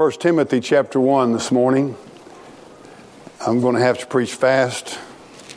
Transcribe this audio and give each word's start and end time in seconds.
1 0.00 0.12
Timothy 0.12 0.60
chapter 0.60 0.98
1 0.98 1.34
this 1.34 1.52
morning. 1.52 1.94
I'm 3.46 3.60
going 3.60 3.74
to 3.74 3.82
have 3.82 3.98
to 3.98 4.06
preach 4.06 4.32
fast. 4.32 4.98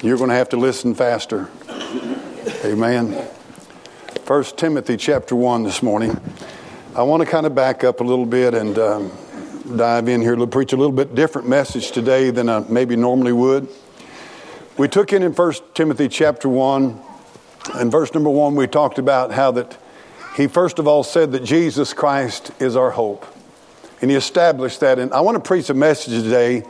You're 0.02 0.18
going 0.18 0.32
to 0.32 0.36
have 0.36 0.50
to 0.50 0.58
listen 0.58 0.96
faster. 0.96 1.50
Amen. 2.66 3.14
1 4.28 4.44
Timothy 4.58 4.98
chapter 4.98 5.34
1 5.34 5.64
this 5.64 5.82
morning. 5.82 6.20
I 6.94 7.04
want 7.04 7.24
to 7.24 7.26
kind 7.26 7.46
of 7.46 7.56
back 7.56 7.86
up 7.86 8.02
a 8.02 8.04
little 8.04 8.26
bit 8.26 8.54
and 8.54 8.78
um, 8.78 9.12
dive 9.78 10.10
in 10.10 10.20
here 10.20 10.36
to 10.36 10.46
preach 10.46 10.74
a 10.74 10.76
little 10.76 10.92
bit 10.92 11.16
different 11.16 11.48
message 11.48 11.92
today 11.92 12.30
than 12.30 12.50
I 12.50 12.66
maybe 12.68 12.98
normally 12.98 13.32
would. 13.32 13.70
We 14.78 14.90
took 14.90 15.14
in 15.14 15.24
in 15.24 15.32
1 15.32 15.54
Timothy 15.74 16.10
chapter 16.10 16.50
1 16.50 17.00
and 17.76 17.90
verse 17.90 18.14
number 18.14 18.30
1 18.30 18.56
we 18.56 18.68
talked 18.68 19.00
about 19.00 19.32
how 19.32 19.52
that 19.52 19.78
he 20.36 20.48
first 20.48 20.80
of 20.80 20.88
all 20.88 21.04
said 21.04 21.32
that 21.32 21.46
Jesus 21.46 21.94
Christ 21.94 22.52
is 22.60 22.76
our 22.76 22.92
hope. 22.92 23.26
And 24.04 24.12
he 24.12 24.18
established 24.18 24.82
that. 24.82 25.00
And 25.00 25.14
I 25.14 25.22
want 25.22 25.42
to 25.42 25.48
preach 25.48 25.70
a 25.70 25.74
message 25.74 26.24
today 26.24 26.64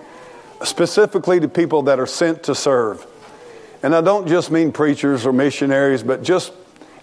specifically 0.62 1.40
to 1.40 1.48
people 1.48 1.82
that 1.82 2.00
are 2.00 2.06
sent 2.06 2.44
to 2.44 2.54
serve. 2.54 3.08
And 3.82 3.96
I 3.96 4.02
don't 4.02 4.28
just 4.28 4.52
mean 4.52 4.72
preachers 4.72 5.26
or 5.26 5.34
missionaries, 5.34 6.04
but 6.04 6.22
just 6.22 6.54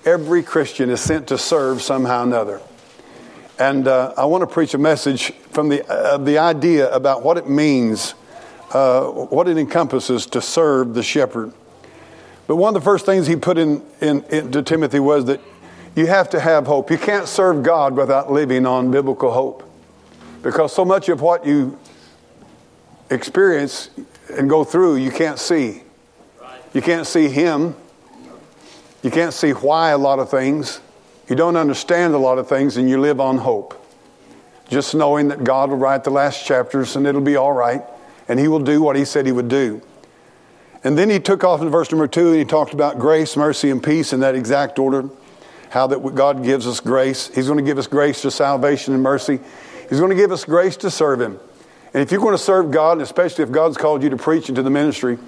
every 0.04 0.44
Christian 0.44 0.88
is 0.88 1.00
sent 1.00 1.26
to 1.26 1.36
serve 1.36 1.82
somehow 1.82 2.20
or 2.20 2.26
another. 2.26 2.60
And 3.58 3.88
uh, 3.88 4.14
I 4.16 4.26
want 4.26 4.42
to 4.42 4.46
preach 4.46 4.72
a 4.72 4.78
message 4.78 5.32
from 5.50 5.68
the, 5.68 5.84
uh, 5.90 6.18
the 6.18 6.38
idea 6.38 6.88
about 6.94 7.24
what 7.24 7.36
it 7.36 7.48
means, 7.48 8.14
uh, 8.70 9.06
what 9.06 9.48
it 9.48 9.58
encompasses 9.58 10.26
to 10.26 10.40
serve 10.40 10.94
the 10.94 11.02
shepherd. 11.02 11.52
But 12.46 12.54
one 12.54 12.76
of 12.76 12.80
the 12.80 12.84
first 12.84 13.04
things 13.04 13.26
he 13.26 13.34
put 13.34 13.58
in, 13.58 13.82
in, 14.00 14.22
in 14.30 14.52
to 14.52 14.62
Timothy 14.62 15.00
was 15.00 15.24
that 15.24 15.40
you 15.96 16.06
have 16.06 16.30
to 16.30 16.38
have 16.38 16.68
hope. 16.68 16.88
You 16.88 16.98
can't 16.98 17.26
serve 17.26 17.64
God 17.64 17.96
without 17.96 18.30
living 18.30 18.64
on 18.64 18.92
biblical 18.92 19.32
hope. 19.32 19.66
Because 20.42 20.72
so 20.72 20.84
much 20.84 21.08
of 21.08 21.20
what 21.20 21.46
you 21.46 21.78
experience 23.10 23.90
and 24.32 24.48
go 24.48 24.64
through, 24.64 24.96
you 24.96 25.10
can't 25.10 25.38
see. 25.38 25.82
You 26.72 26.82
can't 26.82 27.06
see 27.06 27.28
Him. 27.28 27.74
You 29.02 29.10
can't 29.10 29.34
see 29.34 29.50
why 29.50 29.90
a 29.90 29.98
lot 29.98 30.18
of 30.18 30.30
things. 30.30 30.80
You 31.28 31.36
don't 31.36 31.56
understand 31.56 32.14
a 32.14 32.18
lot 32.18 32.38
of 32.38 32.48
things, 32.48 32.76
and 32.76 32.88
you 32.88 33.00
live 33.00 33.20
on 33.20 33.38
hope. 33.38 33.76
Just 34.68 34.94
knowing 34.94 35.28
that 35.28 35.42
God 35.44 35.70
will 35.70 35.78
write 35.78 36.04
the 36.04 36.10
last 36.10 36.46
chapters 36.46 36.94
and 36.96 37.06
it'll 37.06 37.20
be 37.20 37.36
all 37.36 37.52
right, 37.52 37.82
and 38.28 38.38
He 38.38 38.48
will 38.48 38.60
do 38.60 38.82
what 38.82 38.96
He 38.96 39.04
said 39.04 39.26
He 39.26 39.32
would 39.32 39.48
do. 39.48 39.82
And 40.82 40.96
then 40.96 41.10
he 41.10 41.20
took 41.20 41.44
off 41.44 41.60
in 41.60 41.68
verse 41.68 41.90
number 41.90 42.06
two 42.06 42.28
and 42.28 42.38
he 42.38 42.44
talked 42.44 42.72
about 42.72 42.98
grace, 42.98 43.36
mercy, 43.36 43.70
and 43.70 43.82
peace 43.82 44.12
in 44.12 44.20
that 44.20 44.34
exact 44.34 44.78
order. 44.78 45.08
How 45.68 45.86
that 45.88 45.98
God 46.14 46.42
gives 46.42 46.66
us 46.66 46.80
grace. 46.80 47.30
He's 47.32 47.46
going 47.46 47.58
to 47.58 47.64
give 47.64 47.78
us 47.78 47.86
grace 47.86 48.22
to 48.22 48.30
salvation 48.30 48.94
and 48.94 49.02
mercy. 49.02 49.40
He's 49.90 49.98
going 49.98 50.10
to 50.10 50.16
give 50.16 50.32
us 50.32 50.44
grace 50.44 50.76
to 50.78 50.90
serve 50.90 51.20
Him. 51.20 51.38
And 51.92 52.02
if 52.02 52.12
you're 52.12 52.20
going 52.20 52.34
to 52.34 52.38
serve 52.38 52.70
God, 52.70 52.92
and 52.92 53.02
especially 53.02 53.42
if 53.42 53.50
God's 53.50 53.76
called 53.76 54.02
you 54.02 54.10
to 54.10 54.16
preach 54.16 54.48
into 54.48 54.62
the 54.62 54.70
ministry, 54.70 55.18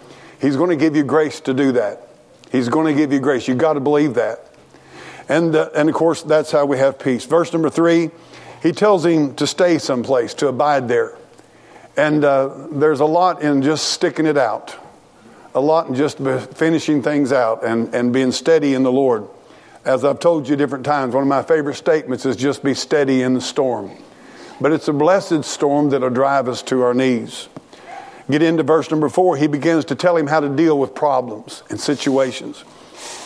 He's 0.40 0.56
going 0.56 0.70
to 0.70 0.76
give 0.76 0.96
you 0.96 1.02
grace 1.02 1.40
to 1.42 1.52
do 1.52 1.72
that. 1.72 2.08
He's 2.50 2.68
going 2.68 2.86
to 2.86 2.94
give 2.94 3.12
you 3.12 3.18
grace. 3.18 3.48
You've 3.48 3.58
got 3.58 3.74
to 3.74 3.80
believe 3.80 4.14
that. 4.14 4.40
And, 5.28 5.54
uh, 5.54 5.70
and 5.74 5.88
of 5.88 5.94
course, 5.94 6.22
that's 6.22 6.50
how 6.50 6.64
we 6.66 6.78
have 6.78 6.98
peace. 6.98 7.24
Verse 7.24 7.52
number 7.52 7.70
three, 7.70 8.10
he 8.62 8.72
tells 8.72 9.04
him 9.04 9.34
to 9.36 9.46
stay 9.46 9.78
someplace, 9.78 10.34
to 10.34 10.48
abide 10.48 10.86
there. 10.86 11.16
And 11.96 12.24
uh, 12.24 12.68
there's 12.70 13.00
a 13.00 13.06
lot 13.06 13.42
in 13.42 13.62
just 13.62 13.88
sticking 13.88 14.26
it 14.26 14.36
out, 14.38 14.76
a 15.54 15.60
lot 15.60 15.88
in 15.88 15.94
just 15.94 16.18
finishing 16.18 17.02
things 17.02 17.32
out 17.32 17.64
and, 17.64 17.94
and 17.94 18.12
being 18.12 18.32
steady 18.32 18.74
in 18.74 18.82
the 18.82 18.92
Lord. 18.92 19.26
As 19.84 20.04
I've 20.04 20.20
told 20.20 20.48
you 20.48 20.54
different 20.54 20.84
times, 20.84 21.14
one 21.14 21.22
of 21.22 21.28
my 21.28 21.42
favorite 21.42 21.74
statements 21.74 22.24
is 22.24 22.36
just 22.36 22.62
be 22.62 22.74
steady 22.74 23.22
in 23.22 23.34
the 23.34 23.40
storm. 23.40 23.90
But 24.62 24.70
it's 24.70 24.86
a 24.86 24.92
blessed 24.92 25.42
storm 25.42 25.90
that'll 25.90 26.10
drive 26.10 26.48
us 26.48 26.62
to 26.64 26.82
our 26.82 26.94
knees. 26.94 27.48
Get 28.30 28.42
into 28.42 28.62
verse 28.62 28.92
number 28.92 29.08
four. 29.08 29.36
He 29.36 29.48
begins 29.48 29.84
to 29.86 29.96
tell 29.96 30.16
him 30.16 30.28
how 30.28 30.38
to 30.38 30.48
deal 30.48 30.78
with 30.78 30.94
problems 30.94 31.64
and 31.68 31.80
situations. 31.80 32.62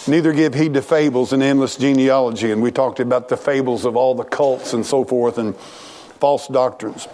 Neither 0.09 0.33
give 0.33 0.55
heed 0.55 0.73
to 0.75 0.83
fables 0.83 1.35
and 1.35 1.43
endless 1.43 1.77
genealogy. 1.77 2.53
And 2.53 2.63
we 2.63 2.71
talked 2.71 3.01
about 3.01 3.29
the 3.29 3.37
fables 3.37 3.85
of 3.85 3.97
all 3.97 4.15
the 4.15 4.25
cults 4.25 4.73
and 4.73 4.87
so 4.87 5.05
forth 5.05 5.37
and 5.37 5.55
false 5.57 6.49
doctrines. 6.49 7.07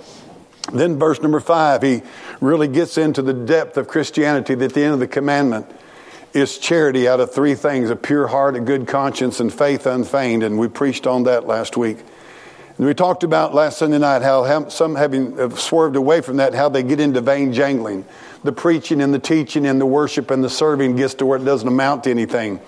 Then, 0.72 1.00
verse 1.00 1.20
number 1.20 1.40
five, 1.40 1.82
he 1.82 2.02
really 2.40 2.68
gets 2.68 2.96
into 2.96 3.22
the 3.22 3.32
depth 3.32 3.76
of 3.76 3.88
Christianity 3.88 4.54
that 4.54 4.72
the 4.72 4.84
end 4.84 4.94
of 4.94 5.00
the 5.00 5.08
commandment 5.08 5.66
is 6.32 6.58
charity 6.58 7.08
out 7.08 7.18
of 7.18 7.34
three 7.34 7.56
things 7.56 7.90
a 7.90 7.96
pure 7.96 8.28
heart, 8.28 8.54
a 8.54 8.60
good 8.60 8.86
conscience, 8.86 9.40
and 9.40 9.52
faith 9.52 9.84
unfeigned. 9.84 10.44
And 10.44 10.60
we 10.60 10.68
preached 10.68 11.08
on 11.08 11.24
that 11.24 11.48
last 11.48 11.76
week. 11.76 11.98
And 12.78 12.86
we 12.86 12.94
talked 12.94 13.22
about 13.22 13.54
last 13.54 13.78
Sunday 13.78 13.98
night 13.98 14.22
how 14.22 14.68
some 14.68 14.94
having 14.94 15.54
swerved 15.56 15.96
away 15.96 16.20
from 16.20 16.38
that, 16.38 16.54
how 16.54 16.68
they 16.68 16.82
get 16.82 17.00
into 17.00 17.20
vain 17.20 17.52
jangling. 17.52 18.04
The 18.44 18.52
preaching 18.52 19.02
and 19.02 19.12
the 19.14 19.18
teaching 19.18 19.66
and 19.66 19.80
the 19.80 19.86
worship 19.86 20.30
and 20.30 20.42
the 20.42 20.50
serving 20.50 20.96
gets 20.96 21.14
to 21.14 21.26
where 21.26 21.38
it 21.38 21.44
doesn't 21.44 21.68
amount 21.68 22.04
to 22.04 22.10
anything. 22.10 22.60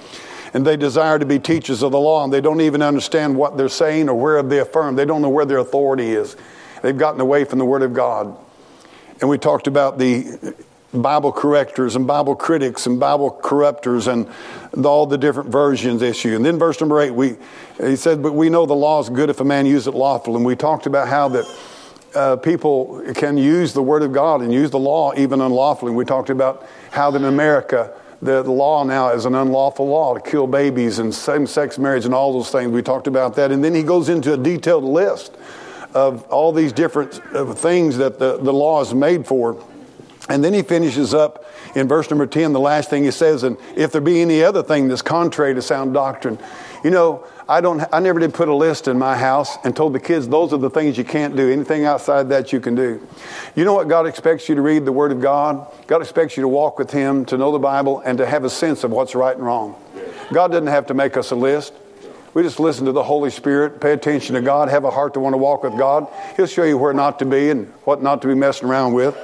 And 0.52 0.64
they 0.64 0.76
desire 0.76 1.18
to 1.18 1.26
be 1.26 1.40
teachers 1.40 1.82
of 1.82 1.90
the 1.90 1.98
law, 1.98 2.22
and 2.22 2.32
they 2.32 2.40
don't 2.40 2.60
even 2.60 2.80
understand 2.80 3.36
what 3.36 3.56
they're 3.56 3.68
saying 3.68 4.08
or 4.08 4.14
where 4.14 4.40
they 4.40 4.60
affirm. 4.60 4.94
They 4.94 5.04
don't 5.04 5.20
know 5.20 5.28
where 5.28 5.44
their 5.44 5.58
authority 5.58 6.12
is. 6.12 6.36
They've 6.82 6.96
gotten 6.96 7.20
away 7.20 7.44
from 7.44 7.58
the 7.58 7.64
Word 7.64 7.82
of 7.82 7.92
God. 7.92 8.36
And 9.20 9.28
we 9.28 9.36
talked 9.36 9.66
about 9.66 9.98
the 9.98 10.54
Bible 11.02 11.32
correctors 11.32 11.96
and 11.96 12.06
Bible 12.06 12.36
critics 12.36 12.86
and 12.86 13.00
Bible 13.00 13.38
corruptors 13.42 14.06
and 14.06 14.28
all 14.86 15.06
the 15.06 15.18
different 15.18 15.50
versions 15.50 16.02
issue. 16.02 16.36
And 16.36 16.44
then 16.44 16.58
verse 16.58 16.80
number 16.80 17.00
eight, 17.00 17.10
we, 17.10 17.36
he 17.78 17.96
said, 17.96 18.22
but 18.22 18.32
we 18.32 18.48
know 18.48 18.66
the 18.66 18.74
law 18.74 19.00
is 19.00 19.08
good 19.08 19.30
if 19.30 19.40
a 19.40 19.44
man 19.44 19.66
use 19.66 19.86
it 19.86 19.94
lawful. 19.94 20.36
And 20.36 20.44
we 20.44 20.56
talked 20.56 20.86
about 20.86 21.08
how 21.08 21.28
that 21.28 21.58
uh, 22.14 22.36
people 22.36 23.02
can 23.14 23.36
use 23.36 23.72
the 23.72 23.82
word 23.82 24.02
of 24.02 24.12
God 24.12 24.40
and 24.40 24.52
use 24.52 24.70
the 24.70 24.78
law 24.78 25.12
even 25.16 25.40
unlawfully. 25.40 25.90
And 25.90 25.96
we 25.96 26.04
talked 26.04 26.30
about 26.30 26.66
how 26.92 27.10
that 27.10 27.18
in 27.18 27.24
America, 27.24 27.92
the, 28.22 28.42
the 28.42 28.52
law 28.52 28.84
now 28.84 29.10
is 29.10 29.24
an 29.24 29.34
unlawful 29.34 29.88
law 29.88 30.14
to 30.14 30.20
kill 30.20 30.46
babies 30.46 31.00
and 31.00 31.12
same-sex 31.12 31.76
marriage 31.78 32.04
and 32.04 32.14
all 32.14 32.32
those 32.32 32.50
things. 32.50 32.70
We 32.70 32.82
talked 32.82 33.08
about 33.08 33.34
that. 33.36 33.50
And 33.50 33.64
then 33.64 33.74
he 33.74 33.82
goes 33.82 34.08
into 34.08 34.32
a 34.32 34.36
detailed 34.36 34.84
list 34.84 35.36
of 35.92 36.24
all 36.30 36.52
these 36.52 36.72
different 36.72 37.20
uh, 37.34 37.52
things 37.52 37.96
that 37.98 38.18
the, 38.18 38.38
the 38.38 38.52
law 38.52 38.80
is 38.80 38.94
made 38.94 39.26
for. 39.26 39.62
And 40.28 40.42
then 40.42 40.54
he 40.54 40.62
finishes 40.62 41.12
up 41.12 41.44
in 41.74 41.88
verse 41.88 42.08
number 42.08 42.26
10, 42.26 42.52
the 42.52 42.60
last 42.60 42.88
thing 42.88 43.04
he 43.04 43.10
says, 43.10 43.42
and 43.42 43.58
if 43.76 43.92
there 43.92 44.00
be 44.00 44.22
any 44.22 44.42
other 44.42 44.62
thing 44.62 44.88
that's 44.88 45.02
contrary 45.02 45.54
to 45.54 45.62
sound 45.62 45.92
doctrine. 45.92 46.38
You 46.82 46.90
know, 46.90 47.26
I 47.48 47.60
don't 47.60 47.82
I 47.92 48.00
never 48.00 48.20
did 48.20 48.32
put 48.32 48.48
a 48.48 48.54
list 48.54 48.88
in 48.88 48.98
my 48.98 49.16
house 49.16 49.56
and 49.64 49.76
told 49.76 49.92
the 49.92 50.00
kids 50.00 50.28
those 50.28 50.52
are 50.52 50.58
the 50.58 50.70
things 50.70 50.96
you 50.96 51.04
can't 51.04 51.36
do. 51.36 51.50
Anything 51.50 51.84
outside 51.84 52.28
that 52.30 52.52
you 52.52 52.60
can 52.60 52.74
do. 52.74 53.06
You 53.54 53.64
know 53.64 53.74
what 53.74 53.88
God 53.88 54.06
expects 54.06 54.48
you 54.48 54.54
to 54.54 54.62
read 54.62 54.84
the 54.84 54.92
word 54.92 55.12
of 55.12 55.20
God? 55.20 55.66
God 55.86 56.00
expects 56.00 56.36
you 56.36 56.42
to 56.42 56.48
walk 56.48 56.78
with 56.78 56.90
him, 56.90 57.24
to 57.26 57.36
know 57.36 57.52
the 57.52 57.58
Bible 57.58 58.00
and 58.00 58.18
to 58.18 58.26
have 58.26 58.44
a 58.44 58.50
sense 58.50 58.84
of 58.84 58.90
what's 58.90 59.14
right 59.14 59.36
and 59.36 59.44
wrong. 59.44 59.76
God 60.32 60.52
doesn't 60.52 60.68
have 60.68 60.86
to 60.86 60.94
make 60.94 61.16
us 61.16 61.30
a 61.32 61.36
list. 61.36 61.74
We 62.32 62.42
just 62.42 62.58
listen 62.58 62.86
to 62.86 62.92
the 62.92 63.02
Holy 63.02 63.30
Spirit, 63.30 63.80
pay 63.80 63.92
attention 63.92 64.34
to 64.34 64.40
God, 64.40 64.68
have 64.68 64.84
a 64.84 64.90
heart 64.90 65.14
to 65.14 65.20
want 65.20 65.34
to 65.34 65.38
walk 65.38 65.62
with 65.62 65.78
God. 65.78 66.08
He'll 66.36 66.46
show 66.46 66.64
you 66.64 66.76
where 66.76 66.92
not 66.92 67.18
to 67.20 67.24
be 67.24 67.50
and 67.50 67.68
what 67.84 68.02
not 68.02 68.22
to 68.22 68.28
be 68.28 68.34
messing 68.34 68.68
around 68.68 68.94
with. 68.94 69.16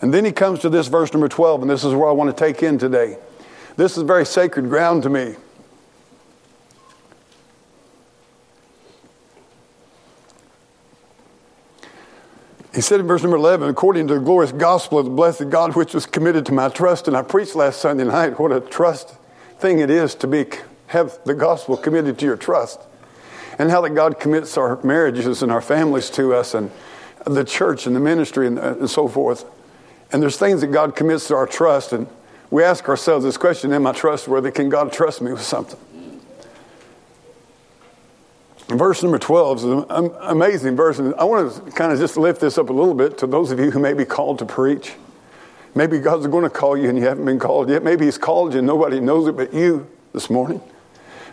And 0.00 0.14
then 0.14 0.24
he 0.24 0.32
comes 0.32 0.60
to 0.60 0.68
this 0.68 0.88
verse 0.88 1.12
number 1.12 1.28
12, 1.28 1.62
and 1.62 1.70
this 1.70 1.84
is 1.84 1.94
where 1.94 2.08
I 2.08 2.12
want 2.12 2.34
to 2.34 2.44
take 2.44 2.62
in 2.62 2.78
today. 2.78 3.18
This 3.76 3.96
is 3.96 4.02
very 4.02 4.24
sacred 4.24 4.68
ground 4.68 5.02
to 5.02 5.10
me. 5.10 5.36
He 12.74 12.80
said 12.80 13.00
in 13.00 13.06
verse 13.06 13.22
number 13.22 13.36
11, 13.36 13.68
according 13.68 14.06
to 14.08 14.14
the 14.14 14.20
glorious 14.20 14.52
gospel 14.52 14.98
of 14.98 15.04
the 15.04 15.10
blessed 15.10 15.50
God, 15.50 15.74
which 15.74 15.92
was 15.92 16.06
committed 16.06 16.46
to 16.46 16.52
my 16.52 16.68
trust. 16.68 17.08
And 17.08 17.16
I 17.16 17.22
preached 17.22 17.56
last 17.56 17.80
Sunday 17.80 18.04
night 18.04 18.38
what 18.38 18.52
a 18.52 18.60
trust 18.60 19.16
thing 19.58 19.80
it 19.80 19.90
is 19.90 20.14
to 20.16 20.26
be, 20.26 20.46
have 20.86 21.18
the 21.24 21.34
gospel 21.34 21.76
committed 21.76 22.18
to 22.20 22.24
your 22.24 22.36
trust. 22.36 22.80
And 23.58 23.70
how 23.70 23.82
that 23.82 23.90
God 23.90 24.20
commits 24.20 24.56
our 24.56 24.80
marriages 24.82 25.42
and 25.42 25.52
our 25.52 25.60
families 25.60 26.08
to 26.10 26.32
us 26.32 26.54
and 26.54 26.70
the 27.26 27.44
church 27.44 27.86
and 27.86 27.94
the 27.94 28.00
ministry 28.00 28.46
and, 28.46 28.58
uh, 28.58 28.76
and 28.78 28.88
so 28.88 29.08
forth. 29.08 29.44
And 30.12 30.22
there's 30.22 30.36
things 30.36 30.60
that 30.62 30.68
God 30.68 30.96
commits 30.96 31.28
to 31.28 31.36
our 31.36 31.46
trust, 31.46 31.92
and 31.92 32.08
we 32.50 32.64
ask 32.64 32.88
ourselves 32.88 33.24
this 33.24 33.36
question 33.36 33.72
Am 33.72 33.86
I 33.86 33.92
trustworthy? 33.92 34.50
Can 34.50 34.68
God 34.68 34.92
trust 34.92 35.20
me 35.20 35.32
with 35.32 35.42
something? 35.42 35.78
Verse 38.68 39.02
number 39.02 39.18
12 39.18 39.58
is 39.58 39.64
an 39.64 40.14
amazing 40.20 40.76
verse, 40.76 40.98
and 41.00 41.14
I 41.16 41.24
want 41.24 41.66
to 41.66 41.72
kind 41.72 41.92
of 41.92 41.98
just 41.98 42.16
lift 42.16 42.40
this 42.40 42.56
up 42.56 42.70
a 42.70 42.72
little 42.72 42.94
bit 42.94 43.18
to 43.18 43.26
those 43.26 43.50
of 43.50 43.58
you 43.58 43.70
who 43.70 43.80
may 43.80 43.94
be 43.94 44.04
called 44.04 44.38
to 44.40 44.46
preach. 44.46 44.92
Maybe 45.74 45.98
God's 45.98 46.26
going 46.26 46.44
to 46.44 46.50
call 46.50 46.76
you 46.76 46.88
and 46.88 46.98
you 46.98 47.04
haven't 47.04 47.24
been 47.24 47.38
called 47.38 47.68
yet. 47.68 47.82
Maybe 47.82 48.04
He's 48.04 48.18
called 48.18 48.52
you 48.52 48.58
and 48.58 48.66
nobody 48.66 49.00
knows 49.00 49.28
it 49.28 49.36
but 49.36 49.54
you 49.54 49.88
this 50.12 50.30
morning. 50.30 50.60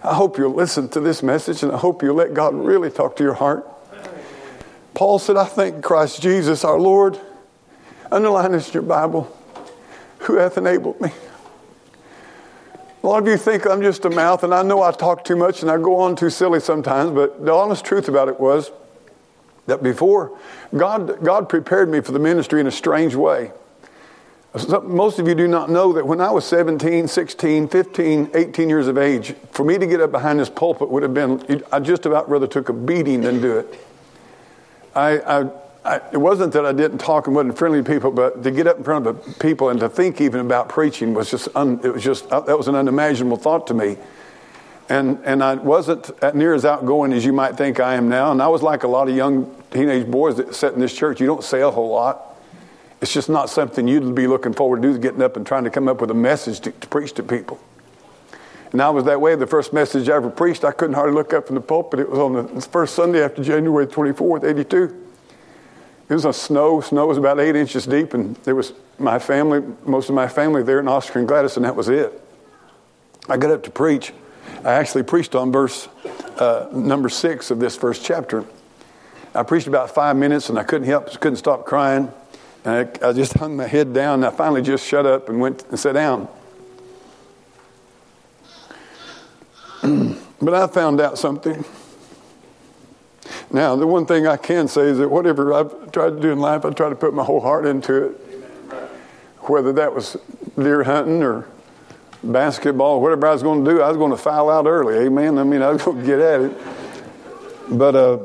I 0.04 0.14
hope 0.14 0.38
you'll 0.38 0.54
listen 0.54 0.90
to 0.90 1.00
this 1.00 1.24
message 1.24 1.64
and 1.64 1.72
I 1.72 1.78
hope 1.78 2.04
you'll 2.04 2.16
let 2.16 2.34
God 2.34 2.54
really 2.54 2.92
talk 2.92 3.16
to 3.18 3.24
your 3.24 3.34
heart. 3.34 3.68
Paul 4.94 5.20
said, 5.20 5.38
I 5.38 5.46
thank 5.46 5.84
Christ 5.84 6.22
Jesus 6.22 6.64
our 6.64 6.80
Lord 6.80 7.20
Underline 8.12 8.52
this 8.54 8.68
in 8.68 8.74
your 8.74 8.84
Bible. 8.84 9.36
Who 10.20 10.36
hath 10.36 10.58
enabled 10.58 11.00
me? 11.02 11.12
A 13.04 13.08
lot 13.08 13.22
of 13.22 13.28
you 13.28 13.38
think 13.38 13.66
I'm 13.66 13.82
just 13.82 14.06
a 14.06 14.10
mouth, 14.10 14.44
and 14.44 14.54
I 14.54 14.64
know 14.64 14.82
I 14.82 14.92
talk 14.92 15.24
too 15.24 15.36
much 15.36 15.62
and 15.62 15.72
I 15.72 15.78
go 15.78 15.98
on 15.98 16.16
too 16.16 16.30
silly 16.30 16.60
sometimes, 16.60 17.12
but 17.12 17.46
the 17.46 17.54
honest 17.54 17.86
truth 17.86 18.10
about 18.10 18.28
it 18.28 18.40
was 18.40 18.72
That 19.68 19.84
before, 19.84 20.38
God, 20.76 21.24
God 21.24 21.50
prepared 21.50 21.90
me 21.90 22.00
for 22.00 22.14
the 22.14 22.20
ministry 22.20 22.60
in 22.62 22.68
a 22.68 22.72
strange 22.72 23.16
way. 23.16 23.52
Most 24.84 25.20
of 25.20 25.28
you 25.28 25.36
do 25.36 25.48
not 25.48 25.70
know 25.70 25.94
that 25.94 26.08
when 26.08 26.22
I 26.22 26.32
was 26.32 26.46
17, 26.46 27.08
16, 27.08 27.68
15, 27.68 28.32
18 28.34 28.70
years 28.70 28.88
of 28.88 28.98
age, 28.98 29.36
for 29.52 29.64
me 29.64 29.78
to 29.78 29.86
get 29.86 30.02
up 30.02 30.12
behind 30.12 30.40
this 30.40 30.50
pulpit 30.50 30.90
would 30.90 31.04
have 31.04 31.14
been, 31.14 31.64
I 31.72 31.80
just 31.80 32.06
about 32.06 32.30
rather 32.30 32.48
took 32.48 32.70
a 32.70 32.74
beating 32.74 33.22
than 33.22 33.42
do 33.42 33.58
it. 33.60 33.80
I, 34.96 35.20
I, 35.20 35.52
I, 35.88 36.02
it 36.12 36.18
wasn't 36.18 36.52
that 36.52 36.66
I 36.66 36.74
didn't 36.74 36.98
talk 36.98 37.28
and 37.28 37.36
wasn't 37.36 37.58
friendly 37.58 37.82
to 37.82 37.90
people, 37.90 38.12
but 38.12 38.44
to 38.44 38.52
get 38.52 38.68
up 38.68 38.78
in 38.78 38.84
front 38.84 39.08
of 39.08 39.40
people 39.40 39.70
and 39.70 39.80
to 39.80 39.88
think 39.88 40.20
even 40.20 40.42
about 40.42 40.68
preaching 40.68 41.14
was 41.14 41.32
just, 41.32 41.48
un, 41.56 41.80
it 41.82 41.94
was 41.94 42.04
just, 42.04 42.28
uh, 42.28 42.42
that 42.42 42.58
was 42.58 42.68
an 42.68 42.76
unimaginable 42.76 43.38
thought 43.38 43.68
to 43.68 43.74
me. 43.74 43.98
And, 44.90 45.18
and 45.24 45.42
I 45.42 45.56
wasn't 45.56 46.12
near 46.36 46.54
as 46.54 46.66
outgoing 46.66 47.14
as 47.14 47.24
you 47.24 47.32
might 47.32 47.56
think 47.56 47.80
I 47.80 47.96
am 47.96 48.10
now. 48.10 48.34
And 48.34 48.42
I 48.42 48.50
was 48.50 48.62
like 48.62 48.84
a 48.84 48.88
lot 48.88 49.08
of 49.08 49.16
young 49.16 49.54
teenage 49.72 50.08
boys 50.08 50.36
that 50.38 50.54
sit 50.56 50.74
in 50.74 50.82
this 50.82 50.94
church. 50.94 51.22
You 51.22 51.28
don't 51.28 51.44
say 51.44 51.62
a 51.62 51.72
whole 51.72 51.90
lot. 51.90 52.38
It's 53.02 53.14
just 53.14 53.30
not 53.30 53.50
something 53.50 53.88
you'd 53.88 54.14
be 54.14 54.28
looking 54.28 54.54
forward 54.54 54.82
to 54.82 54.98
getting 54.98 55.22
up 55.22 55.38
and 55.38 55.48
trying 55.48 55.64
to 55.64 55.70
come 55.70 55.88
up 55.88 56.02
with 56.02 56.12
a 56.12 56.16
message 56.16 56.60
to, 56.62 56.72
to 56.72 56.88
preach 56.88 57.14
to 57.14 57.24
people. 57.24 57.60
And 58.74 58.82
I 58.82 58.90
was 58.90 59.06
that 59.06 59.22
way. 59.22 59.36
The 59.36 59.48
first 59.48 59.72
message 59.72 60.10
I 60.10 60.16
ever 60.16 60.30
preached, 60.30 60.66
I 60.66 60.72
couldn't 60.72 60.96
hardly 60.96 61.16
look 61.16 61.34
up 61.34 61.48
from 61.48 61.56
the 61.56 61.62
pulpit. 61.62 62.02
It 62.02 62.10
was 62.10 62.20
on 62.20 62.56
the 62.56 62.62
first 62.62 62.96
Sunday 62.96 63.24
after 63.24 63.42
January 63.42 63.88
24th, 63.88 64.44
82. 64.44 65.07
It 66.10 66.14
was 66.14 66.26
a 66.26 66.32
snow. 66.32 66.80
Snow 66.80 67.06
was 67.06 67.18
about 67.18 67.40
eight 67.40 67.56
inches 67.56 67.86
deep, 67.86 68.14
and 68.14 68.36
there 68.38 68.56
was 68.56 68.74
my 68.98 69.20
family, 69.20 69.62
most 69.86 70.08
of 70.10 70.16
my 70.16 70.28
family 70.28 70.64
there 70.64 70.80
in 70.80 70.88
Oscar 70.88 71.20
and 71.20 71.28
Gladys, 71.28 71.58
and 71.58 71.66
that 71.66 71.76
was 71.76 71.90
it. 71.90 72.22
I 73.28 73.36
got 73.36 73.52
up 73.52 73.64
to 73.64 73.72
preach. 73.72 74.14
I 74.64 74.74
actually 74.74 75.04
preached 75.04 75.36
on 75.36 75.52
verse 75.52 75.90
uh, 76.38 76.70
number 76.72 77.10
six 77.10 77.52
of 77.52 77.60
this 77.60 77.76
first 77.76 78.06
chapter. 78.06 78.46
I 79.36 79.44
preached 79.44 79.68
about 79.68 79.94
five 79.94 80.16
minutes, 80.16 80.50
and 80.50 80.58
I 80.58 80.64
couldn't 80.64 80.88
help, 80.88 81.08
couldn't 81.20 81.38
stop 81.38 81.66
crying. 81.66 82.12
And 82.64 82.90
I, 83.04 83.10
I 83.10 83.14
just 83.14 83.34
hung 83.38 83.58
my 83.58 83.68
head 83.68 83.94
down, 83.94 84.24
and 84.24 84.26
I 84.26 84.30
finally 84.30 84.62
just 84.62 84.88
shut 84.88 85.06
up 85.06 85.28
and 85.28 85.42
went 85.42 85.66
and 85.70 85.78
sat 85.78 85.94
down. 85.94 86.30
but 90.42 90.54
I 90.54 90.68
found 90.68 91.02
out 91.02 91.18
something. 91.18 91.66
Now, 93.50 93.76
the 93.76 93.88
one 93.88 94.06
thing 94.06 94.28
I 94.28 94.38
can 94.38 94.68
say 94.68 94.84
is 94.84 94.98
that 94.98 95.10
whatever 95.10 95.54
I've 95.54 95.92
tried 95.92 96.10
to 96.12 96.20
do 96.20 96.32
in 96.32 96.40
life, 96.40 96.66
I 96.66 96.72
try 96.72 96.90
to 96.90 96.96
put 96.96 97.14
my 97.14 97.24
whole 97.24 97.40
heart 97.40 97.66
into 97.66 98.08
it. 98.08 98.12
Whether 99.42 99.72
that 99.74 99.96
was 99.96 100.18
deer 100.58 100.84
hunting 100.84 101.24
or 101.24 101.48
basketball, 102.24 103.02
whatever 103.02 103.28
I 103.28 103.32
was 103.32 103.44
going 103.44 103.64
to 103.64 103.72
do, 103.72 103.82
I 103.82 103.88
was 103.88 103.98
going 103.98 104.12
to 104.12 104.18
foul 104.18 104.50
out 104.50 104.66
early. 104.66 104.96
Amen. 105.06 105.38
I 105.38 105.44
mean, 105.44 105.62
I 105.62 105.72
was 105.72 105.82
going 105.82 106.00
to 106.00 106.06
get 106.06 106.20
at 106.20 106.42
it. 106.42 106.58
But 107.70 107.96
uh, 107.96 108.20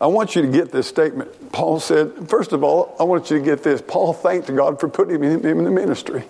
I 0.00 0.06
want 0.08 0.36
you 0.36 0.42
to 0.42 0.48
get 0.48 0.70
this 0.70 0.86
statement. 0.86 1.52
Paul 1.52 1.80
said, 1.80 2.28
first 2.28 2.52
of 2.52 2.62
all, 2.62 2.94
I 3.00 3.04
want 3.04 3.30
you 3.30 3.38
to 3.38 3.44
get 3.44 3.62
this. 3.62 3.80
Paul 3.80 4.12
thanked 4.12 4.54
God 4.54 4.78
for 4.78 4.88
putting 4.88 5.22
him 5.22 5.46
in 5.46 5.64
the 5.64 5.70
ministry. 5.70 6.24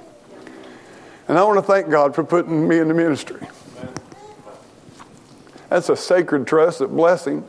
And 1.27 1.39
I 1.39 1.43
want 1.43 1.59
to 1.59 1.63
thank 1.63 1.91
God 1.91 2.15
for 2.15 2.23
putting 2.23 2.69
me 2.69 2.79
in 2.79 2.87
the 2.87 2.95
ministry. 2.95 3.41
That's 5.71 5.89
a 5.89 5.97
sacred 5.97 6.47
trust, 6.47 6.81
a 6.81 6.87
blessing. 6.87 7.45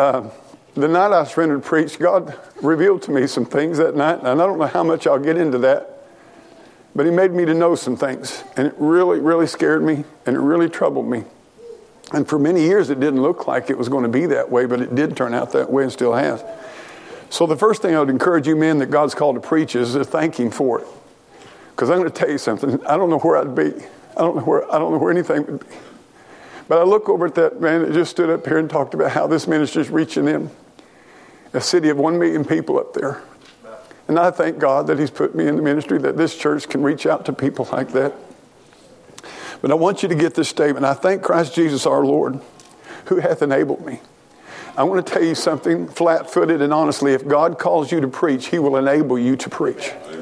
Uh, 0.00 0.30
the 0.76 0.88
night 0.88 1.12
I 1.12 1.24
surrendered 1.24 1.62
to 1.62 1.68
preach, 1.68 1.98
God 1.98 2.34
revealed 2.62 3.02
to 3.02 3.10
me 3.10 3.26
some 3.26 3.44
things 3.44 3.76
that 3.76 3.94
night, 3.94 4.20
and 4.20 4.28
I 4.28 4.46
don't 4.46 4.58
know 4.58 4.64
how 4.64 4.82
much 4.82 5.06
I'll 5.06 5.18
get 5.18 5.36
into 5.36 5.58
that, 5.58 6.06
but 6.94 7.04
He 7.04 7.12
made 7.12 7.32
me 7.32 7.44
to 7.44 7.52
know 7.52 7.74
some 7.74 7.98
things, 7.98 8.42
and 8.56 8.66
it 8.66 8.74
really, 8.78 9.20
really 9.20 9.46
scared 9.46 9.82
me, 9.82 10.04
and 10.24 10.36
it 10.36 10.40
really 10.40 10.70
troubled 10.70 11.06
me. 11.06 11.24
And 12.14 12.26
for 12.26 12.38
many 12.38 12.62
years, 12.62 12.88
it 12.88 12.98
didn't 12.98 13.20
look 13.20 13.46
like 13.46 13.68
it 13.68 13.76
was 13.76 13.90
going 13.90 14.04
to 14.04 14.08
be 14.08 14.24
that 14.24 14.50
way, 14.50 14.64
but 14.64 14.80
it 14.80 14.94
did 14.94 15.18
turn 15.18 15.34
out 15.34 15.52
that 15.52 15.70
way 15.70 15.82
and 15.82 15.92
still 15.92 16.14
has. 16.14 16.42
So, 17.28 17.44
the 17.44 17.58
first 17.58 17.82
thing 17.82 17.94
I 17.94 18.00
would 18.00 18.08
encourage 18.08 18.46
you 18.46 18.56
men 18.56 18.78
that 18.78 18.90
God's 18.90 19.14
called 19.14 19.34
to 19.34 19.46
preach 19.46 19.76
is 19.76 19.92
to 19.92 20.02
thank 20.02 20.40
Him 20.40 20.50
for 20.50 20.80
it. 20.80 20.86
Because 21.72 21.90
I'm 21.90 21.98
going 21.98 22.10
to 22.10 22.18
tell 22.18 22.30
you 22.30 22.38
something. 22.38 22.82
I 22.86 22.96
don't 22.96 23.10
know 23.10 23.18
where 23.18 23.36
I'd 23.36 23.54
be. 23.54 23.74
I 24.16 24.20
don't 24.22 24.36
know 24.36 24.44
where, 24.44 24.64
I 24.72 24.78
don't 24.78 24.92
know 24.92 24.98
where 24.98 25.12
anything 25.12 25.44
would 25.44 25.60
be. 25.68 25.76
But 26.70 26.78
I 26.78 26.84
look 26.84 27.08
over 27.08 27.26
at 27.26 27.34
that 27.34 27.60
man 27.60 27.82
that 27.82 27.92
just 27.92 28.12
stood 28.12 28.30
up 28.30 28.46
here 28.46 28.56
and 28.56 28.70
talked 28.70 28.94
about 28.94 29.10
how 29.10 29.26
this 29.26 29.48
ministry 29.48 29.82
is 29.82 29.90
reaching 29.90 30.24
them. 30.24 30.52
A 31.52 31.60
city 31.60 31.88
of 31.88 31.96
one 31.96 32.16
million 32.16 32.44
people 32.44 32.78
up 32.78 32.94
there. 32.94 33.20
And 34.06 34.16
I 34.16 34.30
thank 34.30 34.60
God 34.60 34.86
that 34.86 34.96
He's 34.96 35.10
put 35.10 35.34
me 35.34 35.48
in 35.48 35.56
the 35.56 35.62
ministry, 35.62 35.98
that 35.98 36.16
this 36.16 36.38
church 36.38 36.68
can 36.68 36.84
reach 36.84 37.06
out 37.06 37.24
to 37.24 37.32
people 37.32 37.68
like 37.72 37.90
that. 37.90 38.14
But 39.60 39.72
I 39.72 39.74
want 39.74 40.04
you 40.04 40.08
to 40.10 40.14
get 40.14 40.34
this 40.34 40.48
statement. 40.48 40.86
I 40.86 40.94
thank 40.94 41.22
Christ 41.22 41.56
Jesus 41.56 41.86
our 41.86 42.04
Lord 42.04 42.38
who 43.06 43.16
hath 43.16 43.42
enabled 43.42 43.84
me. 43.84 43.98
I 44.76 44.84
want 44.84 45.04
to 45.04 45.12
tell 45.12 45.24
you 45.24 45.34
something 45.34 45.88
flat 45.88 46.30
footed 46.30 46.62
and 46.62 46.72
honestly. 46.72 47.14
If 47.14 47.26
God 47.26 47.58
calls 47.58 47.90
you 47.90 48.00
to 48.00 48.06
preach, 48.06 48.46
He 48.46 48.60
will 48.60 48.76
enable 48.76 49.18
you 49.18 49.34
to 49.34 49.50
preach. 49.50 49.90
Amen. 50.06 50.19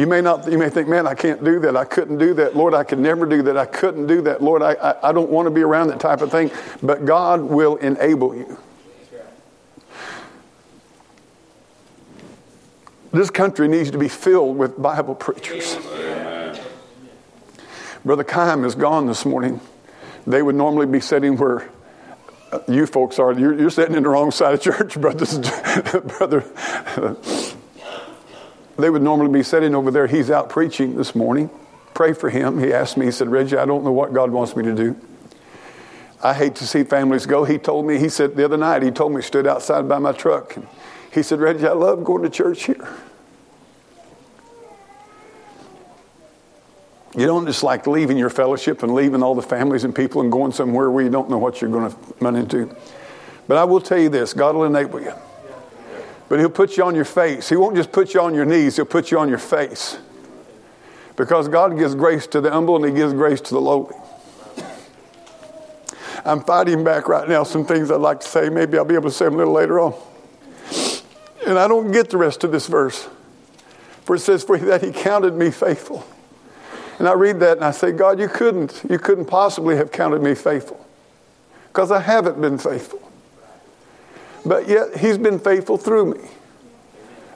You 0.00 0.06
may 0.06 0.22
not, 0.22 0.50
you 0.50 0.56
may 0.56 0.70
think, 0.70 0.88
man, 0.88 1.06
I 1.06 1.12
can't 1.12 1.44
do 1.44 1.60
that. 1.60 1.76
I 1.76 1.84
couldn't 1.84 2.16
do 2.16 2.32
that. 2.32 2.56
Lord, 2.56 2.72
I 2.72 2.84
could 2.84 2.98
never 2.98 3.26
do 3.26 3.42
that. 3.42 3.58
I 3.58 3.66
couldn't 3.66 4.06
do 4.06 4.22
that. 4.22 4.42
Lord, 4.42 4.62
I, 4.62 4.72
I, 4.72 5.10
I 5.10 5.12
don't 5.12 5.28
want 5.28 5.44
to 5.44 5.50
be 5.50 5.60
around 5.60 5.88
that 5.88 6.00
type 6.00 6.22
of 6.22 6.30
thing. 6.30 6.50
But 6.82 7.04
God 7.04 7.42
will 7.42 7.76
enable 7.76 8.34
you. 8.34 8.58
This 13.12 13.28
country 13.28 13.68
needs 13.68 13.90
to 13.90 13.98
be 13.98 14.08
filled 14.08 14.56
with 14.56 14.80
Bible 14.80 15.14
preachers. 15.14 15.76
Brother 18.02 18.24
Kime 18.24 18.64
is 18.64 18.74
gone 18.74 19.06
this 19.06 19.26
morning. 19.26 19.60
They 20.26 20.40
would 20.40 20.54
normally 20.54 20.86
be 20.86 21.00
sitting 21.00 21.36
where 21.36 21.68
uh, 22.50 22.60
you 22.68 22.86
folks 22.86 23.18
are. 23.18 23.38
You're, 23.38 23.60
you're 23.60 23.68
sitting 23.68 23.94
in 23.94 24.04
the 24.04 24.08
wrong 24.08 24.30
side 24.30 24.54
of 24.54 24.62
church, 24.62 24.98
brother. 26.18 26.46
They 28.80 28.90
would 28.90 29.02
normally 29.02 29.32
be 29.32 29.42
sitting 29.42 29.74
over 29.74 29.90
there. 29.90 30.06
He's 30.06 30.30
out 30.30 30.48
preaching 30.48 30.96
this 30.96 31.14
morning. 31.14 31.50
Pray 31.94 32.12
for 32.12 32.30
him. 32.30 32.58
He 32.58 32.72
asked 32.72 32.96
me, 32.96 33.06
he 33.06 33.12
said, 33.12 33.28
Reggie, 33.28 33.56
I 33.56 33.64
don't 33.64 33.84
know 33.84 33.92
what 33.92 34.12
God 34.12 34.30
wants 34.30 34.56
me 34.56 34.64
to 34.64 34.74
do. 34.74 34.96
I 36.22 36.34
hate 36.34 36.54
to 36.56 36.66
see 36.66 36.84
families 36.84 37.26
go. 37.26 37.44
He 37.44 37.58
told 37.58 37.86
me, 37.86 37.98
he 37.98 38.08
said 38.08 38.36
the 38.36 38.44
other 38.44 38.56
night, 38.56 38.82
he 38.82 38.90
told 38.90 39.12
me, 39.12 39.22
stood 39.22 39.46
outside 39.46 39.88
by 39.88 39.98
my 39.98 40.12
truck. 40.12 40.56
And 40.56 40.66
he 41.12 41.22
said, 41.22 41.40
Reggie, 41.40 41.66
I 41.66 41.72
love 41.72 42.04
going 42.04 42.22
to 42.22 42.30
church 42.30 42.64
here. 42.64 42.88
You 47.16 47.26
don't 47.26 47.46
just 47.46 47.64
like 47.64 47.86
leaving 47.86 48.16
your 48.16 48.30
fellowship 48.30 48.82
and 48.82 48.94
leaving 48.94 49.22
all 49.22 49.34
the 49.34 49.42
families 49.42 49.82
and 49.82 49.94
people 49.94 50.20
and 50.20 50.30
going 50.30 50.52
somewhere 50.52 50.90
where 50.90 51.02
you 51.02 51.10
don't 51.10 51.28
know 51.28 51.38
what 51.38 51.60
you're 51.60 51.70
going 51.70 51.90
to 51.90 51.96
run 52.20 52.36
into. 52.36 52.74
But 53.48 53.56
I 53.56 53.64
will 53.64 53.80
tell 53.80 53.98
you 53.98 54.08
this 54.08 54.32
God 54.32 54.54
will 54.54 54.64
enable 54.64 55.00
you. 55.00 55.12
But 56.30 56.38
He'll 56.38 56.48
put 56.48 56.76
you 56.76 56.84
on 56.84 56.94
your 56.94 57.04
face. 57.04 57.48
He 57.48 57.56
won't 57.56 57.74
just 57.74 57.90
put 57.90 58.14
you 58.14 58.20
on 58.20 58.34
your 58.34 58.44
knees, 58.44 58.76
He'll 58.76 58.84
put 58.86 59.10
you 59.10 59.18
on 59.18 59.28
your 59.28 59.36
face. 59.36 59.98
Because 61.16 61.48
God 61.48 61.76
gives 61.76 61.94
grace 61.96 62.26
to 62.28 62.40
the 62.40 62.52
humble 62.52 62.76
and 62.76 62.84
He 62.84 62.92
gives 62.92 63.12
grace 63.12 63.40
to 63.42 63.50
the 63.50 63.60
lowly. 63.60 63.96
I'm 66.24 66.42
fighting 66.44 66.84
back 66.84 67.08
right 67.08 67.28
now 67.28 67.42
some 67.42 67.66
things 67.66 67.90
I'd 67.90 67.96
like 67.96 68.20
to 68.20 68.28
say. 68.28 68.48
Maybe 68.48 68.78
I'll 68.78 68.84
be 68.84 68.94
able 68.94 69.10
to 69.10 69.14
say 69.14 69.24
them 69.24 69.34
a 69.34 69.38
little 69.38 69.52
later 69.52 69.80
on. 69.80 69.94
And 71.46 71.58
I 71.58 71.66
don't 71.66 71.90
get 71.90 72.10
the 72.10 72.16
rest 72.16 72.44
of 72.44 72.52
this 72.52 72.68
verse. 72.68 73.08
For 74.04 74.14
it 74.14 74.20
says, 74.20 74.44
For 74.44 74.56
that 74.56 74.84
He 74.84 74.92
counted 74.92 75.34
me 75.34 75.50
faithful. 75.50 76.06
And 77.00 77.08
I 77.08 77.14
read 77.14 77.40
that 77.40 77.56
and 77.56 77.64
I 77.64 77.72
say, 77.72 77.90
God, 77.90 78.20
you 78.20 78.28
couldn't, 78.28 78.82
you 78.88 79.00
couldn't 79.00 79.24
possibly 79.24 79.74
have 79.76 79.90
counted 79.90 80.22
me 80.22 80.36
faithful. 80.36 80.86
Because 81.68 81.90
I 81.90 81.98
haven't 81.98 82.40
been 82.40 82.56
faithful. 82.56 83.09
But 84.44 84.68
yet, 84.68 84.96
He's 84.96 85.18
been 85.18 85.38
faithful 85.38 85.76
through 85.76 86.14
me. 86.14 86.28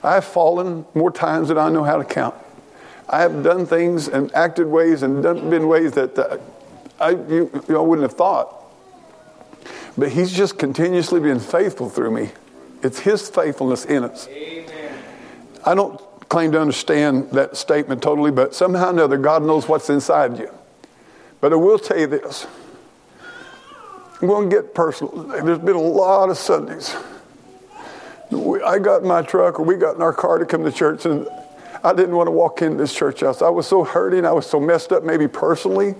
I 0.03 0.15
have 0.15 0.25
fallen 0.25 0.85
more 0.93 1.11
times 1.11 1.47
than 1.47 1.57
I 1.57 1.69
know 1.69 1.83
how 1.83 1.97
to 1.97 2.03
count. 2.03 2.35
I 3.09 3.21
have 3.21 3.43
done 3.43 3.65
things 3.65 4.07
and 4.07 4.33
acted 4.33 4.67
ways 4.67 5.03
and 5.03 5.21
done, 5.21 5.49
been 5.49 5.67
ways 5.67 5.93
that 5.93 6.17
uh, 6.17 6.37
I 6.99 7.11
you, 7.11 7.49
you 7.67 7.73
know, 7.73 7.83
wouldn't 7.83 8.09
have 8.09 8.17
thought. 8.17 8.53
But 9.97 10.11
He's 10.11 10.31
just 10.31 10.57
continuously 10.57 11.19
been 11.19 11.39
faithful 11.39 11.89
through 11.89 12.11
me. 12.11 12.31
It's 12.83 12.99
His 12.99 13.29
faithfulness 13.29 13.85
in 13.85 14.03
us. 14.03 14.27
Amen. 14.27 14.93
I 15.65 15.73
don't 15.73 15.99
claim 16.29 16.51
to 16.51 16.61
understand 16.61 17.31
that 17.31 17.57
statement 17.57 18.01
totally, 18.01 18.31
but 18.31 18.53
somehow 18.53 18.87
or 18.87 18.89
another, 18.91 19.17
God 19.17 19.43
knows 19.43 19.67
what's 19.67 19.89
inside 19.89 20.37
you. 20.37 20.51
But 21.41 21.53
I 21.53 21.55
will 21.55 21.79
tell 21.79 21.99
you 21.99 22.07
this 22.07 22.47
I'm 24.21 24.27
going 24.27 24.49
to 24.49 24.55
get 24.55 24.73
personal. 24.73 25.23
There's 25.43 25.59
been 25.59 25.75
a 25.75 25.81
lot 25.81 26.29
of 26.29 26.37
Sundays. 26.37 26.95
I 28.65 28.79
got 28.79 29.01
in 29.01 29.07
my 29.07 29.21
truck 29.21 29.59
or 29.59 29.63
we 29.63 29.75
got 29.75 29.95
in 29.95 30.01
our 30.01 30.13
car 30.13 30.37
to 30.37 30.45
come 30.45 30.63
to 30.63 30.71
church, 30.71 31.05
and 31.05 31.27
I 31.83 31.93
didn't 31.93 32.15
want 32.15 32.27
to 32.27 32.31
walk 32.31 32.61
into 32.61 32.77
this 32.77 32.93
church 32.93 33.21
house. 33.21 33.41
I 33.41 33.49
was 33.49 33.67
so 33.67 33.83
hurting. 33.83 34.25
I 34.25 34.31
was 34.31 34.45
so 34.45 34.59
messed 34.59 34.91
up, 34.91 35.03
maybe 35.03 35.27
personally. 35.27 35.95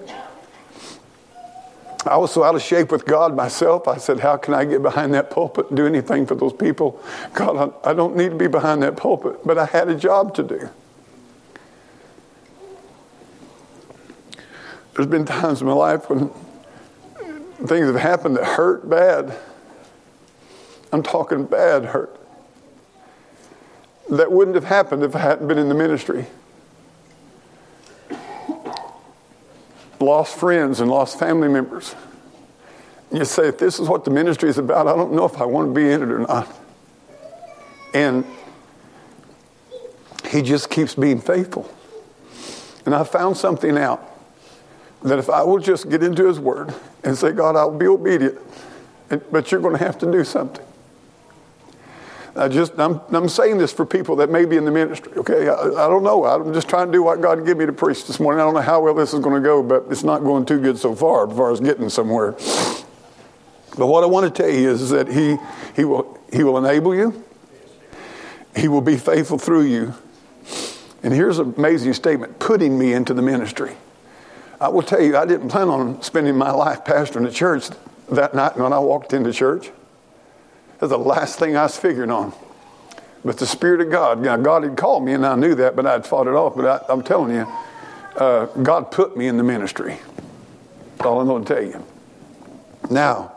I 2.06 2.18
was 2.18 2.32
so 2.32 2.44
out 2.44 2.56
of 2.56 2.62
shape 2.62 2.92
with 2.92 3.06
God 3.06 3.36
myself. 3.36 3.88
I 3.88 3.98
said, 3.98 4.20
How 4.20 4.38
can 4.38 4.54
I 4.54 4.64
get 4.64 4.82
behind 4.82 5.14
that 5.16 5.32
pulpit 5.32 5.68
and 5.70 5.78
do 5.78 5.86
anything 5.86 6.26
for 6.26 6.36
those 6.36 6.54
people? 6.54 7.02
God, 7.34 7.74
I 7.84 7.94
don't 7.94 8.16
need 8.16 8.30
to 8.30 8.36
be 8.36 8.48
behind 8.48 8.84
that 8.84 8.96
pulpit, 8.96 9.40
but 9.46 9.58
I 9.58 9.66
had 9.66 9.90
a 9.90 9.96
job 9.96 10.36
to 10.36 10.44
do. 10.44 10.70
There's 14.94 15.08
been 15.08 15.26
times 15.26 15.62
in 15.62 15.68
my 15.68 15.74
life 15.74 16.10
when 16.10 16.32
things 17.68 17.88
have 17.88 17.96
happened 17.96 18.38
that 18.38 18.46
hurt 18.46 18.90
bad. 18.90 19.38
I'm 20.92 21.04
talking 21.04 21.46
bad 21.46 21.86
hurt. 21.86 22.20
That 24.10 24.32
wouldn't 24.32 24.56
have 24.56 24.66
happened 24.66 25.04
if 25.04 25.16
I 25.16 25.20
hadn't 25.20 25.48
been 25.48 25.58
in 25.58 25.70
the 25.70 25.76
ministry. 25.76 26.28
Lost 30.00 30.38
friends 30.38 30.80
and 30.80 30.92
lost 30.92 31.18
family 31.18 31.48
members. 31.48 31.96
You 33.12 33.26
say, 33.26 33.48
if 33.48 33.58
this 33.58 33.80
is 33.80 33.88
what 33.88 34.04
the 34.04 34.12
ministry 34.12 34.50
is 34.50 34.58
about, 34.58 34.88
I 34.88 34.96
don't 34.96 35.14
know 35.14 35.26
if 35.26 35.40
I 35.40 35.46
want 35.46 35.70
to 35.70 35.74
be 35.74 35.90
in 35.90 36.04
it 36.04 36.12
or 36.12 36.20
not. 36.20 36.54
And 37.94 38.26
he 40.30 40.42
just 40.42 40.70
keeps 40.70 40.96
being 40.96 41.22
faithful. 41.22 41.70
And 42.86 42.94
I 42.94 43.04
found 43.04 43.38
something 43.38 43.78
out 43.78 44.15
that 45.10 45.20
if 45.20 45.30
I 45.30 45.44
will 45.44 45.60
just 45.60 45.90
get 45.90 46.04
into 46.04 46.28
his 46.28 46.40
word 46.40 46.74
and 47.04 47.18
say, 47.18 47.32
God, 47.32 47.56
I'll 47.56 47.76
be 47.76 47.88
obedient, 47.88 48.40
but 49.32 49.52
you're 49.52 49.62
going 49.62 49.78
to 49.78 49.84
have 49.84 49.98
to 50.00 50.12
do 50.12 50.24
something. 50.24 50.66
I 52.38 52.50
just, 52.50 52.78
I'm, 52.78 53.00
I'm 53.12 53.30
saying 53.30 53.60
this 53.60 53.72
for 53.72 53.86
people 53.86 54.18
that 54.18 54.30
may 54.30 54.44
be 54.44 54.58
in 54.58 54.66
the 54.66 54.72
ministry, 54.72 55.14
okay? 55.16 55.48
I, 55.48 55.54
I 55.54 55.88
don't 55.88 56.04
know. 56.04 56.26
I'm 56.26 56.54
just 56.54 56.68
trying 56.68 56.88
to 56.88 56.92
do 56.92 57.02
what 57.02 57.22
God 57.22 57.46
gave 57.46 57.56
me 57.56 57.66
to 57.66 57.72
preach 57.72 58.06
this 58.08 58.20
morning. 58.20 58.42
I 58.42 58.44
don't 58.44 58.54
know 58.54 58.62
how 58.62 58.82
well 58.82 58.94
this 58.94 59.14
is 59.14 59.22
going 59.22 59.42
to 59.42 59.48
go, 59.48 59.64
but 59.64 59.86
it's 59.90 60.04
not 60.04 60.20
going 60.20 60.46
too 60.46 60.60
good 60.60 60.78
so 60.78 60.94
far 60.94 61.30
as 61.30 61.38
far 61.38 61.52
as 61.52 61.62
getting 61.62 61.88
somewhere. 61.88 62.34
But 63.78 63.88
what 63.88 64.04
I 64.04 64.08
want 64.08 64.34
to 64.34 64.42
tell 64.44 64.52
you 64.52 64.70
is, 64.70 64.82
is 64.82 64.90
that 64.90 65.08
he, 65.08 65.38
he, 65.76 65.86
will, 65.86 66.20
he 66.32 66.44
will 66.44 66.58
enable 66.58 66.94
you. 66.94 67.24
He 68.56 68.68
will 68.68 68.82
be 68.82 68.98
faithful 68.98 69.38
through 69.38 69.64
you. 69.64 69.94
And 71.04 71.14
here's 71.14 71.40
an 71.40 71.54
amazing 71.58 71.94
statement 71.94 72.40
putting 72.40 72.78
me 72.78 72.94
into 72.94 73.14
the 73.14 73.22
ministry. 73.22 73.76
I 74.60 74.70
will 74.70 74.84
tell 74.84 75.02
you, 75.02 75.18
I 75.18 75.26
didn't 75.26 75.50
plan 75.50 75.68
on 75.68 76.02
spending 76.02 76.38
my 76.38 76.52
life 76.52 76.86
pastoring 76.86 77.26
the 77.26 77.32
church 77.32 77.70
that 78.10 78.34
night 78.34 78.58
when 78.58 78.72
I 78.72 78.80
walked 78.80 79.14
into 79.14 79.34
church. 79.34 79.72
That's 80.80 80.92
the 80.92 80.98
last 80.98 81.40
thing 81.40 81.58
I 81.58 81.64
was 81.64 81.78
figuring 81.78 82.12
on. 82.12 82.34
But 83.24 83.38
the 83.38 83.48
Spirit 83.48 83.82
of 83.82 83.90
God, 83.90 84.22
now 84.22 84.38
God 84.38 84.64
had 84.64 84.78
called 84.78 85.04
me 85.04 85.14
and 85.14 85.26
I 85.26 85.36
knew 85.36 85.56
that, 85.56 85.76
but 85.76 85.86
I'd 85.86 86.06
fought 86.06 86.28
it 86.28 86.34
off. 86.34 86.56
But 86.56 86.86
I, 86.90 86.94
am 86.94 87.02
telling 87.02 87.34
you, 87.34 87.48
uh, 88.16 88.46
God 88.62 88.92
put 88.92 89.18
me 89.18 89.28
in 89.28 89.38
the 89.38 89.44
ministry. 89.44 89.98
That's 90.98 91.08
all 91.08 91.20
I'm 91.20 91.28
going 91.28 91.44
to 91.44 91.54
tell 91.54 91.64
you. 91.64 91.84
Now, 92.90 93.34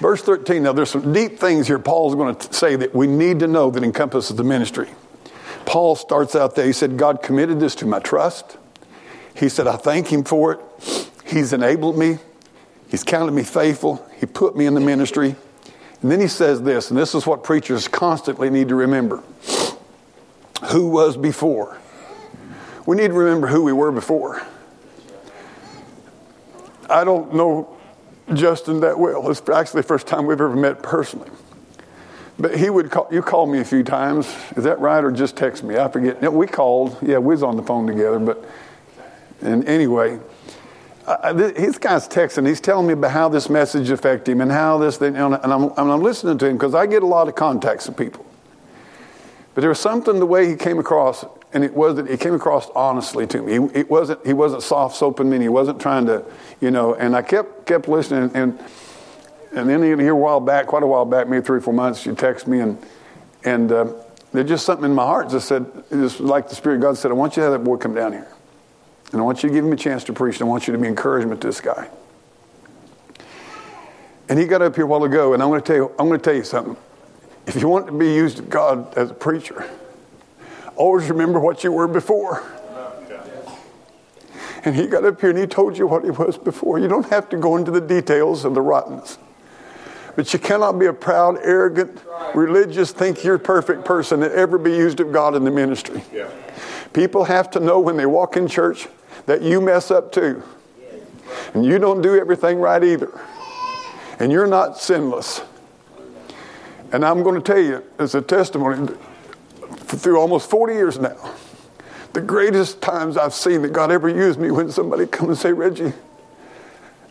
verse 0.00 0.22
13, 0.22 0.62
now 0.62 0.72
there's 0.72 0.90
some 0.90 1.12
deep 1.12 1.38
things 1.38 1.66
here 1.66 1.80
Paul's 1.80 2.14
going 2.14 2.36
to 2.36 2.54
say 2.54 2.76
that 2.76 2.94
we 2.94 3.06
need 3.06 3.40
to 3.40 3.48
know 3.48 3.70
that 3.70 3.82
encompasses 3.82 4.36
the 4.36 4.44
ministry. 4.44 4.88
Paul 5.66 5.96
starts 5.96 6.34
out 6.36 6.54
there, 6.54 6.66
he 6.66 6.72
said, 6.72 6.96
God 6.96 7.22
committed 7.22 7.60
this 7.60 7.74
to 7.76 7.86
my 7.86 7.98
trust. 7.98 8.56
He 9.34 9.48
said, 9.48 9.66
I 9.66 9.76
thank 9.76 10.08
him 10.08 10.24
for 10.24 10.52
it. 10.52 10.60
He's 11.24 11.52
enabled 11.52 11.96
me. 11.96 12.18
He's 12.90 13.04
counted 13.04 13.32
me 13.32 13.42
faithful. 13.42 14.06
He 14.18 14.26
put 14.26 14.56
me 14.56 14.66
in 14.66 14.74
the 14.74 14.80
ministry. 14.80 15.34
And 16.02 16.10
then 16.10 16.20
he 16.20 16.28
says 16.28 16.62
this, 16.62 16.90
and 16.90 16.98
this 16.98 17.14
is 17.14 17.26
what 17.26 17.44
preachers 17.44 17.88
constantly 17.88 18.50
need 18.50 18.68
to 18.68 18.74
remember 18.74 19.22
who 20.66 20.88
was 20.88 21.16
before. 21.16 21.78
We 22.86 22.96
need 22.96 23.08
to 23.08 23.14
remember 23.14 23.46
who 23.46 23.62
we 23.62 23.72
were 23.72 23.92
before. 23.92 24.42
I 26.90 27.04
don't 27.04 27.34
know 27.34 27.76
Justin 28.34 28.80
that 28.80 28.98
well. 28.98 29.30
It's 29.30 29.40
actually 29.48 29.82
the 29.82 29.88
first 29.88 30.06
time 30.06 30.26
we've 30.26 30.40
ever 30.40 30.54
met 30.54 30.82
personally. 30.82 31.30
But 32.38 32.56
he 32.56 32.70
would 32.70 32.90
call, 32.90 33.08
you 33.10 33.22
called 33.22 33.50
me 33.50 33.60
a 33.60 33.64
few 33.64 33.84
times. 33.84 34.26
Is 34.56 34.64
that 34.64 34.80
right? 34.80 35.04
Or 35.04 35.12
just 35.12 35.36
text 35.36 35.62
me? 35.62 35.78
I 35.78 35.88
forget. 35.88 36.20
No, 36.20 36.30
we 36.30 36.46
called. 36.46 36.96
Yeah, 37.00 37.18
we 37.18 37.34
was 37.34 37.42
on 37.42 37.56
the 37.56 37.62
phone 37.62 37.86
together. 37.86 38.18
But, 38.18 38.44
and 39.42 39.68
anyway, 39.68 40.18
uh, 41.06 41.32
this 41.32 41.78
guy's 41.78 42.08
texting. 42.08 42.46
He's 42.46 42.60
telling 42.60 42.86
me 42.86 42.92
about 42.92 43.10
how 43.10 43.28
this 43.28 43.50
message 43.50 43.90
affected 43.90 44.32
him 44.32 44.40
and 44.40 44.52
how 44.52 44.78
this 44.78 44.96
thing, 44.96 45.16
and 45.16 45.34
I'm, 45.34 45.62
and 45.64 45.78
I'm 45.78 46.00
listening 46.00 46.38
to 46.38 46.46
him 46.46 46.56
because 46.56 46.74
I 46.74 46.86
get 46.86 47.02
a 47.02 47.06
lot 47.06 47.28
of 47.28 47.34
contacts 47.34 47.88
of 47.88 47.96
people. 47.96 48.24
But 49.54 49.62
there 49.62 49.68
was 49.68 49.80
something 49.80 50.18
the 50.18 50.26
way 50.26 50.48
he 50.48 50.56
came 50.56 50.78
across, 50.78 51.24
and 51.52 51.64
it 51.64 51.74
was 51.74 51.96
that 51.96 52.08
he 52.08 52.16
came 52.16 52.34
across 52.34 52.70
honestly 52.74 53.26
to 53.26 53.42
me. 53.42 53.52
He, 53.52 53.80
it 53.80 53.90
wasn't 53.90 54.24
he 54.24 54.32
wasn't 54.32 54.62
soft 54.62 54.96
soaping 54.96 55.28
me. 55.28 55.38
He 55.40 55.48
wasn't 55.48 55.80
trying 55.80 56.06
to, 56.06 56.24
you 56.60 56.70
know. 56.70 56.94
And 56.94 57.14
I 57.16 57.22
kept 57.22 57.66
kept 57.66 57.88
listening, 57.88 58.30
and 58.34 58.58
and 59.54 59.68
then 59.68 59.82
here 59.82 60.12
a 60.12 60.16
while 60.16 60.40
back, 60.40 60.66
quite 60.66 60.82
a 60.82 60.86
while 60.86 61.04
back, 61.04 61.28
maybe 61.28 61.44
three 61.44 61.58
or 61.58 61.60
four 61.60 61.74
months, 61.74 62.06
you 62.06 62.14
text 62.14 62.46
me, 62.46 62.60
and 62.60 62.78
and 63.44 63.72
uh, 63.72 63.92
there's 64.32 64.48
just 64.48 64.64
something 64.64 64.86
in 64.86 64.94
my 64.94 65.04
heart 65.04 65.28
that 65.30 65.40
said, 65.42 65.66
just 65.90 66.20
like 66.20 66.48
the 66.48 66.54
Spirit 66.54 66.76
of 66.76 66.82
God 66.82 66.96
said, 66.96 67.10
I 67.10 67.14
want 67.14 67.36
you 67.36 67.42
to 67.42 67.50
have 67.50 67.52
that 67.52 67.64
boy 67.64 67.76
come 67.76 67.94
down 67.94 68.12
here. 68.12 68.28
And 69.12 69.20
I 69.20 69.24
want 69.24 69.42
you 69.42 69.48
to 69.50 69.54
give 69.54 69.64
him 69.64 69.72
a 69.72 69.76
chance 69.76 70.04
to 70.04 70.12
preach. 70.12 70.36
And 70.40 70.48
I 70.48 70.50
want 70.50 70.66
you 70.66 70.72
to 70.72 70.78
be 70.78 70.88
encouragement 70.88 71.40
to 71.42 71.46
this 71.46 71.60
guy. 71.60 71.88
And 74.28 74.38
he 74.38 74.46
got 74.46 74.62
up 74.62 74.74
here 74.74 74.84
a 74.84 74.86
while 74.86 75.04
ago, 75.04 75.34
and 75.34 75.42
I'm 75.42 75.50
going 75.50 75.60
to 75.60 75.66
tell 75.66 75.76
you, 75.76 75.92
I'm 75.98 76.08
going 76.08 76.18
to 76.18 76.24
tell 76.24 76.34
you 76.34 76.44
something. 76.44 76.76
If 77.46 77.56
you 77.56 77.68
want 77.68 77.86
to 77.86 77.92
be 77.92 78.06
used 78.06 78.38
of 78.38 78.48
God 78.48 78.96
as 78.96 79.10
a 79.10 79.14
preacher, 79.14 79.68
always 80.76 81.10
remember 81.10 81.38
what 81.38 81.64
you 81.64 81.72
were 81.72 81.88
before. 81.88 82.42
And 84.64 84.76
he 84.76 84.86
got 84.86 85.04
up 85.04 85.20
here 85.20 85.30
and 85.30 85.38
he 85.38 85.46
told 85.46 85.76
you 85.76 85.88
what 85.88 86.04
he 86.04 86.10
was 86.10 86.38
before. 86.38 86.78
You 86.78 86.86
don't 86.86 87.08
have 87.10 87.28
to 87.30 87.36
go 87.36 87.56
into 87.56 87.72
the 87.72 87.80
details 87.80 88.44
of 88.44 88.54
the 88.54 88.60
rottenness. 88.60 89.18
But 90.14 90.32
you 90.32 90.38
cannot 90.38 90.78
be 90.78 90.86
a 90.86 90.92
proud, 90.92 91.38
arrogant, 91.42 92.00
religious, 92.34 92.92
think 92.92 93.24
you're 93.24 93.38
perfect 93.38 93.84
person 93.84 94.22
and 94.22 94.32
ever 94.32 94.58
be 94.58 94.70
used 94.70 95.00
of 95.00 95.10
God 95.10 95.34
in 95.34 95.42
the 95.42 95.50
ministry. 95.50 96.04
Yeah. 96.12 96.30
People 96.92 97.24
have 97.24 97.50
to 97.52 97.60
know 97.60 97.80
when 97.80 97.96
they 97.96 98.06
walk 98.06 98.36
in 98.36 98.46
church 98.46 98.86
that 99.26 99.42
you 99.42 99.60
mess 99.60 99.90
up 99.90 100.12
too. 100.12 100.42
And 101.54 101.64
you 101.64 101.78
don't 101.78 102.02
do 102.02 102.18
everything 102.18 102.58
right 102.58 102.82
either. 102.82 103.20
And 104.18 104.30
you're 104.30 104.46
not 104.46 104.78
sinless. 104.78 105.42
And 106.92 107.04
I'm 107.04 107.22
going 107.22 107.34
to 107.34 107.40
tell 107.40 107.60
you, 107.60 107.82
as 107.98 108.14
a 108.14 108.20
testimony, 108.20 108.94
through 109.78 110.18
almost 110.18 110.50
40 110.50 110.74
years 110.74 110.98
now, 110.98 111.16
the 112.12 112.20
greatest 112.20 112.82
times 112.82 113.16
I've 113.16 113.32
seen 113.32 113.62
that 113.62 113.72
God 113.72 113.90
ever 113.90 114.08
used 114.08 114.38
me 114.38 114.50
when 114.50 114.70
somebody 114.70 115.06
come 115.06 115.30
and 115.30 115.38
say, 115.38 115.52
Reggie, 115.52 115.94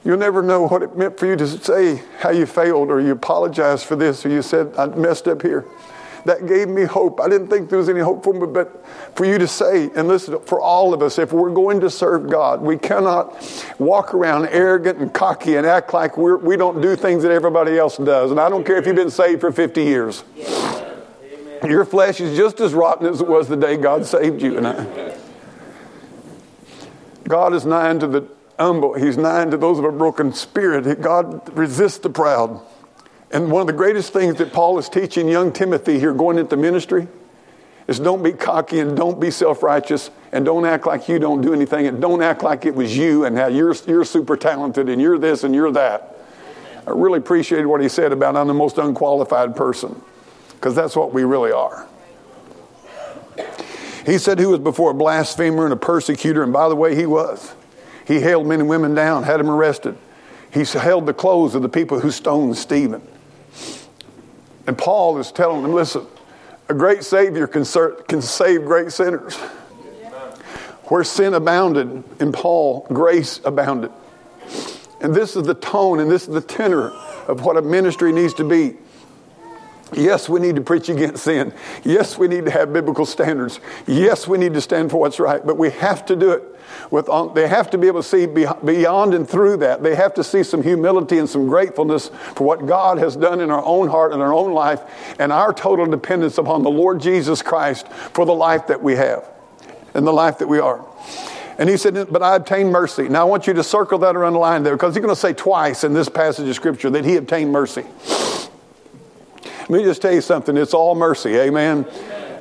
you'll 0.05 0.17
never 0.17 0.43
know 0.43 0.67
what 0.67 0.83
it 0.83 0.95
meant 0.95 1.17
for 1.17 1.25
you 1.25 1.35
to 1.35 1.47
say 1.47 2.03
how 2.19 2.29
you 2.29 2.45
failed 2.45 2.89
or 2.89 3.01
you 3.01 3.11
apologized 3.11 3.85
for 3.85 3.95
this 3.95 4.23
or 4.25 4.29
you 4.29 4.43
said, 4.43 4.75
I 4.77 4.85
messed 4.87 5.27
up 5.27 5.41
here 5.41 5.65
that 6.25 6.45
gave 6.45 6.67
me 6.67 6.83
hope. 6.83 7.19
I 7.19 7.29
didn't 7.29 7.47
think 7.47 7.69
there 7.69 7.79
was 7.79 7.89
any 7.89 7.99
hope 7.99 8.23
for 8.23 8.33
me, 8.33 8.47
but 8.47 8.85
for 9.15 9.25
you 9.25 9.37
to 9.37 9.47
say, 9.47 9.89
and 9.95 10.07
listen, 10.07 10.39
for 10.41 10.59
all 10.59 10.93
of 10.93 11.01
us, 11.01 11.19
if 11.19 11.31
we're 11.33 11.53
going 11.53 11.79
to 11.81 11.89
serve 11.89 12.29
God, 12.29 12.61
we 12.61 12.77
cannot 12.77 13.75
walk 13.79 14.13
around 14.13 14.47
arrogant 14.47 14.99
and 14.99 15.13
cocky 15.13 15.55
and 15.55 15.65
act 15.65 15.93
like 15.93 16.17
we're, 16.17 16.37
we 16.37 16.57
don't 16.57 16.81
do 16.81 16.95
things 16.95 17.23
that 17.23 17.31
everybody 17.31 17.77
else 17.77 17.97
does. 17.97 18.31
And 18.31 18.39
I 18.39 18.49
don't 18.49 18.65
care 18.65 18.77
if 18.77 18.85
you've 18.85 18.95
been 18.95 19.11
saved 19.11 19.41
for 19.41 19.51
50 19.51 19.83
years. 19.83 20.23
Your 21.63 21.85
flesh 21.85 22.19
is 22.19 22.35
just 22.35 22.59
as 22.59 22.73
rotten 22.73 23.07
as 23.07 23.21
it 23.21 23.27
was 23.27 23.47
the 23.47 23.55
day 23.55 23.77
God 23.77 24.05
saved 24.05 24.41
you 24.41 24.57
and 24.57 24.67
I. 24.67 25.17
God 27.27 27.53
is 27.53 27.65
nigh 27.65 27.89
unto 27.89 28.07
the 28.07 28.27
humble. 28.59 28.93
He's 28.93 29.17
nigh 29.17 29.41
unto 29.41 29.57
those 29.57 29.79
of 29.79 29.85
a 29.85 29.91
broken 29.91 30.33
spirit. 30.33 31.01
God 31.01 31.55
resists 31.57 31.99
the 31.99 32.09
proud. 32.09 32.61
And 33.33 33.51
one 33.51 33.61
of 33.61 33.67
the 33.67 33.73
greatest 33.73 34.11
things 34.13 34.35
that 34.35 34.51
Paul 34.51 34.77
is 34.77 34.89
teaching 34.89 35.27
young 35.27 35.51
Timothy 35.53 35.99
here 35.99 36.13
going 36.13 36.37
into 36.37 36.57
ministry 36.57 37.07
is 37.87 37.99
don't 37.99 38.21
be 38.23 38.33
cocky 38.33 38.79
and 38.79 38.95
don't 38.95 39.19
be 39.19 39.31
self 39.31 39.63
righteous 39.63 40.11
and 40.31 40.45
don't 40.45 40.65
act 40.65 40.85
like 40.85 41.07
you 41.07 41.19
don't 41.19 41.41
do 41.41 41.53
anything 41.53 41.87
and 41.87 42.01
don't 42.01 42.21
act 42.21 42.43
like 42.43 42.65
it 42.65 42.75
was 42.75 42.95
you 42.95 43.25
and 43.25 43.37
how 43.37 43.47
you're, 43.47 43.73
you're 43.87 44.05
super 44.05 44.35
talented 44.35 44.89
and 44.89 45.01
you're 45.01 45.17
this 45.17 45.43
and 45.43 45.55
you're 45.55 45.71
that. 45.71 46.17
I 46.85 46.91
really 46.91 47.19
appreciated 47.19 47.67
what 47.67 47.81
he 47.81 47.89
said 47.89 48.11
about 48.11 48.35
I'm 48.35 48.47
the 48.47 48.53
most 48.53 48.77
unqualified 48.77 49.55
person 49.55 50.01
because 50.51 50.75
that's 50.75 50.95
what 50.95 51.13
we 51.13 51.23
really 51.23 51.51
are. 51.51 51.87
He 54.05 54.17
said 54.17 54.39
he 54.39 54.45
was 54.45 54.59
before 54.59 54.91
a 54.91 54.93
blasphemer 54.93 55.63
and 55.63 55.73
a 55.73 55.77
persecutor, 55.77 56.43
and 56.43 56.51
by 56.51 56.69
the 56.69 56.75
way, 56.75 56.95
he 56.95 57.05
was. 57.05 57.53
He 58.05 58.19
held 58.19 58.47
men 58.47 58.59
and 58.59 58.69
women 58.69 58.95
down, 58.95 59.23
had 59.23 59.39
them 59.39 59.49
arrested. 59.49 59.95
He 60.51 60.65
held 60.65 61.05
the 61.05 61.13
clothes 61.13 61.55
of 61.55 61.61
the 61.61 61.69
people 61.69 61.99
who 61.99 62.09
stoned 62.11 62.57
Stephen. 62.57 63.01
And 64.71 64.77
Paul 64.77 65.17
is 65.17 65.33
telling 65.33 65.63
them 65.63 65.73
listen, 65.73 66.07
a 66.69 66.73
great 66.73 67.03
Savior 67.03 67.45
can, 67.45 67.65
can 68.07 68.21
save 68.21 68.63
great 68.63 68.93
sinners. 68.93 69.35
Where 70.85 71.03
sin 71.03 71.33
abounded, 71.33 72.01
in 72.21 72.31
Paul, 72.31 72.87
grace 72.87 73.41
abounded. 73.43 73.91
And 75.01 75.13
this 75.13 75.35
is 75.35 75.43
the 75.43 75.55
tone 75.55 75.99
and 75.99 76.09
this 76.09 76.21
is 76.21 76.33
the 76.33 76.39
tenor 76.39 76.87
of 77.27 77.43
what 77.43 77.57
a 77.57 77.61
ministry 77.61 78.13
needs 78.13 78.33
to 78.35 78.45
be. 78.45 78.77
Yes, 79.93 80.29
we 80.29 80.39
need 80.39 80.55
to 80.55 80.61
preach 80.61 80.87
against 80.89 81.23
sin. 81.23 81.53
Yes, 81.83 82.17
we 82.17 82.27
need 82.27 82.45
to 82.45 82.51
have 82.51 82.71
biblical 82.71 83.05
standards. 83.05 83.59
Yes, 83.85 84.27
we 84.27 84.37
need 84.37 84.53
to 84.53 84.61
stand 84.61 84.89
for 84.89 84.99
what's 84.99 85.19
right, 85.19 85.45
but 85.45 85.57
we 85.57 85.69
have 85.71 86.05
to 86.05 86.15
do 86.15 86.31
it 86.31 86.43
with, 86.89 87.09
they 87.33 87.47
have 87.47 87.69
to 87.71 87.77
be 87.77 87.87
able 87.87 88.01
to 88.01 88.07
see 88.07 88.25
beyond 88.25 89.13
and 89.13 89.27
through 89.27 89.57
that. 89.57 89.83
They 89.83 89.95
have 89.95 90.13
to 90.15 90.23
see 90.23 90.43
some 90.43 90.63
humility 90.63 91.17
and 91.17 91.29
some 91.29 91.47
gratefulness 91.47 92.09
for 92.35 92.45
what 92.45 92.65
God 92.65 92.97
has 92.99 93.15
done 93.15 93.41
in 93.41 93.51
our 93.51 93.63
own 93.63 93.89
heart 93.89 94.13
and 94.13 94.21
our 94.21 94.33
own 94.33 94.53
life 94.53 94.81
and 95.19 95.31
our 95.31 95.53
total 95.53 95.85
dependence 95.85 96.37
upon 96.37 96.63
the 96.63 96.71
Lord 96.71 97.01
Jesus 97.01 97.41
Christ 97.41 97.87
for 97.89 98.25
the 98.25 98.33
life 98.33 98.67
that 98.67 98.81
we 98.81 98.95
have 98.95 99.29
and 99.93 100.07
the 100.07 100.13
life 100.13 100.37
that 100.37 100.47
we 100.47 100.59
are. 100.59 100.85
And 101.57 101.69
he 101.69 101.77
said, 101.77 102.07
But 102.09 102.23
I 102.23 102.35
obtained 102.37 102.71
mercy. 102.71 103.09
Now 103.09 103.21
I 103.21 103.25
want 103.25 103.45
you 103.45 103.53
to 103.53 103.63
circle 103.63 103.99
that 103.99 104.15
or 104.15 104.23
underline 104.23 104.63
there 104.63 104.75
because 104.75 104.95
he's 104.95 105.03
going 105.03 105.13
to 105.13 105.19
say 105.19 105.33
twice 105.33 105.83
in 105.83 105.93
this 105.93 106.09
passage 106.09 106.47
of 106.47 106.55
Scripture 106.55 106.89
that 106.91 107.05
he 107.05 107.17
obtained 107.17 107.51
mercy. 107.51 107.85
Me 109.69 109.83
just 109.83 110.01
tell 110.01 110.13
you 110.13 110.21
something. 110.21 110.57
It's 110.57 110.73
all 110.73 110.95
mercy. 110.95 111.35
Amen. 111.37 111.85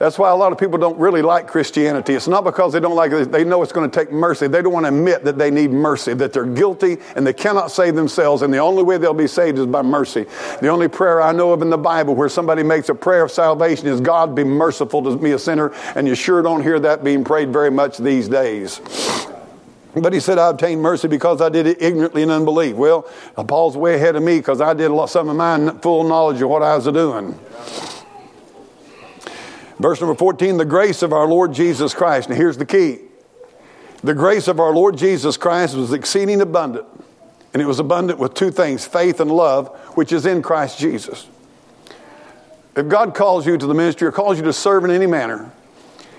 That's 0.00 0.18
why 0.18 0.30
a 0.30 0.34
lot 0.34 0.50
of 0.50 0.56
people 0.56 0.78
don't 0.78 0.98
really 0.98 1.20
like 1.20 1.46
Christianity. 1.46 2.14
It's 2.14 2.26
not 2.26 2.42
because 2.42 2.72
they 2.72 2.80
don't 2.80 2.96
like 2.96 3.12
it, 3.12 3.30
they 3.30 3.44
know 3.44 3.62
it's 3.62 3.70
going 3.70 3.88
to 3.88 3.94
take 3.94 4.10
mercy. 4.10 4.46
They 4.46 4.62
don't 4.62 4.72
want 4.72 4.86
to 4.86 4.88
admit 4.88 5.24
that 5.24 5.36
they 5.36 5.50
need 5.50 5.72
mercy, 5.72 6.14
that 6.14 6.32
they're 6.32 6.46
guilty 6.46 6.96
and 7.16 7.26
they 7.26 7.34
cannot 7.34 7.70
save 7.70 7.96
themselves. 7.96 8.40
And 8.40 8.52
the 8.52 8.58
only 8.58 8.82
way 8.82 8.96
they'll 8.96 9.12
be 9.12 9.26
saved 9.26 9.58
is 9.58 9.66
by 9.66 9.82
mercy. 9.82 10.24
The 10.62 10.68
only 10.68 10.88
prayer 10.88 11.20
I 11.20 11.32
know 11.32 11.52
of 11.52 11.60
in 11.60 11.68
the 11.68 11.76
Bible 11.76 12.14
where 12.14 12.30
somebody 12.30 12.62
makes 12.62 12.88
a 12.88 12.94
prayer 12.94 13.24
of 13.24 13.30
salvation 13.30 13.88
is 13.88 14.00
God 14.00 14.34
be 14.34 14.42
merciful 14.42 15.02
to 15.02 15.18
me, 15.18 15.32
a 15.32 15.38
sinner. 15.38 15.70
And 15.94 16.08
you 16.08 16.14
sure 16.14 16.40
don't 16.40 16.62
hear 16.62 16.80
that 16.80 17.04
being 17.04 17.22
prayed 17.22 17.52
very 17.52 17.70
much 17.70 17.98
these 17.98 18.26
days. 18.26 18.80
But 19.94 20.12
he 20.12 20.20
said, 20.20 20.38
I 20.38 20.50
obtained 20.50 20.80
mercy 20.80 21.08
because 21.08 21.40
I 21.40 21.48
did 21.48 21.66
it 21.66 21.82
ignorantly 21.82 22.22
and 22.22 22.30
unbelief. 22.30 22.76
Well, 22.76 23.02
Paul's 23.48 23.76
way 23.76 23.96
ahead 23.96 24.14
of 24.14 24.22
me 24.22 24.38
because 24.38 24.60
I 24.60 24.72
did 24.72 24.90
some 25.08 25.28
of 25.28 25.36
mine 25.36 25.80
full 25.80 26.04
knowledge 26.04 26.40
of 26.40 26.48
what 26.48 26.62
I 26.62 26.76
was 26.76 26.84
doing. 26.84 27.38
Verse 29.80 30.00
number 30.00 30.14
14, 30.14 30.58
the 30.58 30.64
grace 30.64 31.02
of 31.02 31.12
our 31.12 31.26
Lord 31.26 31.52
Jesus 31.52 31.94
Christ. 31.94 32.28
Now 32.28 32.36
here's 32.36 32.58
the 32.58 32.66
key. 32.66 32.98
The 34.02 34.14
grace 34.14 34.46
of 34.46 34.60
our 34.60 34.72
Lord 34.72 34.96
Jesus 34.96 35.36
Christ 35.36 35.74
was 35.74 35.92
exceeding 35.92 36.40
abundant. 36.40 36.86
And 37.52 37.60
it 37.60 37.66
was 37.66 37.80
abundant 37.80 38.18
with 38.18 38.34
two 38.34 38.50
things 38.50 38.86
faith 38.86 39.20
and 39.20 39.30
love, 39.30 39.68
which 39.94 40.12
is 40.12 40.24
in 40.24 40.42
Christ 40.42 40.78
Jesus. 40.78 41.26
If 42.76 42.88
God 42.88 43.14
calls 43.14 43.46
you 43.46 43.58
to 43.58 43.66
the 43.66 43.74
ministry 43.74 44.06
or 44.06 44.12
calls 44.12 44.38
you 44.38 44.44
to 44.44 44.52
serve 44.52 44.84
in 44.84 44.90
any 44.90 45.06
manner, 45.06 45.50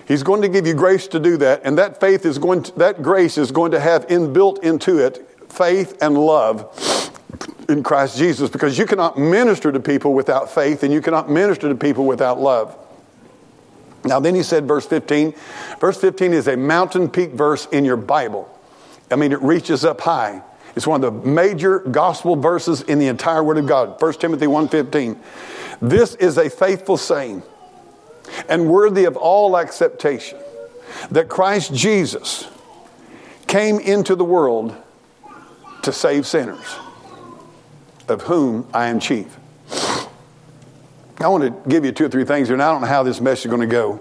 He's 0.08 0.24
going 0.24 0.42
to 0.42 0.50
give 0.50 0.68
you 0.68 0.74
grace 0.74 1.08
to 1.10 1.20
do 1.20 1.38
that, 1.38 1.62
and 1.64 1.78
that 1.78 2.00
faith 2.00 2.26
is 2.26 2.38
going 2.38 2.64
to, 2.64 2.72
that 2.80 3.02
grace 3.02 3.38
is 3.38 3.52
going 3.52 3.72
to 3.72 3.80
have 3.80 4.08
inbuilt 4.08 4.64
into 4.64 5.00
it 5.00 5.28
faith 5.50 5.98
and 6.02 6.18
love 6.18 7.12
in 7.70 7.84
Christ 7.84 8.18
Jesus 8.18 8.50
because 8.50 8.78
you 8.78 8.86
cannot 8.86 9.18
minister 9.18 9.72
to 9.72 9.80
people 9.80 10.14
without 10.14 10.52
faith 10.52 10.84
and 10.84 10.94
you 10.94 11.02
cannot 11.02 11.30
minister 11.30 11.70
to 11.70 11.76
people 11.76 12.06
without 12.06 12.40
love. 12.40 12.78
Now, 14.04 14.20
then 14.20 14.34
he 14.34 14.44
said, 14.44 14.68
verse 14.68 14.86
15. 14.86 15.34
Verse 15.80 16.00
15 16.00 16.34
is 16.34 16.48
a 16.48 16.58
mountain 16.58 17.10
peak 17.10 17.32
verse 17.32 17.68
in 17.68 17.86
your 17.86 17.98
Bible. 17.98 18.50
I 19.12 19.16
mean, 19.16 19.32
it 19.32 19.42
reaches 19.42 19.86
up 19.86 20.02
high. 20.02 20.42
It's 20.76 20.88
one 20.88 21.04
of 21.04 21.14
the 21.14 21.30
major 21.30 21.80
gospel 21.80 22.36
verses 22.36 22.82
in 22.82 22.98
the 22.98 23.08
entire 23.08 23.44
Word 23.44 23.58
of 23.58 23.68
God. 23.68 24.02
1 24.02 24.14
Timothy 24.14 24.46
1.15. 24.48 25.18
This 25.82 26.16
is 26.16 26.38
a 26.38 26.50
faithful 26.50 26.98
saying 26.98 27.44
and 28.48 28.70
worthy 28.70 29.06
of 29.06 29.18
all 29.18 29.58
acceptation 29.58 30.40
that 31.12 31.30
Christ 31.30 31.74
Jesus 31.74 32.48
came 33.48 33.80
into 33.80 34.16
the 34.16 34.24
world 34.24 34.76
to 35.84 35.92
save 35.92 36.28
sinners, 36.28 36.76
of 38.08 38.22
whom 38.24 38.68
I 38.74 38.88
am 38.88 39.00
chief. 39.00 39.38
I 41.20 41.28
want 41.28 41.44
to 41.44 41.70
give 41.70 41.86
you 41.86 41.92
two 41.92 42.06
or 42.06 42.10
three 42.10 42.26
things 42.26 42.48
here, 42.48 42.56
and 42.56 42.64
I 42.64 42.72
don't 42.72 42.82
know 42.82 42.88
how 42.88 43.04
this 43.04 43.22
message 43.22 43.46
is 43.46 43.50
going 43.50 43.62
to 43.62 43.68
go. 43.68 44.00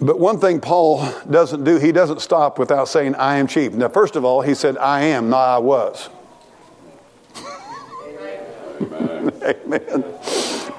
But 0.00 0.18
one 0.18 0.38
thing 0.38 0.60
Paul 0.60 1.06
doesn't 1.30 1.64
do, 1.64 1.76
he 1.78 1.92
doesn't 1.92 2.20
stop 2.20 2.58
without 2.58 2.88
saying, 2.88 3.14
I 3.16 3.36
am 3.36 3.46
chief. 3.46 3.72
Now, 3.72 3.88
first 3.88 4.16
of 4.16 4.24
all, 4.24 4.40
he 4.40 4.54
said, 4.54 4.78
I 4.78 5.02
am, 5.02 5.28
not 5.28 5.56
I 5.56 5.58
was. 5.58 6.08
Amen. 8.06 9.32
Amen. 9.42 10.04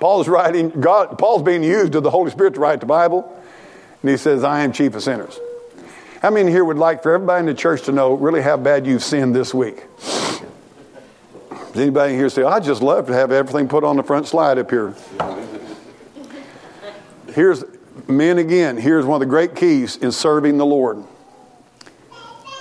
Paul's 0.02 0.28
writing, 0.28 0.72
God, 0.72 1.20
Paul's 1.20 1.44
being 1.44 1.64
used 1.64 1.94
of 1.94 2.02
the 2.02 2.10
Holy 2.10 2.32
Spirit 2.32 2.56
to 2.56 2.60
write 2.60 2.80
the 2.80 2.88
Bible, 2.88 3.40
and 4.02 4.10
he 4.10 4.18
says, 4.18 4.44
I 4.44 4.64
am 4.64 4.74
chief 4.74 4.96
of 4.96 5.04
sinners. 5.04 5.40
How 6.24 6.32
many 6.32 6.50
here 6.50 6.66
would 6.66 6.80
like 6.80 7.04
for 7.04 7.14
everybody 7.14 7.42
in 7.42 7.46
the 7.46 7.54
church 7.54 7.84
to 7.84 7.92
know 7.92 8.16
really 8.16 8.42
how 8.42 8.58
bad 8.58 8.88
you've 8.88 9.04
sinned 9.04 9.36
this 9.36 9.54
week? 9.54 9.84
Does 10.00 11.76
anybody 11.76 12.16
here 12.16 12.30
say, 12.30 12.42
I 12.42 12.60
just 12.60 12.82
love 12.82 13.06
to 13.08 13.14
have 13.14 13.32
everything 13.32 13.68
put 13.68 13.84
on 13.84 13.96
the 13.96 14.02
front 14.02 14.28
slide 14.28 14.58
up 14.58 14.72
here? 14.72 14.96
Here's, 17.36 17.64
men 18.08 18.40
again, 18.40 18.78
here's 18.78 19.06
one 19.06 19.22
of 19.22 19.28
the 19.28 19.32
great 19.32 19.56
keys 19.56 19.98
in 19.98 20.12
serving 20.12 20.58
the 20.58 20.66
Lord 20.66 21.04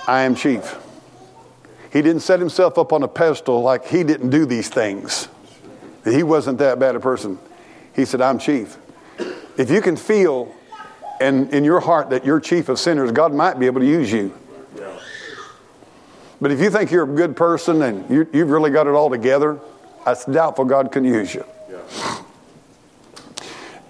I 0.07 0.21
am 0.21 0.35
chief. 0.35 0.77
He 1.91 2.03
didn't 2.03 2.21
set 2.21 2.39
himself 2.39 2.77
up 2.77 2.93
on 2.93 3.01
a 3.01 3.07
pedestal 3.07 3.63
like 3.63 3.87
he 3.87 4.03
didn't 4.03 4.29
do 4.29 4.45
these 4.45 4.69
things. 4.69 5.27
He 6.03 6.23
wasn't 6.23 6.57
that 6.59 6.79
bad 6.79 6.95
a 6.95 6.99
person. 6.99 7.37
He 7.95 8.05
said, 8.05 8.21
I'm 8.21 8.39
chief. 8.39 8.77
If 9.57 9.69
you 9.69 9.81
can 9.81 9.95
feel 9.95 10.53
and 11.19 11.53
in 11.53 11.63
your 11.63 11.79
heart 11.79 12.09
that 12.09 12.25
you're 12.25 12.39
chief 12.39 12.67
of 12.67 12.79
sinners, 12.79 13.11
God 13.11 13.33
might 13.33 13.59
be 13.59 13.67
able 13.67 13.81
to 13.81 13.87
use 13.87 14.11
you. 14.11 14.33
But 16.41 16.51
if 16.51 16.59
you 16.59 16.71
think 16.71 16.89
you're 16.89 17.03
a 17.03 17.15
good 17.15 17.35
person 17.35 17.83
and 17.83 18.09
you, 18.09 18.27
have 18.33 18.49
really 18.49 18.71
got 18.71 18.87
it 18.87 18.95
all 18.95 19.11
together, 19.11 19.59
it's 20.07 20.25
doubtful 20.25 20.65
God 20.65 20.91
can 20.91 21.03
use 21.03 21.35
you. 21.35 21.45
Yeah. 21.69 22.23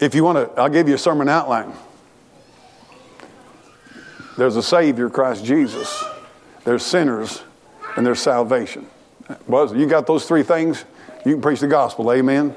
If 0.01 0.13
you 0.13 0.25
want 0.25 0.53
to, 0.53 0.61
I'll 0.61 0.67
give 0.67 0.89
you 0.89 0.95
a 0.95 0.97
sermon 0.97 1.29
outline. 1.29 1.71
There's 4.37 4.57
a 4.57 4.63
Savior, 4.63 5.09
Christ 5.09 5.45
Jesus. 5.45 6.03
There's 6.65 6.85
sinners, 6.85 7.41
and 7.95 8.05
there's 8.05 8.19
salvation. 8.19 8.87
Well, 9.47 9.73
you 9.75 9.87
got 9.87 10.05
those 10.05 10.25
three 10.25 10.43
things, 10.43 10.83
you 11.25 11.33
can 11.33 11.41
preach 11.41 11.59
the 11.59 11.67
gospel. 11.67 12.11
Amen. 12.11 12.55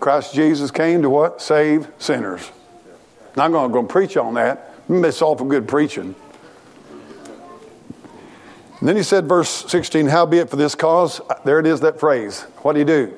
Christ 0.00 0.34
Jesus 0.34 0.70
came 0.70 1.02
to 1.02 1.10
what? 1.10 1.40
Save 1.40 1.88
sinners. 1.98 2.50
Not 3.36 3.52
going 3.52 3.70
to 3.70 3.72
go 3.72 3.82
preach 3.82 4.16
on 4.16 4.34
that. 4.34 4.74
It's 4.88 5.18
for 5.18 5.46
good 5.46 5.66
preaching. 5.66 6.14
And 8.80 8.88
then 8.88 8.96
he 8.96 9.02
said, 9.02 9.26
verse 9.26 9.48
16, 9.70 10.06
Howbeit 10.06 10.50
for 10.50 10.56
this 10.56 10.74
cause, 10.74 11.20
uh, 11.20 11.34
there 11.44 11.58
it 11.58 11.66
is, 11.66 11.80
that 11.80 11.98
phrase. 11.98 12.42
What 12.58 12.74
do 12.74 12.78
you 12.80 12.84
do? 12.84 13.14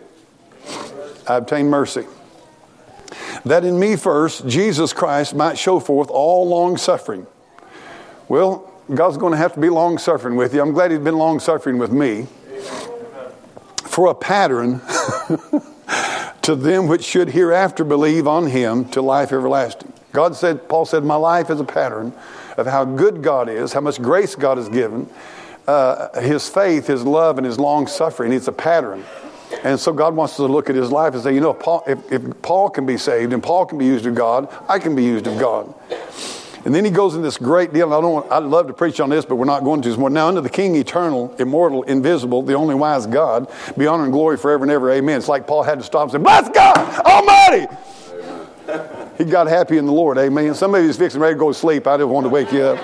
I 1.27 1.37
obtain 1.37 1.69
mercy. 1.69 2.05
That 3.45 3.65
in 3.65 3.79
me 3.79 3.97
first, 3.97 4.47
Jesus 4.47 4.93
Christ 4.93 5.35
might 5.35 5.59
show 5.59 5.81
forth 5.81 6.11
all 6.11 6.49
long 6.49 6.77
suffering. 6.77 7.27
Well, 8.29 8.73
God's 8.95 9.17
going 9.17 9.33
to 9.33 9.37
have 9.37 9.55
to 9.55 9.61
be 9.61 9.69
long 9.69 9.99
suffering 9.99 10.37
with 10.37 10.55
you. 10.55 10.63
I'm 10.63 10.73
glad 10.73 10.91
He's 10.91 11.01
been 11.01 11.19
long 11.19 11.41
suffering 11.41 11.77
with 11.77 11.93
me. 11.93 12.27
For 13.99 14.07
a 14.07 14.15
pattern 14.15 14.79
to 16.43 16.55
them 16.55 16.87
which 16.87 17.03
should 17.03 17.31
hereafter 17.31 17.83
believe 17.83 18.29
on 18.29 18.47
Him 18.47 18.85
to 18.91 19.03
life 19.03 19.33
everlasting. 19.33 19.93
God 20.13 20.37
said, 20.37 20.69
Paul 20.69 20.85
said, 20.85 21.03
My 21.03 21.17
life 21.17 21.51
is 21.51 21.59
a 21.59 21.65
pattern 21.65 22.13
of 22.57 22.69
how 22.69 22.85
good 22.85 23.25
God 23.25 23.49
is, 23.49 23.73
how 23.73 23.81
much 23.81 24.01
grace 24.01 24.37
God 24.37 24.57
has 24.57 24.69
given, 24.69 25.11
uh, 25.67 26.21
his 26.21 26.49
faith, 26.49 26.87
his 26.87 27.03
love, 27.03 27.39
and 27.39 27.45
his 27.45 27.59
long 27.59 27.89
suffering. 27.89 28.33
It's 28.33 28.47
a 28.47 28.53
pattern. 28.53 29.05
And 29.65 29.81
so 29.81 29.93
God 29.93 30.15
wants 30.15 30.35
us 30.35 30.37
to 30.37 30.47
look 30.47 30.71
at 30.71 30.77
his 30.77 30.93
life 30.93 31.15
and 31.15 31.23
say, 31.25 31.35
you 31.35 31.41
know, 31.41 31.53
Paul, 31.53 31.83
if, 31.89 32.13
if 32.13 32.41
Paul 32.41 32.71
can 32.71 32.87
be 32.87 32.99
saved 32.99 33.33
and 33.33 33.43
Paul 33.43 33.67
can 33.67 33.79
be 33.79 33.87
used 33.87 34.07
of 34.07 34.15
God, 34.15 34.47
I 34.69 34.79
can 34.79 34.95
be 34.95 35.03
used 35.03 35.27
of 35.27 35.41
God. 35.41 35.75
And 36.65 36.75
then 36.75 36.85
he 36.85 36.91
goes 36.91 37.15
in 37.15 37.23
this 37.23 37.37
great 37.37 37.73
deal. 37.73 37.93
I 37.93 38.01
don't 38.01 38.13
want, 38.13 38.33
I'd 38.33 38.43
love 38.43 38.67
to 38.67 38.73
preach 38.73 39.01
on 39.01 39.11
this, 39.11 39.25
but 39.25 39.37
we're 39.37 39.45
not 39.45 39.65
going 39.65 39.81
to 39.83 39.89
this 39.89 39.97
more. 39.97 40.11
Now, 40.11 40.29
under 40.29 40.41
the 40.41 40.51
King, 40.51 40.77
eternal, 40.77 41.35
immortal, 41.39 41.83
invisible, 41.85 42.43
the 42.43 42.55
only 42.55 42.75
wise 42.75 43.07
God, 43.07 43.51
be 43.77 43.87
honor 43.87 44.05
and 44.05 44.13
glory 44.13 44.37
forever 44.37 44.65
and 44.65 44.71
ever. 44.71 44.91
Amen. 44.91 45.19
It's 45.19 45.29
like 45.29 45.47
Paul 45.47 45.63
had 45.63 45.79
to 45.79 45.85
stop 45.85 46.03
and 46.03 46.13
say, 46.13 46.19
Bless 46.19 46.49
God 46.49 46.77
Almighty. 47.05 47.67
He 49.19 49.25
got 49.25 49.47
happy 49.47 49.79
in 49.79 49.87
the 49.87 49.93
Lord. 49.93 50.19
Amen. 50.19 50.55
Somebody 50.55 50.87
was 50.87 50.97
fixing 50.97 51.21
ready 51.21 51.35
to 51.35 51.39
go 51.39 51.49
to 51.49 51.55
sleep. 51.55 51.87
I 51.87 51.97
didn't 51.97 52.11
want 52.11 52.25
to 52.25 52.31
wake 52.31 52.53
you 52.53 52.63
up. 52.63 52.79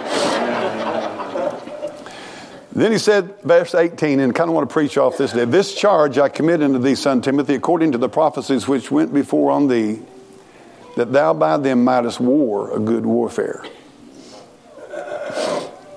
Then 2.75 2.91
he 2.91 2.99
said, 2.99 3.41
verse 3.43 3.73
18, 3.73 4.19
and 4.19 4.35
kind 4.35 4.51
of 4.51 4.55
want 4.55 4.69
to 4.69 4.73
preach 4.73 4.99
off 4.99 5.17
this 5.17 5.33
day. 5.33 5.45
This 5.45 5.77
charge 5.77 6.19
I 6.19 6.29
commit 6.29 6.61
unto 6.61 6.81
thee, 6.81 6.97
son 6.97 7.23
Timothy, 7.23 7.55
according 7.55 7.93
to 7.93 7.99
the 7.99 8.09
prophecies 8.09 8.67
which 8.67 8.91
went 8.91 9.15
before 9.15 9.53
on 9.53 9.69
thee, 9.69 10.01
that 10.97 11.13
thou 11.13 11.35
by 11.35 11.57
them 11.57 11.85
mightest 11.85 12.21
war 12.21 12.75
a 12.75 12.81
good 12.81 13.05
warfare. 13.05 13.65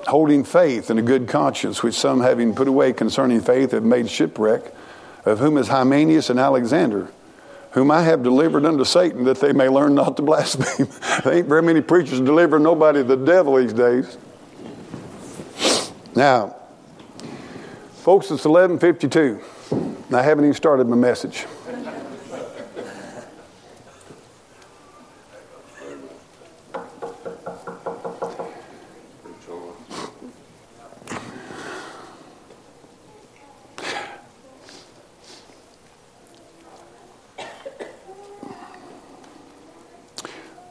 Holding 0.08 0.44
faith 0.44 0.90
and 0.90 1.00
a 1.00 1.02
good 1.02 1.28
conscience, 1.28 1.84
which 1.84 1.96
some 1.96 2.22
having 2.22 2.56
put 2.56 2.68
away 2.68 2.94
concerning 2.94 3.42
faith 3.42 3.72
have 3.72 3.84
made 3.84 4.10
shipwreck, 4.10 4.74
of 5.26 5.40
whom 5.40 5.58
is 5.58 5.68
Hymenaeus 5.68 6.30
and 6.30 6.40
Alexander, 6.40 7.10
whom 7.72 7.92
I 7.92 8.04
have 8.04 8.24
delivered 8.24 8.66
unto 8.66 8.86
Satan, 8.86 9.26
that 9.26 9.42
they 9.42 9.52
may 9.52 9.68
learn 9.68 9.96
not 9.96 10.16
to 10.18 10.24
blaspheme. 10.24 10.88
there 11.24 11.34
ain't 11.34 11.48
very 11.48 11.62
many 11.62 11.82
preachers 11.82 12.22
delivering 12.22 12.64
nobody 12.64 13.04
the 13.04 13.18
devil 13.18 13.56
these 13.56 13.74
days. 13.74 14.18
Now, 16.16 16.58
Folks, 18.08 18.32
it's 18.32 18.46
11:52. 18.46 20.14
I 20.14 20.22
haven't 20.22 20.46
even 20.46 20.54
started 20.54 20.88
my 20.88 20.96
message. 20.96 21.46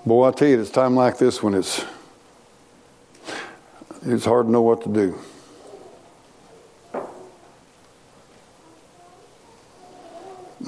Boy, 0.07 0.29
I 0.29 0.31
tell 0.31 0.47
you, 0.47 0.61
it's 0.61 0.71
time 0.71 0.95
like 0.95 1.19
this 1.19 1.43
when 1.43 1.53
it's 1.53 1.85
it's 4.03 4.25
hard 4.25 4.47
to 4.47 4.53
know 4.53 4.63
what 4.63 4.83
to 4.85 4.89
do. 4.89 5.19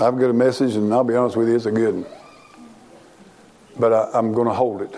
I've 0.01 0.19
got 0.19 0.31
a 0.31 0.33
message, 0.33 0.75
and 0.75 0.93
I'll 0.93 1.05
be 1.05 1.15
honest 1.15 1.37
with 1.37 1.49
you, 1.49 1.55
it's 1.55 1.67
a 1.67 1.71
good 1.71 1.95
one. 1.95 2.07
But 3.79 3.93
I, 3.93 4.19
am 4.19 4.33
going 4.33 4.49
to 4.49 4.55
hold 4.55 4.83
it. 4.83 4.97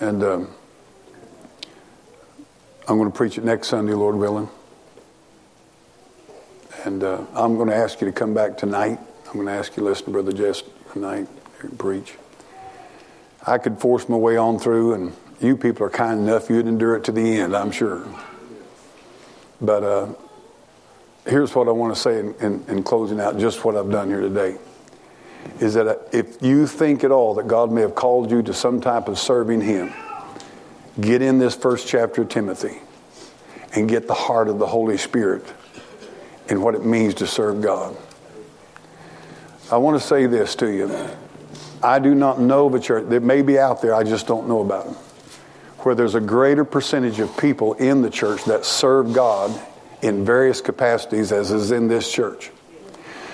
And 0.00 0.22
um, 0.22 0.48
I'm 2.86 2.98
going 2.98 3.10
to 3.10 3.16
preach 3.16 3.38
it 3.38 3.44
next 3.44 3.68
Sunday, 3.68 3.94
Lord 3.94 4.16
willing. 4.16 4.50
And 6.84 7.02
uh, 7.02 7.24
I'm 7.32 7.56
going 7.56 7.68
to 7.68 7.74
ask 7.74 8.02
you 8.02 8.06
to 8.08 8.12
come 8.12 8.34
back 8.34 8.58
tonight. 8.58 8.98
I'm 9.26 9.32
going 9.32 9.46
to 9.46 9.52
ask 9.52 9.74
you 9.74 9.82
to 9.82 9.88
listen 9.88 10.04
to 10.04 10.10
Brother 10.10 10.32
Jess 10.32 10.62
tonight 10.94 11.28
and 11.60 11.78
preach. 11.78 12.14
I 13.46 13.58
could 13.58 13.78
force 13.78 14.08
my 14.08 14.16
way 14.16 14.38
on 14.38 14.58
through, 14.58 14.94
and 14.94 15.12
you 15.40 15.56
people 15.56 15.84
are 15.86 15.90
kind 15.90 16.20
enough, 16.20 16.48
you'd 16.48 16.66
endure 16.66 16.96
it 16.96 17.04
to 17.04 17.12
the 17.12 17.20
end, 17.20 17.54
I'm 17.54 17.70
sure. 17.70 18.06
But 19.60 19.82
uh, 19.82 20.14
here's 21.26 21.54
what 21.54 21.68
I 21.68 21.72
want 21.72 21.94
to 21.94 22.00
say 22.00 22.20
in, 22.20 22.34
in, 22.36 22.64
in 22.68 22.82
closing 22.82 23.20
out 23.20 23.38
just 23.38 23.64
what 23.64 23.76
I've 23.76 23.90
done 23.90 24.08
here 24.08 24.20
today 24.20 24.56
is 25.60 25.74
that 25.74 26.08
if 26.12 26.40
you 26.40 26.66
think 26.66 27.04
at 27.04 27.10
all 27.10 27.34
that 27.34 27.46
God 27.46 27.70
may 27.70 27.82
have 27.82 27.94
called 27.94 28.30
you 28.30 28.42
to 28.42 28.54
some 28.54 28.80
type 28.80 29.08
of 29.08 29.18
serving 29.18 29.60
Him, 29.60 29.92
get 31.00 31.20
in 31.20 31.38
this 31.38 31.54
first 31.54 31.86
chapter 31.86 32.22
of 32.22 32.30
Timothy 32.30 32.78
and 33.74 33.88
get 33.88 34.06
the 34.06 34.14
heart 34.14 34.48
of 34.48 34.58
the 34.58 34.66
Holy 34.66 34.96
Spirit 34.96 35.44
and 36.48 36.62
what 36.62 36.74
it 36.74 36.84
means 36.84 37.14
to 37.14 37.26
serve 37.26 37.60
God. 37.60 37.96
I 39.72 39.78
want 39.78 40.00
to 40.00 40.06
say 40.06 40.26
this 40.26 40.54
to 40.56 40.70
you. 40.70 41.08
I 41.82 41.98
do 41.98 42.14
not 42.14 42.38
know 42.38 42.66
of 42.66 42.74
a 42.74 42.80
church 42.80 43.08
that 43.08 43.22
may 43.22 43.42
be 43.42 43.58
out 43.58 43.80
there, 43.80 43.94
I 43.94 44.04
just 44.04 44.26
don't 44.26 44.46
know 44.46 44.60
about 44.60 44.86
them, 44.86 44.94
where 45.80 45.94
there's 45.94 46.14
a 46.14 46.20
greater 46.20 46.64
percentage 46.64 47.18
of 47.18 47.36
people 47.36 47.74
in 47.74 48.02
the 48.02 48.10
church 48.10 48.44
that 48.44 48.64
serve 48.64 49.14
God 49.14 49.58
in 50.02 50.24
various 50.24 50.60
capacities 50.60 51.32
as 51.32 51.50
is 51.50 51.70
in 51.70 51.88
this 51.88 52.10
church. 52.12 52.50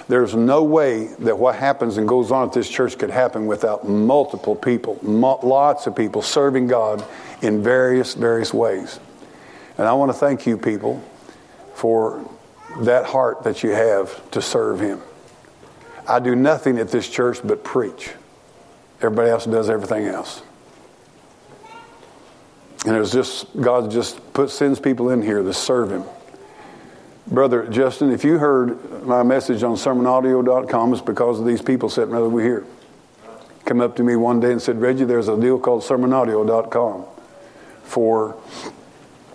There's 0.09 0.35
no 0.35 0.65
way 0.65 1.07
that 1.21 1.39
what 1.39 1.55
happens 1.57 1.97
and 1.97 2.09
goes 2.09 2.33
on 2.33 2.49
at 2.49 2.53
this 2.53 2.69
church 2.69 2.99
could 2.99 3.11
happen 3.11 3.47
without 3.47 3.89
multiple 3.89 4.57
people, 4.57 4.99
lots 5.03 5.87
of 5.87 5.95
people 5.95 6.23
serving 6.23 6.67
God 6.67 7.05
in 7.43 7.63
various, 7.63 8.15
various 8.15 8.53
ways. 8.53 8.99
And 9.79 9.87
I 9.87 9.93
want 9.95 10.11
to 10.11 10.19
thank 10.19 10.47
you, 10.47 10.59
people, 10.59 11.03
for 11.75 12.29
that 12.81 13.07
heart 13.07 13.45
that 13.45 13.63
you 13.63 13.71
have 13.71 14.31
to 14.33 14.43
serve 14.43 14.81
Him. 14.81 15.01
I 16.11 16.19
do 16.19 16.35
nothing 16.35 16.79
at 16.79 16.89
this 16.89 17.09
church 17.09 17.39
but 17.45 17.63
preach. 17.63 18.11
Everybody 18.97 19.31
else 19.31 19.47
does 19.47 19.71
everything 19.71 20.07
else. 20.07 20.43
And 22.85 22.97
it's 22.97 23.13
just, 23.13 23.47
God 23.61 23.91
just 23.91 24.33
put, 24.33 24.51
sends 24.51 24.81
people 24.81 25.11
in 25.11 25.23
here 25.23 25.43
to 25.43 25.55
serve 25.55 25.93
Him. 25.93 26.05
Brother 27.29 27.69
Justin, 27.69 28.11
if 28.11 28.25
you 28.25 28.39
heard 28.39 29.05
my 29.05 29.23
message 29.23 29.63
on 29.63 29.77
sermonaudio.com, 29.77 30.95
it's 30.95 31.03
because 31.03 31.39
of 31.39 31.47
these 31.47 31.63
people 31.63 31.89
sitting 31.89 32.15
over 32.15 32.43
here. 32.43 32.65
Come 33.65 33.81
up 33.81 33.95
to 33.97 34.03
me 34.03 34.17
one 34.17 34.41
day 34.41 34.51
and 34.51 34.61
said, 34.61 34.81
Reggie, 34.81 35.05
there's 35.05 35.29
a 35.29 35.41
deal 35.41 35.61
called 35.61 35.83
sermonaudio.com 35.83 37.05
for 37.85 38.37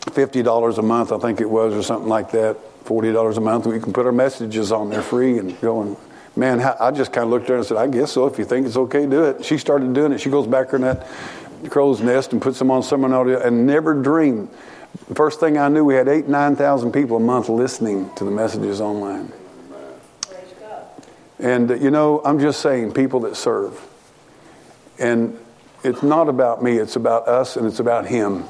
$50 0.01 0.77
a 0.77 0.81
month, 0.81 1.13
I 1.13 1.19
think 1.19 1.39
it 1.39 1.49
was, 1.49 1.73
or 1.73 1.83
something 1.83 2.09
like 2.09 2.31
that. 2.31 2.57
$40 2.83 3.37
a 3.37 3.41
month. 3.41 3.65
We 3.65 3.79
can 3.79 3.93
put 3.93 4.05
our 4.05 4.11
messages 4.11 4.71
on 4.71 4.89
there 4.89 5.01
free 5.01 5.39
and 5.39 5.59
go 5.61 5.81
and 5.81 5.97
man, 6.35 6.61
I 6.61 6.91
just 6.91 7.13
kind 7.13 7.25
of 7.25 7.31
looked 7.31 7.45
at 7.45 7.49
her 7.49 7.55
and 7.57 7.65
said, 7.65 7.77
I 7.77 7.87
guess 7.87 8.11
so. 8.11 8.25
If 8.27 8.37
you 8.37 8.45
think 8.45 8.67
it's 8.67 8.77
okay, 8.77 9.05
do 9.05 9.23
it. 9.25 9.45
She 9.45 9.57
started 9.57 9.93
doing 9.93 10.11
it. 10.11 10.19
She 10.19 10.29
goes 10.29 10.47
back 10.47 10.73
in 10.73 10.81
that 10.81 11.07
crow's 11.69 12.01
nest 12.01 12.33
and 12.33 12.41
puts 12.41 12.59
them 12.59 12.69
on 12.69 12.83
sermon 12.83 13.13
audio 13.13 13.41
and 13.41 13.65
never 13.65 13.93
dreamed 13.93 14.49
the 15.07 15.15
first 15.15 15.39
thing 15.39 15.57
I 15.57 15.67
knew, 15.67 15.83
we 15.83 15.95
had 15.95 16.07
eight, 16.07 16.27
9,000 16.27 16.91
people 16.91 17.17
a 17.17 17.19
month 17.19 17.49
listening 17.49 18.09
to 18.15 18.23
the 18.23 18.31
messages 18.31 18.81
online. 18.81 19.31
And, 21.37 21.69
you 21.81 21.91
know, 21.91 22.21
I'm 22.23 22.39
just 22.39 22.61
saying, 22.61 22.93
people 22.93 23.19
that 23.21 23.35
serve. 23.35 23.85
And 24.97 25.37
it's 25.83 26.01
not 26.01 26.29
about 26.29 26.63
me, 26.63 26.77
it's 26.77 26.95
about 26.95 27.27
us 27.27 27.57
and 27.57 27.67
it's 27.67 27.79
about 27.79 28.07
Him. 28.07 28.45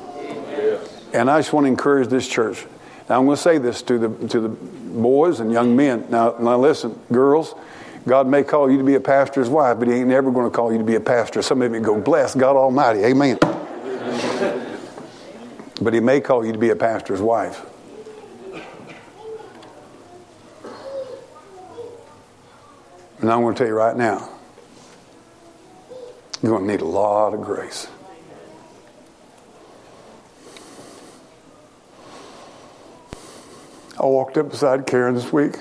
And 1.14 1.32
I 1.32 1.40
just 1.40 1.52
want 1.52 1.66
to 1.66 1.70
encourage 1.70 2.10
this 2.10 2.28
church. 2.28 2.66
Now, 3.10 3.20
I'm 3.20 3.26
going 3.26 3.38
to 3.38 3.42
say 3.42 3.58
this 3.58 3.82
to 3.84 4.00
the, 4.00 4.28
to 4.30 4.40
the 4.40 4.50
boys 4.50 5.40
and 5.40 5.52
young 5.52 5.76
men. 5.76 6.08
Now, 6.10 6.36
now, 6.40 6.58
listen, 6.58 7.00
girls, 7.12 7.54
God 8.08 8.28
may 8.28 8.44
call 8.44 8.70
you 8.72 8.78
to 8.80 8.84
be 8.84 8.96
a 8.96 9.00
pastor's 9.00 9.50
wife, 9.50 9.78
but 9.80 9.88
He 9.88 9.96
ain't 9.96 10.08
never 10.08 10.32
going 10.32 10.50
to 10.50 10.56
call 10.56 10.72
you 10.72 10.80
to 10.80 10.84
be 10.84 10.96
a 10.96 11.00
pastor. 11.00 11.42
Some 11.42 11.62
of 11.62 11.74
you 11.74 11.80
go, 11.80 12.00
bless 12.02 12.36
God 12.36 12.56
Almighty. 12.56 13.04
Amen. 13.04 13.38
But 15.82 15.94
he 15.94 16.00
may 16.00 16.22
call 16.22 16.46
you 16.46 16.54
to 16.54 16.58
be 16.58 16.70
a 16.70 16.76
pastor's 16.76 17.22
wife. 17.22 17.66
And 23.20 23.32
I'm 23.32 23.42
going 23.42 23.56
to 23.56 23.58
tell 23.58 23.68
you 23.68 23.74
right 23.74 23.96
now, 23.96 24.30
you're 26.42 26.52
going 26.52 26.66
to 26.66 26.72
need 26.72 26.82
a 26.82 26.86
lot 26.86 27.34
of 27.34 27.42
grace. 27.42 27.88
I 34.06 34.08
walked 34.08 34.38
up 34.38 34.52
beside 34.52 34.86
Karen 34.86 35.16
this 35.16 35.34
week, 35.34 35.56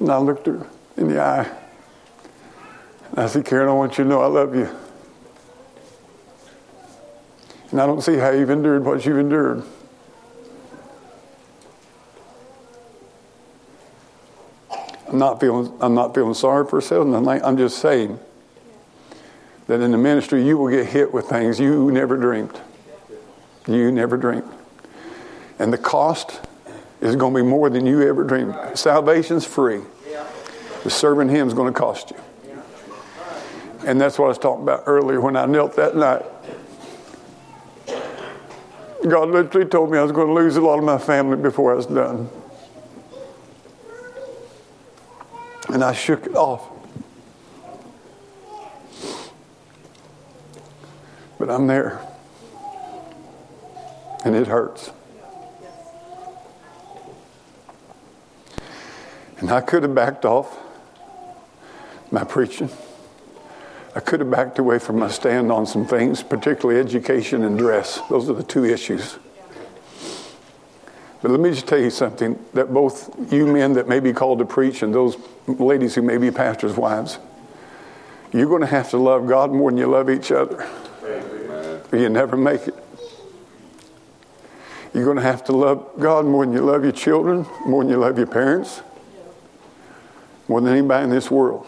and 0.00 0.10
I 0.10 0.18
looked 0.18 0.44
her 0.44 0.66
in 0.98 1.08
the 1.08 1.18
eye. 1.18 1.50
And 3.12 3.20
I 3.20 3.26
said, 3.26 3.46
Karen, 3.46 3.70
I 3.70 3.72
want 3.72 3.96
you 3.96 4.04
to 4.04 4.10
know 4.10 4.20
I 4.20 4.26
love 4.26 4.54
you. 4.54 4.68
And 7.70 7.80
I 7.80 7.86
don't 7.86 8.02
see 8.02 8.18
how 8.18 8.28
you've 8.32 8.50
endured 8.50 8.84
what 8.84 9.06
you've 9.06 9.16
endured. 9.16 9.62
I'm 15.08 15.18
not 15.18 15.40
feeling, 15.40 15.72
I'm 15.80 15.94
not 15.94 16.14
feeling 16.14 16.34
sorry 16.34 16.68
for 16.68 16.76
myself. 16.82 17.06
I'm 17.26 17.56
just 17.56 17.78
saying 17.78 18.20
that 19.68 19.80
in 19.80 19.90
the 19.90 19.96
ministry 19.96 20.44
you 20.46 20.58
will 20.58 20.68
get 20.68 20.84
hit 20.84 21.14
with 21.14 21.30
things 21.30 21.58
you 21.58 21.90
never 21.90 22.18
dreamed. 22.18 22.60
You 23.66 23.90
never 23.90 24.18
dreamed. 24.18 24.53
And 25.58 25.72
the 25.72 25.78
cost 25.78 26.40
is 27.00 27.16
going 27.16 27.34
to 27.34 27.42
be 27.42 27.46
more 27.46 27.70
than 27.70 27.86
you 27.86 28.02
ever 28.02 28.24
dreamed. 28.24 28.54
Salvation's 28.74 29.46
free. 29.46 29.82
The 30.82 30.90
serving 30.90 31.28
Him 31.28 31.48
is 31.48 31.54
going 31.54 31.72
to 31.72 31.78
cost 31.78 32.10
you. 32.10 32.16
And 33.86 34.00
that's 34.00 34.18
what 34.18 34.26
I 34.26 34.28
was 34.28 34.38
talking 34.38 34.62
about 34.62 34.84
earlier 34.86 35.20
when 35.20 35.36
I 35.36 35.46
knelt 35.46 35.76
that 35.76 35.96
night. 35.96 36.24
God 39.06 39.28
literally 39.28 39.68
told 39.68 39.90
me 39.90 39.98
I 39.98 40.02
was 40.02 40.12
going 40.12 40.28
to 40.28 40.32
lose 40.32 40.56
a 40.56 40.62
lot 40.62 40.78
of 40.78 40.84
my 40.84 40.96
family 40.96 41.36
before 41.36 41.72
I 41.72 41.74
was 41.74 41.86
done. 41.86 42.30
And 45.68 45.84
I 45.84 45.92
shook 45.92 46.26
it 46.26 46.34
off. 46.34 46.70
But 51.38 51.50
I'm 51.50 51.66
there. 51.66 52.00
And 54.24 54.34
it 54.34 54.46
hurts. 54.46 54.90
And 59.44 59.52
I 59.52 59.60
could 59.60 59.82
have 59.82 59.94
backed 59.94 60.24
off 60.24 60.58
my 62.10 62.24
preaching. 62.24 62.70
I 63.94 64.00
could 64.00 64.20
have 64.20 64.30
backed 64.30 64.58
away 64.58 64.78
from 64.78 64.98
my 64.98 65.10
stand 65.10 65.52
on 65.52 65.66
some 65.66 65.86
things, 65.86 66.22
particularly 66.22 66.80
education 66.80 67.44
and 67.44 67.58
dress. 67.58 68.00
Those 68.08 68.30
are 68.30 68.32
the 68.32 68.42
two 68.42 68.64
issues. 68.64 69.18
But 71.20 71.30
let 71.30 71.40
me 71.40 71.50
just 71.50 71.66
tell 71.66 71.78
you 71.78 71.90
something 71.90 72.42
that 72.54 72.72
both 72.72 73.14
you 73.30 73.46
men 73.46 73.74
that 73.74 73.86
may 73.86 74.00
be 74.00 74.14
called 74.14 74.38
to 74.38 74.46
preach 74.46 74.82
and 74.82 74.94
those 74.94 75.18
ladies 75.46 75.94
who 75.94 76.00
may 76.00 76.16
be 76.16 76.30
pastors' 76.30 76.74
wives, 76.74 77.18
you're 78.32 78.48
going 78.48 78.62
to 78.62 78.66
have 78.66 78.88
to 78.92 78.96
love 78.96 79.28
God 79.28 79.52
more 79.52 79.70
than 79.70 79.76
you 79.76 79.88
love 79.88 80.08
each 80.08 80.32
other. 80.32 80.66
Or 81.92 81.98
you 81.98 82.08
never 82.08 82.38
make 82.38 82.66
it. 82.66 82.74
You're 84.94 85.04
going 85.04 85.18
to 85.18 85.22
have 85.22 85.44
to 85.44 85.52
love 85.52 85.90
God 86.00 86.24
more 86.24 86.46
than 86.46 86.54
you 86.54 86.62
love 86.62 86.82
your 86.82 86.92
children, 86.92 87.44
more 87.66 87.82
than 87.82 87.90
you 87.90 87.98
love 87.98 88.16
your 88.16 88.26
parents, 88.26 88.80
more 90.48 90.60
than 90.60 90.72
anybody 90.72 91.04
in 91.04 91.10
this 91.10 91.30
world. 91.30 91.66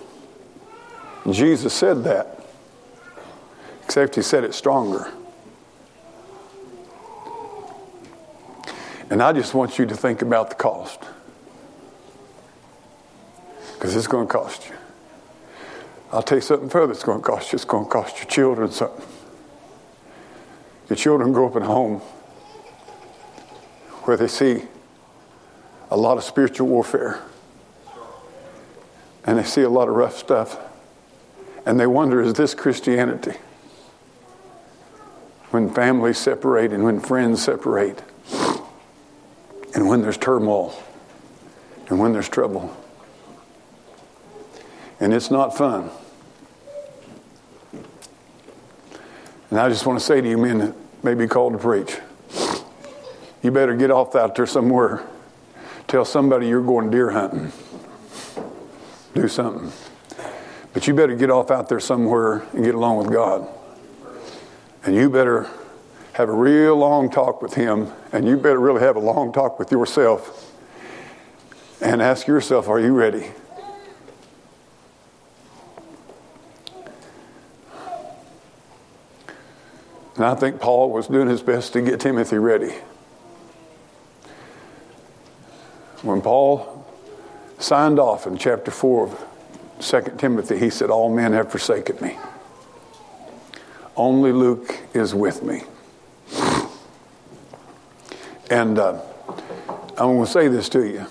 Jesus 1.30 1.74
said 1.74 2.04
that, 2.04 2.40
except 3.84 4.14
he 4.14 4.22
said 4.22 4.44
it 4.44 4.54
stronger. 4.54 5.10
And 9.10 9.22
I 9.22 9.32
just 9.32 9.54
want 9.54 9.78
you 9.78 9.86
to 9.86 9.96
think 9.96 10.22
about 10.22 10.50
the 10.50 10.56
cost. 10.56 11.00
Because 13.74 13.94
it's 13.94 14.06
going 14.06 14.26
to 14.26 14.32
cost 14.32 14.68
you. 14.68 14.74
I'll 16.12 16.22
tell 16.22 16.38
you 16.38 16.42
something 16.42 16.68
further 16.68 16.92
it's 16.92 17.02
going 17.02 17.20
to 17.20 17.24
cost 17.24 17.52
you. 17.52 17.56
It's 17.56 17.64
going 17.64 17.84
to 17.84 17.90
cost 17.90 18.18
your 18.18 18.26
children 18.26 18.70
something. 18.70 19.04
Your 20.88 20.96
children 20.96 21.32
grow 21.32 21.48
up 21.48 21.56
in 21.56 21.62
a 21.62 21.66
home 21.66 21.98
where 24.04 24.16
they 24.16 24.28
see 24.28 24.62
a 25.90 25.96
lot 25.96 26.16
of 26.16 26.24
spiritual 26.24 26.68
warfare 26.68 27.20
and 29.26 29.38
they 29.38 29.42
see 29.42 29.62
a 29.62 29.68
lot 29.68 29.88
of 29.88 29.94
rough 29.94 30.16
stuff. 30.16 30.58
And 31.66 31.80
they 31.80 31.86
wonder, 31.86 32.22
is 32.22 32.34
this 32.34 32.54
Christianity? 32.54 33.34
When 35.50 35.68
families 35.72 36.18
separate 36.18 36.72
and 36.72 36.84
when 36.84 37.00
friends 37.00 37.42
separate 37.42 38.02
and 39.74 39.88
when 39.88 40.00
there's 40.00 40.16
turmoil 40.16 40.80
and 41.88 41.98
when 41.98 42.12
there's 42.12 42.28
trouble. 42.28 42.76
And 45.00 45.12
it's 45.12 45.30
not 45.30 45.56
fun. 45.56 45.90
And 49.50 49.60
I 49.60 49.68
just 49.68 49.86
want 49.86 49.98
to 49.98 50.04
say 50.04 50.20
to 50.20 50.28
you 50.28 50.38
men 50.38 50.58
that 50.58 50.74
may 51.02 51.14
be 51.14 51.26
called 51.26 51.52
to 51.52 51.58
preach, 51.58 51.98
you 53.42 53.50
better 53.50 53.74
get 53.76 53.90
off 53.90 54.14
out 54.14 54.34
there 54.34 54.46
somewhere. 54.46 55.04
Tell 55.86 56.04
somebody 56.04 56.48
you're 56.48 56.62
going 56.62 56.90
deer 56.90 57.10
hunting. 57.10 57.52
Do 59.16 59.28
something. 59.28 59.72
But 60.74 60.86
you 60.86 60.92
better 60.92 61.16
get 61.16 61.30
off 61.30 61.50
out 61.50 61.70
there 61.70 61.80
somewhere 61.80 62.46
and 62.52 62.62
get 62.62 62.74
along 62.74 62.98
with 62.98 63.10
God. 63.10 63.48
And 64.84 64.94
you 64.94 65.08
better 65.08 65.48
have 66.12 66.28
a 66.28 66.34
real 66.34 66.76
long 66.76 67.10
talk 67.10 67.40
with 67.40 67.54
Him, 67.54 67.90
and 68.12 68.28
you 68.28 68.36
better 68.36 68.60
really 68.60 68.80
have 68.80 68.94
a 68.94 69.00
long 69.00 69.32
talk 69.32 69.58
with 69.58 69.72
yourself 69.72 70.54
and 71.80 72.02
ask 72.02 72.26
yourself, 72.26 72.68
Are 72.68 72.78
you 72.78 72.92
ready? 72.92 73.30
And 80.16 80.26
I 80.26 80.34
think 80.34 80.60
Paul 80.60 80.90
was 80.90 81.06
doing 81.06 81.28
his 81.28 81.40
best 81.40 81.72
to 81.72 81.80
get 81.80 82.00
Timothy 82.00 82.36
ready. 82.36 82.74
When 86.02 86.20
Paul 86.20 86.85
signed 87.66 87.98
off 87.98 88.28
in 88.28 88.38
chapter 88.38 88.70
4 88.70 89.08
of 89.08 89.24
2 89.80 90.14
Timothy, 90.18 90.56
he 90.56 90.70
said, 90.70 90.88
All 90.88 91.12
men 91.12 91.32
have 91.32 91.50
forsaken 91.50 91.98
me. 92.00 92.16
Only 93.96 94.30
Luke 94.30 94.78
is 94.94 95.14
with 95.14 95.42
me. 95.42 95.64
And 98.48 98.78
uh, 98.78 99.02
I'm 99.98 100.14
going 100.14 100.24
to 100.24 100.30
say 100.30 100.46
this 100.46 100.68
to 100.70 100.86
you, 100.86 101.06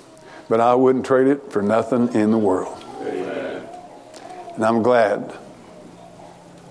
but 0.48 0.62
I 0.62 0.74
wouldn't 0.76 1.06
trade 1.06 1.28
it 1.28 1.52
for 1.52 1.62
nothing 1.62 2.14
in 2.14 2.32
the 2.32 2.38
world. 2.38 2.82
Amen. 3.02 3.68
And 4.56 4.64
I'm 4.64 4.82
glad. 4.82 5.38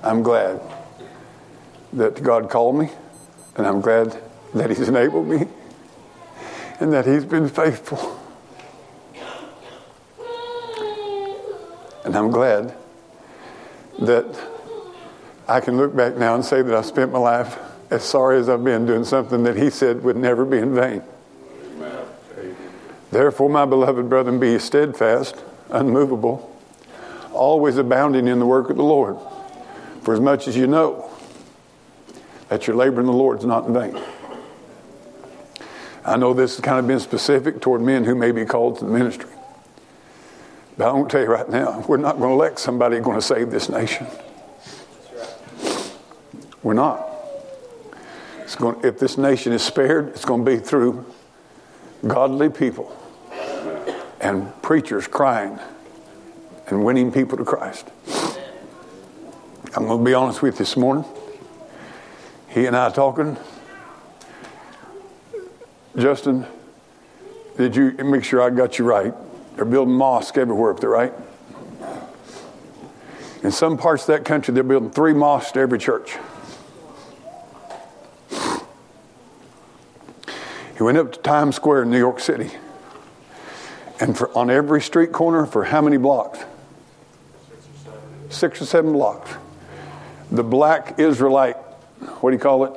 I'm 0.03 0.23
glad 0.23 0.61
that 1.93 2.23
God 2.23 2.49
called 2.49 2.79
me, 2.79 2.89
and 3.57 3.67
I'm 3.67 3.83
glad 3.83 4.19
that 4.55 4.71
He's 4.71 4.89
enabled 4.89 5.29
me, 5.29 5.47
and 6.81 6.91
that 6.95 7.05
He's 7.05 7.27
been 7.27 7.51
faithful. 7.51 8.14
And 12.15 12.27
I'm 12.27 12.31
glad 12.31 12.73
that 13.99 14.25
I 15.49 15.59
can 15.59 15.77
look 15.77 15.97
back 15.97 16.15
now 16.15 16.37
and 16.37 16.45
say 16.45 16.63
that 16.63 16.73
I 16.73 16.83
spent 16.83 17.11
my 17.11 17.19
life 17.19 17.59
as 17.91 18.05
sorry 18.05 18.39
as 18.39 18.49
I've 18.49 18.63
been 18.63 18.87
doing 18.87 19.03
something 19.03 19.43
that 19.43 19.57
He 19.57 19.69
said 19.69 20.05
would 20.05 20.17
never 20.17 20.45
be 20.45 20.59
in 20.59 20.77
vain. 20.77 21.03
Therefore, 23.11 23.51
my 23.51 23.65
beloved 23.65 24.09
brethren, 24.09 24.39
be 24.39 24.61
steadfast, 24.61 25.43
unmovable, 25.71 26.57
always 27.33 27.79
abounding 27.79 28.29
in 28.29 28.39
the 28.39 28.47
work 28.47 28.71
of 28.71 28.77
the 28.77 28.85
Lord, 28.85 29.17
for 30.03 30.15
as 30.15 30.21
much 30.21 30.47
as 30.47 30.57
you 30.57 30.69
know 30.69 31.11
that 32.49 32.69
your 32.69 32.77
labor 32.77 33.01
in 33.01 33.07
the 33.07 33.13
Lord 33.13 33.41
is 33.41 33.45
not 33.45 33.67
in 33.67 33.75
vain. 33.75 34.01
I 36.05 36.17
know 36.17 36.33
this 36.33 36.55
has 36.55 36.65
kind 36.65 36.79
of 36.79 36.87
been 36.87 37.01
specific 37.01 37.61
toward 37.61 37.81
men 37.81 38.05
who 38.05 38.15
may 38.15 38.31
be 38.31 38.45
called 38.45 38.79
to 38.79 38.85
the 38.85 38.93
ministry. 38.93 39.34
But 40.77 40.89
I 40.89 40.93
want 40.93 41.09
to 41.11 41.17
tell 41.17 41.25
you 41.25 41.31
right 41.31 41.49
now, 41.49 41.85
we're 41.87 41.97
not 41.97 42.19
going 42.19 42.31
to 42.31 42.35
elect 42.35 42.59
somebody 42.59 42.99
going 43.01 43.19
to 43.19 43.23
save 43.23 43.51
this 43.51 43.69
nation. 43.69 44.07
We're 46.63 46.75
not. 46.75 47.11
Going, 48.59 48.85
if 48.85 49.01
this 49.01 49.19
nation 49.19 49.53
is 49.53 49.63
spared, 49.63 50.09
it's 50.09 50.25
going 50.25 50.45
to 50.45 50.51
be 50.51 50.59
through 50.59 51.05
godly 52.07 52.51
people 52.51 52.97
and 54.21 54.51
preachers 54.63 55.09
crying 55.09 55.59
and 56.69 56.85
winning 56.85 57.11
people 57.11 57.37
to 57.37 57.45
Christ. 57.45 57.89
I'm 59.77 59.87
going 59.87 59.99
to 59.99 60.05
be 60.05 60.15
honest 60.15 60.41
with 60.41 60.55
you 60.55 60.59
this 60.59 60.77
morning. 60.77 61.05
He 62.49 62.67
and 62.67 62.77
I 62.77 62.91
talking. 62.91 63.37
Justin, 65.97 66.47
did 67.57 67.75
you 67.75 67.91
make 68.05 68.23
sure 68.23 68.41
I 68.41 68.51
got 68.51 68.79
you 68.79 68.85
right? 68.85 69.15
They're 69.57 69.65
building 69.65 69.95
mosques 69.95 70.37
everywhere 70.37 70.73
up 70.73 70.81
there, 70.81 70.91
right? 70.91 71.13
In 73.43 73.53
some 73.53 73.77
parts 73.77 74.03
of 74.05 74.07
that 74.09 74.25
country, 74.25 74.55
they're 74.55 74.63
building 74.63 74.91
three 74.91 75.13
mosques 75.13 75.53
to 75.53 75.61
every 75.61 75.79
church. 75.79 76.17
He 80.77 80.83
went 80.83 80.99
up 80.99 81.13
to 81.13 81.19
Times 81.21 81.57
Square 81.57 81.83
in 81.83 81.91
New 81.91 81.99
York 81.99 82.21
City. 82.21 82.51
And 84.01 84.17
for, 84.17 84.37
on 84.37 84.51
every 84.51 84.81
street 84.81 85.13
corner, 85.13 85.47
for 85.47 85.65
how 85.65 85.81
many 85.81 85.99
blocks? 85.99 86.41
Six 88.29 88.61
or 88.61 88.65
seven 88.65 88.93
blocks. 88.93 89.31
The 90.33 90.43
black 90.43 90.99
Israelite 90.99 91.57
what 92.21 92.31
do 92.31 92.37
you 92.37 92.41
call 92.41 92.65
it? 92.65 92.73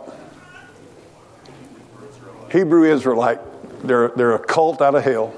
Hebrew 2.52 2.84
Israelite. 2.84 3.40
They're, 3.84 4.10
they're 4.10 4.36
a 4.36 4.40
cult 4.40 4.82
out 4.82 4.96
of 4.96 5.04
hell. 5.04 5.34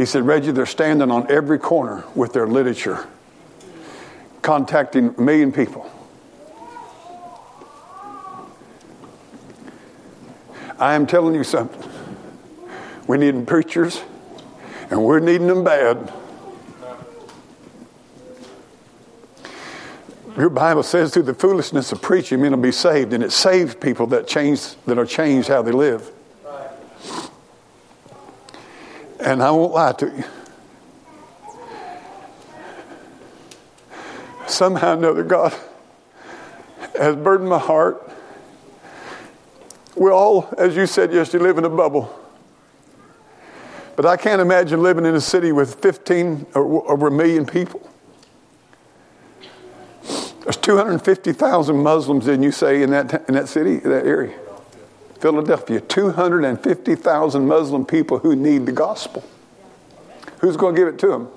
He 0.00 0.06
said, 0.06 0.26
Reggie, 0.26 0.50
they're 0.50 0.64
standing 0.64 1.10
on 1.10 1.30
every 1.30 1.58
corner 1.58 2.04
with 2.14 2.32
their 2.32 2.46
literature, 2.46 3.06
contacting 4.40 5.14
a 5.18 5.20
million 5.20 5.52
people. 5.52 5.90
I 10.78 10.94
am 10.94 11.06
telling 11.06 11.34
you 11.34 11.44
something. 11.44 11.90
We 13.08 13.18
need 13.18 13.46
preachers, 13.46 14.00
and 14.88 15.04
we're 15.04 15.20
needing 15.20 15.48
them 15.48 15.64
bad. 15.64 16.10
Your 20.34 20.48
Bible 20.48 20.82
says 20.82 21.12
through 21.12 21.24
the 21.24 21.34
foolishness 21.34 21.92
of 21.92 22.00
preaching, 22.00 22.40
men 22.40 22.52
will 22.52 22.58
be 22.58 22.72
saved, 22.72 23.12
and 23.12 23.22
it 23.22 23.32
saves 23.32 23.74
people 23.74 24.06
that 24.06 24.26
change 24.26 24.76
that 24.86 24.98
are 24.98 25.04
changed 25.04 25.48
how 25.48 25.60
they 25.60 25.72
live. 25.72 26.10
And 29.22 29.42
I 29.42 29.50
won't 29.50 29.72
lie 29.72 29.92
to 29.92 30.06
you. 30.06 30.24
Somehow 34.46 34.94
or 34.94 34.98
another, 34.98 35.22
God 35.22 35.54
has 36.98 37.16
burdened 37.16 37.48
my 37.48 37.58
heart. 37.58 38.10
We 39.96 40.10
all, 40.10 40.52
as 40.58 40.74
you 40.76 40.86
said 40.86 41.12
yesterday, 41.12 41.44
live 41.44 41.58
in 41.58 41.64
a 41.64 41.70
bubble. 41.70 42.16
But 43.96 44.06
I 44.06 44.16
can't 44.16 44.40
imagine 44.40 44.82
living 44.82 45.04
in 45.04 45.14
a 45.14 45.20
city 45.20 45.52
with 45.52 45.74
15 45.82 46.46
or 46.54 46.90
over 46.90 47.08
a 47.08 47.10
million 47.10 47.44
people. 47.44 47.86
There's 50.42 50.56
250,000 50.56 51.76
Muslims, 51.76 52.24
didn't 52.24 52.42
you 52.42 52.52
say, 52.52 52.82
in 52.82 52.90
that, 52.90 53.28
in 53.28 53.34
that 53.34 53.48
city, 53.48 53.76
that 53.80 54.06
area? 54.06 54.36
Philadelphia. 55.20 55.80
250,000 55.80 57.46
Muslim 57.46 57.84
people 57.84 58.18
who 58.18 58.34
need 58.34 58.66
the 58.66 58.72
gospel. 58.72 59.22
Who's 60.38 60.56
going 60.56 60.74
to 60.74 60.80
give 60.80 60.88
it 60.88 60.98
to 61.00 61.08
them? 61.08 61.28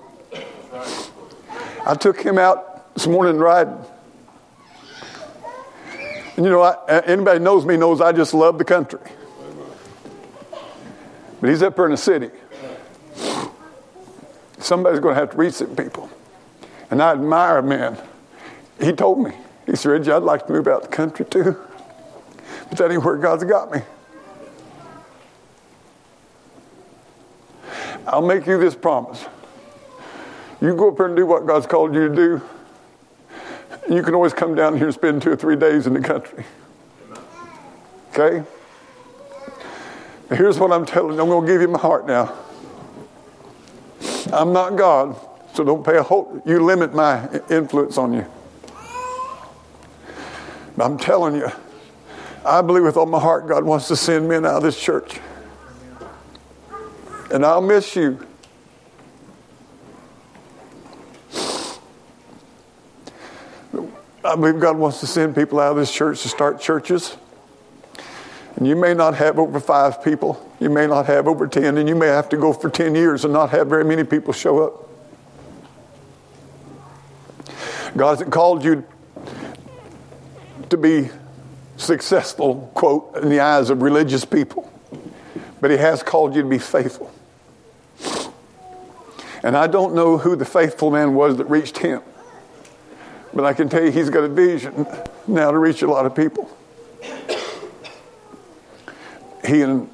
I 1.86 1.96
took 1.96 2.22
him 2.22 2.38
out 2.38 2.94
this 2.94 3.08
morning 3.08 3.38
riding. 3.38 3.78
And 6.38 6.46
you 6.46 6.52
know, 6.52 6.62
I, 6.62 7.00
anybody 7.02 7.40
knows 7.40 7.66
me 7.66 7.76
knows 7.76 8.00
I 8.00 8.14
just 8.14 8.34
love 8.34 8.58
the 8.58 8.64
country. 8.64 9.02
But 11.42 11.50
he's 11.50 11.62
up 11.62 11.76
here 11.76 11.86
in 11.86 11.92
the 11.92 11.98
city. 11.98 12.30
Somebody's 14.60 15.02
going 15.02 15.16
to 15.16 15.20
have 15.20 15.32
to 15.32 15.38
reach 15.38 15.56
some 15.56 15.76
people. 15.76 16.10
And 16.90 17.02
I 17.02 17.12
admire 17.12 17.58
a 17.58 17.64
man. 17.64 17.98
he 18.80 18.94
told 18.94 19.20
me, 19.20 19.32
he 19.66 19.76
said, 19.76 19.90
Reggie, 19.90 20.12
I'd 20.12 20.24
like 20.24 20.48
to 20.48 20.54
move 20.54 20.70
out 20.70 20.84
the 20.84 20.88
country 20.88 21.26
too. 21.26 21.58
But 22.74 22.88
that 22.88 22.92
ain't 22.92 23.04
where 23.04 23.18
God's 23.18 23.44
got 23.44 23.72
me. 23.72 23.84
I'll 28.08 28.26
make 28.26 28.48
you 28.48 28.58
this 28.58 28.74
promise. 28.74 29.24
You 30.60 30.76
go 30.76 30.90
up 30.90 30.98
there 30.98 31.06
and 31.06 31.16
do 31.16 31.28
what 31.28 31.46
God's 31.46 31.68
called 31.68 31.94
you 31.94 32.10
to 32.10 32.16
do. 32.16 32.42
You 33.94 34.02
can 34.02 34.16
always 34.16 34.34
come 34.34 34.56
down 34.56 34.76
here 34.76 34.88
and 34.88 34.94
spend 34.94 35.22
two 35.22 35.30
or 35.30 35.36
three 35.36 35.56
days 35.56 35.86
in 35.86 35.94
the 35.94 36.00
country. 36.00 36.46
Okay? 38.10 38.44
here's 40.30 40.58
what 40.58 40.72
I'm 40.72 40.88
telling 40.88 41.14
you. 41.14 41.22
I'm 41.22 41.28
going 41.28 41.46
to 41.46 41.54
give 41.54 41.62
you 41.62 41.68
my 41.68 41.78
heart 41.78 42.08
now. 42.08 42.34
I'm 44.34 44.52
not 44.52 44.78
God, 44.78 45.16
so 45.54 45.64
don't 45.64 45.86
pay 45.86 45.98
a 45.98 46.02
whole. 46.02 46.42
You 46.44 46.66
limit 46.66 46.96
my 46.96 47.40
influence 47.52 48.00
on 48.00 48.14
you. 48.14 48.26
I'm 50.80 50.98
telling 50.98 51.36
you, 51.36 51.52
I 52.46 52.62
believe 52.62 52.84
with 52.84 52.98
all 52.98 53.06
my 53.06 53.20
heart 53.20 53.48
God 53.48 53.64
wants 53.64 53.88
to 53.88 53.96
send 53.96 54.28
men 54.28 54.46
out 54.46 54.58
of 54.58 54.64
this 54.64 54.80
church. 54.80 55.20
And 57.32 57.46
I'll 57.46 57.62
miss 57.62 57.96
you. 57.96 58.20
I 64.26 64.36
believe 64.36 64.60
God 64.60 64.78
wants 64.78 65.00
to 65.02 65.08
send 65.08 65.36
people 65.36 65.60
out 65.60 65.72
of 65.72 65.78
this 65.78 65.92
church 65.92 66.22
to 66.22 66.30
start 66.30 66.60
churches. 66.60 67.18
And 68.56 68.68
you 68.68 68.76
may 68.76 68.94
not 68.94 69.16
have 69.16 69.40
over 69.40 69.60
five 69.60 70.04
people. 70.04 70.50
You 70.60 70.70
may 70.70 70.88
not 70.88 71.08
have 71.08 71.28
over 71.28 71.48
10, 71.48 71.78
and 71.78 71.90
you 71.90 71.96
may 71.96 72.08
have 72.08 72.30
to 72.30 72.38
go 72.38 72.54
for 72.54 72.70
10 72.70 72.96
years 72.96 73.26
and 73.26 73.34
not 73.34 73.50
have 73.50 73.68
very 73.68 73.84
many 73.84 74.04
people 74.04 74.32
show 74.32 74.64
up. 74.64 74.90
God 77.98 78.12
hasn't 78.12 78.32
called 78.32 78.64
you 78.64 78.86
to 80.70 80.78
be 80.78 81.10
successful, 81.78 82.72
quote, 82.74 83.18
in 83.18 83.30
the 83.30 83.40
eyes 83.40 83.70
of 83.70 83.82
religious 83.82 84.26
people, 84.26 84.72
but 85.60 85.72
He 85.72 85.78
has 85.78 86.04
called 86.04 86.36
you 86.36 86.42
to 86.42 86.48
be 86.48 86.60
faithful. 86.60 87.12
And 89.44 89.58
I 89.58 89.68
don't 89.68 89.94
know 89.94 90.18
who 90.18 90.36
the 90.36 90.46
faithful 90.46 90.92
man 90.92 91.14
was 91.16 91.38
that 91.38 91.46
reached 91.46 91.78
Him, 91.78 92.02
but 93.34 93.46
I 93.46 93.54
can 93.54 93.70
tell 93.70 93.84
you 93.84 93.92
He's 93.92 94.10
got 94.10 94.24
a 94.24 94.30
vision 94.30 94.86
now 95.28 95.52
to 95.52 95.58
reach 95.58 95.82
a 95.82 95.88
lot 95.88 96.06
of 96.06 96.16
people. 96.16 96.50
He 99.46 99.62
and 99.62 99.90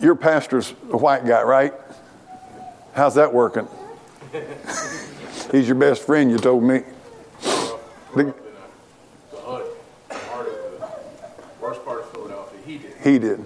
your 0.00 0.14
pastor's 0.14 0.70
a 0.90 0.96
white 0.96 1.26
guy, 1.26 1.42
right? 1.42 1.74
How's 2.94 3.16
that 3.16 3.32
working? 3.32 3.68
He's 5.50 5.66
your 5.66 5.76
best 5.76 6.02
friend, 6.02 6.30
you 6.30 6.38
told 6.38 6.62
me. 6.62 6.82
The, 8.14 8.34
he 13.02 13.18
did. 13.18 13.44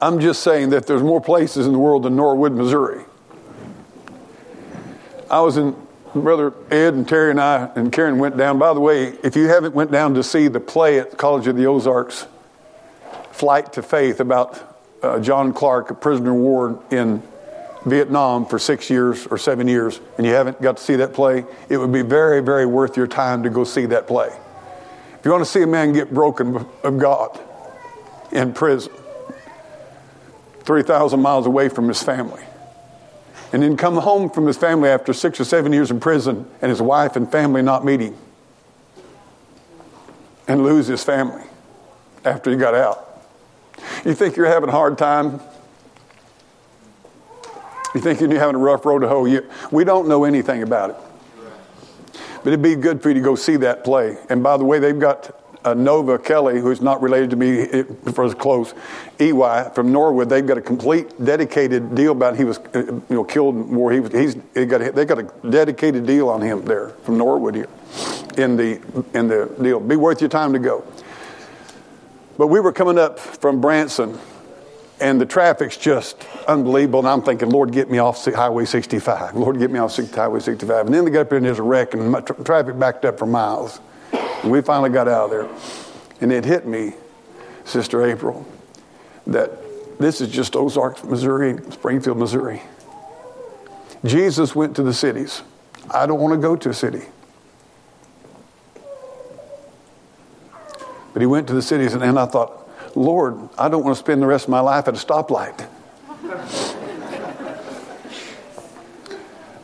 I'm 0.00 0.20
just 0.20 0.42
saying 0.42 0.70
that 0.70 0.86
there's 0.86 1.02
more 1.02 1.20
places 1.20 1.66
in 1.66 1.72
the 1.72 1.78
world 1.78 2.02
than 2.02 2.16
Norwood, 2.16 2.52
Missouri. 2.52 3.02
I 5.30 5.40
was 5.40 5.56
in 5.56 5.74
brother 6.14 6.52
Ed 6.70 6.94
and 6.94 7.08
Terry 7.08 7.30
and 7.30 7.40
I 7.40 7.70
and 7.74 7.92
Karen 7.92 8.18
went 8.18 8.36
down. 8.36 8.58
By 8.58 8.74
the 8.74 8.80
way, 8.80 9.08
if 9.22 9.36
you 9.36 9.48
haven't 9.48 9.74
went 9.74 9.90
down 9.90 10.14
to 10.14 10.22
see 10.22 10.48
the 10.48 10.60
play 10.60 10.98
at 10.98 11.16
College 11.16 11.46
of 11.46 11.56
the 11.56 11.66
Ozarks, 11.66 12.26
Flight 13.32 13.72
to 13.74 13.82
Faith 13.82 14.20
about 14.20 14.78
uh, 15.02 15.20
John 15.20 15.52
Clark, 15.52 15.90
a 15.90 15.94
prisoner 15.94 16.30
of 16.30 16.36
war 16.36 16.82
in 16.90 17.22
Vietnam 17.84 18.46
for 18.46 18.58
six 18.58 18.90
years 18.90 19.26
or 19.26 19.38
seven 19.38 19.68
years, 19.68 20.00
and 20.16 20.26
you 20.26 20.32
haven't 20.32 20.60
got 20.60 20.78
to 20.78 20.82
see 20.82 20.96
that 20.96 21.12
play, 21.12 21.44
it 21.68 21.76
would 21.76 21.92
be 21.92 22.02
very, 22.02 22.42
very 22.42 22.66
worth 22.66 22.96
your 22.96 23.06
time 23.06 23.42
to 23.42 23.50
go 23.50 23.62
see 23.64 23.86
that 23.86 24.06
play. 24.06 24.30
You 25.26 25.32
want 25.32 25.44
to 25.44 25.50
see 25.50 25.62
a 25.62 25.66
man 25.66 25.92
get 25.92 26.14
broken 26.14 26.64
of 26.84 26.98
God 26.98 27.36
in 28.30 28.52
prison, 28.52 28.92
3,000 30.60 31.20
miles 31.20 31.46
away 31.46 31.68
from 31.68 31.88
his 31.88 32.00
family, 32.00 32.44
and 33.52 33.60
then 33.60 33.76
come 33.76 33.96
home 33.96 34.30
from 34.30 34.46
his 34.46 34.56
family 34.56 34.88
after 34.88 35.12
six 35.12 35.40
or 35.40 35.44
seven 35.44 35.72
years 35.72 35.90
in 35.90 35.98
prison 35.98 36.48
and 36.62 36.70
his 36.70 36.80
wife 36.80 37.16
and 37.16 37.32
family 37.32 37.60
not 37.60 37.84
meeting, 37.84 38.16
and 40.46 40.62
lose 40.62 40.86
his 40.86 41.02
family 41.02 41.42
after 42.24 42.52
he 42.52 42.56
got 42.56 42.76
out. 42.76 43.20
You 44.04 44.14
think 44.14 44.36
you're 44.36 44.46
having 44.46 44.68
a 44.68 44.72
hard 44.72 44.96
time? 44.96 45.40
You 47.96 48.00
think 48.00 48.20
you're 48.20 48.38
having 48.38 48.54
a 48.54 48.60
rough 48.60 48.86
road 48.86 49.00
to 49.00 49.08
hoe? 49.08 49.40
We 49.72 49.82
don't 49.82 50.06
know 50.06 50.22
anything 50.22 50.62
about 50.62 50.90
it. 50.90 50.96
But 52.46 52.52
it'd 52.52 52.62
be 52.62 52.76
good 52.76 53.02
for 53.02 53.08
you 53.08 53.14
to 53.14 53.20
go 53.20 53.34
see 53.34 53.56
that 53.56 53.82
play. 53.82 54.16
And 54.28 54.40
by 54.40 54.56
the 54.56 54.64
way, 54.64 54.78
they've 54.78 54.96
got 54.96 55.36
uh, 55.64 55.74
Nova 55.74 56.16
Kelly, 56.16 56.60
who's 56.60 56.80
not 56.80 57.02
related 57.02 57.30
to 57.30 57.36
me 57.36 57.82
for 58.12 58.24
as 58.24 58.34
close, 58.34 58.72
EY 59.18 59.70
from 59.74 59.90
Norwood. 59.90 60.28
They've 60.28 60.46
got 60.46 60.56
a 60.56 60.60
complete 60.60 61.24
dedicated 61.24 61.96
deal 61.96 62.12
about 62.12 62.36
he 62.36 62.44
was 62.44 62.58
uh, 62.58 62.82
you 62.84 63.02
know 63.10 63.24
killed 63.24 63.56
in 63.56 63.74
war. 63.74 63.90
He 63.90 63.98
was 63.98 64.12
he's 64.12 64.36
they 64.52 64.64
got 64.64 64.94
they 64.94 65.04
got 65.04 65.18
a 65.18 65.24
dedicated 65.50 66.06
deal 66.06 66.28
on 66.28 66.40
him 66.40 66.64
there 66.64 66.90
from 67.02 67.18
Norwood 67.18 67.56
here 67.56 67.68
in 68.38 68.56
the 68.56 68.80
in 69.12 69.26
the 69.26 69.52
deal. 69.60 69.80
Be 69.80 69.96
worth 69.96 70.20
your 70.20 70.30
time 70.30 70.52
to 70.52 70.60
go. 70.60 70.84
But 72.38 72.46
we 72.46 72.60
were 72.60 72.72
coming 72.72 72.96
up 72.96 73.18
from 73.18 73.60
Branson 73.60 74.20
and 75.00 75.20
the 75.20 75.26
traffic's 75.26 75.76
just 75.76 76.26
unbelievable. 76.48 77.00
And 77.00 77.08
I'm 77.08 77.22
thinking, 77.22 77.50
Lord, 77.50 77.72
get 77.72 77.90
me 77.90 77.98
off 77.98 78.24
Highway 78.24 78.64
65. 78.64 79.36
Lord, 79.36 79.58
get 79.58 79.70
me 79.70 79.78
off 79.78 79.96
Highway 79.96 80.40
65. 80.40 80.86
And 80.86 80.94
then 80.94 81.04
they 81.04 81.10
got 81.10 81.22
up 81.22 81.28
there 81.28 81.36
and 81.36 81.46
there's 81.46 81.58
a 81.58 81.62
wreck, 81.62 81.94
and 81.94 82.26
tra- 82.26 82.44
traffic 82.44 82.78
backed 82.78 83.04
up 83.04 83.18
for 83.18 83.26
miles. 83.26 83.80
And 84.42 84.50
we 84.50 84.62
finally 84.62 84.90
got 84.90 85.08
out 85.08 85.24
of 85.24 85.30
there. 85.30 85.48
And 86.20 86.32
it 86.32 86.44
hit 86.44 86.66
me, 86.66 86.94
Sister 87.64 88.06
April, 88.06 88.46
that 89.26 89.50
this 89.98 90.20
is 90.20 90.28
just 90.28 90.56
Ozark, 90.56 91.04
Missouri, 91.04 91.58
Springfield, 91.70 92.18
Missouri. 92.18 92.62
Jesus 94.04 94.54
went 94.54 94.76
to 94.76 94.82
the 94.82 94.94
cities. 94.94 95.42
I 95.90 96.06
don't 96.06 96.20
want 96.20 96.34
to 96.34 96.40
go 96.40 96.56
to 96.56 96.70
a 96.70 96.74
city. 96.74 97.02
But 101.12 101.22
he 101.22 101.26
went 101.26 101.48
to 101.48 101.54
the 101.54 101.62
cities, 101.62 101.94
and, 101.94 102.02
and 102.02 102.18
I 102.18 102.26
thought, 102.26 102.65
Lord, 102.96 103.50
I 103.58 103.68
don't 103.68 103.84
want 103.84 103.94
to 103.94 103.98
spend 104.02 104.22
the 104.22 104.26
rest 104.26 104.46
of 104.46 104.50
my 104.50 104.60
life 104.60 104.88
at 104.88 104.94
a 104.94 104.96
stoplight. 104.96 105.68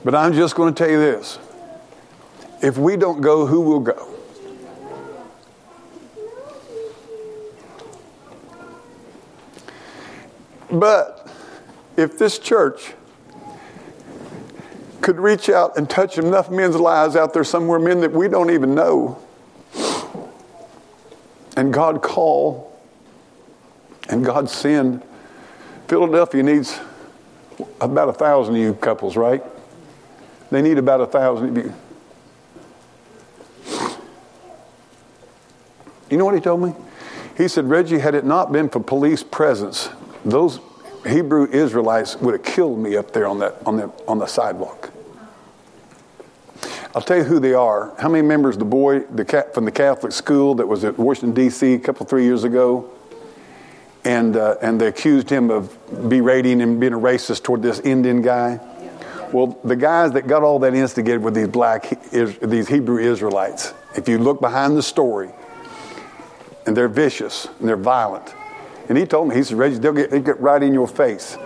but 0.05 0.14
I'm 0.14 0.35
just 0.35 0.55
going 0.55 0.73
to 0.73 0.79
tell 0.79 0.90
you 0.90 0.99
this 0.99 1.38
if 2.62 2.77
we 2.77 2.97
don't 2.97 3.23
go, 3.23 3.47
who 3.47 3.62
will 3.62 3.81
go? 3.81 4.09
But 10.71 11.27
if 11.97 12.18
this 12.18 12.38
church 12.38 12.92
could 15.01 15.18
reach 15.18 15.49
out 15.49 15.79
and 15.79 15.88
touch 15.88 16.18
enough 16.18 16.51
men's 16.51 16.77
lives 16.77 17.16
out 17.16 17.33
there 17.33 17.45
somewhere, 17.45 17.79
men 17.79 18.01
that 18.01 18.12
we 18.12 18.29
don't 18.29 18.51
even 18.51 18.75
know, 18.75 19.18
and 21.57 21.73
God 21.73 22.03
call 22.03 22.71
and 24.09 24.25
God 24.25 24.49
send. 24.49 25.03
Philadelphia 25.88 26.43
needs 26.43 26.79
about 27.81 28.09
a 28.09 28.12
thousand 28.12 28.57
of 28.57 28.61
you 28.61 28.75
couples, 28.75 29.17
right? 29.17 29.43
They 30.51 30.62
need 30.62 30.79
about 30.79 31.01
a 31.01 31.07
thousand 31.07 31.57
of 31.57 31.65
you. 31.65 31.75
You 36.11 36.19
know 36.19 36.27
what 36.27 36.35
he 36.35 36.41
told 36.41 36.62
me? 36.62 36.75
He 37.37 37.49
said, 37.49 37.71
Reggie, 37.71 37.99
had 37.99 38.15
it 38.15 38.25
not 38.25 38.53
been 38.53 38.69
for 38.69 38.81
police 38.81 39.23
presence, 39.23 39.88
those 40.25 40.61
Hebrew 41.07 41.51
Israelites 41.51 42.17
would 42.17 42.35
have 42.35 42.45
killed 42.45 42.79
me 42.79 42.97
up 42.97 43.12
there 43.12 43.27
on 43.27 43.38
that 43.38 43.57
on 43.67 43.77
the 43.77 43.91
on 44.07 44.19
the 44.19 44.27
sidewalk. 44.27 44.91
I'll 46.95 47.03
tell 47.03 47.17
you 47.17 47.25
who 47.25 47.41
they 47.41 47.55
are. 47.55 47.95
How 47.99 48.09
many 48.09 48.27
members 48.27 48.59
the 48.59 48.67
boy 48.67 49.01
the 49.01 49.51
from 49.55 49.65
the 49.65 49.73
Catholic 49.73 50.12
school 50.12 50.55
that 50.57 50.69
was 50.69 50.85
at 50.85 50.99
Washington 50.99 51.33
D.C. 51.33 51.75
a 51.75 51.79
couple 51.79 52.05
three 52.07 52.25
years 52.25 52.45
ago? 52.45 52.91
And 54.05 54.37
uh, 54.37 54.57
and 54.62 54.81
they 54.81 54.87
accused 54.87 55.31
him 55.31 55.51
of 55.51 55.77
berating 56.09 56.61
and 56.62 56.81
being 56.81 56.93
a 56.93 56.99
racist 56.99 57.43
toward 57.43 57.62
this 57.62 57.79
Indian 57.81 58.23
guy. 58.23 58.61
Well, 59.33 59.59
the 59.65 59.77
guys 59.77 60.12
that 60.12 60.27
got 60.27 60.43
all 60.43 60.59
that 60.59 60.75
instigated 60.75 61.23
were 61.23 61.31
these 61.31 61.49
black, 61.49 61.88
these 62.11 62.69
Hebrew 62.69 62.99
Israelites. 62.99 63.73
If 63.97 64.09
you 64.09 64.19
look 64.19 64.41
behind 64.41 64.77
the 64.77 64.83
story, 64.83 65.31
and 66.67 66.77
they're 66.77 66.88
vicious 66.88 67.47
and 67.59 67.69
they're 67.69 67.77
violent. 67.77 68.35
And 68.88 68.99
he 68.99 69.07
told 69.07 69.29
me, 69.29 69.35
he 69.35 69.43
said, 69.43 69.59
Reggie, 69.59 69.79
they'll 69.79 69.93
get, 69.93 70.11
they'll 70.11 70.21
get 70.21 70.41
right 70.41 70.62
in 70.62 70.75
your 70.75 70.88
face. 70.88 71.37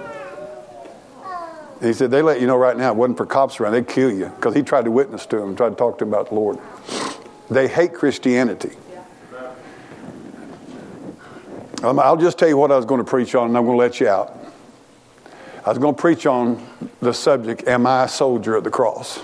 And 1.81 1.85
he 1.85 1.93
said, 1.93 2.11
they 2.11 2.23
let 2.23 2.41
you 2.41 2.47
know 2.47 2.57
right 2.57 2.77
now 2.77 2.91
it 2.91 2.97
wasn't 2.97 3.19
for 3.19 3.27
cops 3.27 3.61
around, 3.61 3.73
they'd 3.73 3.87
kill 3.87 4.11
you. 4.11 4.27
Because 4.27 4.55
he 4.55 4.63
tried 4.63 4.87
to 4.87 4.91
witness 4.91 5.27
to 5.27 5.37
them, 5.37 5.55
tried 5.55 5.71
to 5.71 5.75
talk 5.75 5.99
to 5.99 6.05
them 6.05 6.15
about 6.15 6.29
the 6.31 6.35
Lord. 6.35 6.59
They 7.51 7.69
hate 7.69 7.93
Christianity. 7.93 8.73
Um, 11.83 11.99
I'll 11.99 12.17
just 12.17 12.39
tell 12.39 12.49
you 12.49 12.57
what 12.57 12.73
I 12.73 12.77
was 12.77 12.87
going 12.87 13.05
to 13.05 13.09
preach 13.09 13.35
on, 13.35 13.49
and 13.49 13.57
I'm 13.57 13.65
going 13.65 13.77
to 13.77 13.81
let 13.81 14.01
you 14.01 14.09
out. 14.09 14.35
I 15.65 15.69
was 15.69 15.79
going 15.79 15.95
to 15.95 16.01
preach 16.01 16.25
on 16.25 16.65
the 17.01 17.13
subject, 17.13 17.69
Am 17.69 17.87
I 17.87 18.05
a 18.05 18.09
Soldier 18.09 18.57
at 18.57 18.65
the 18.65 18.71
Cross? 18.71 19.21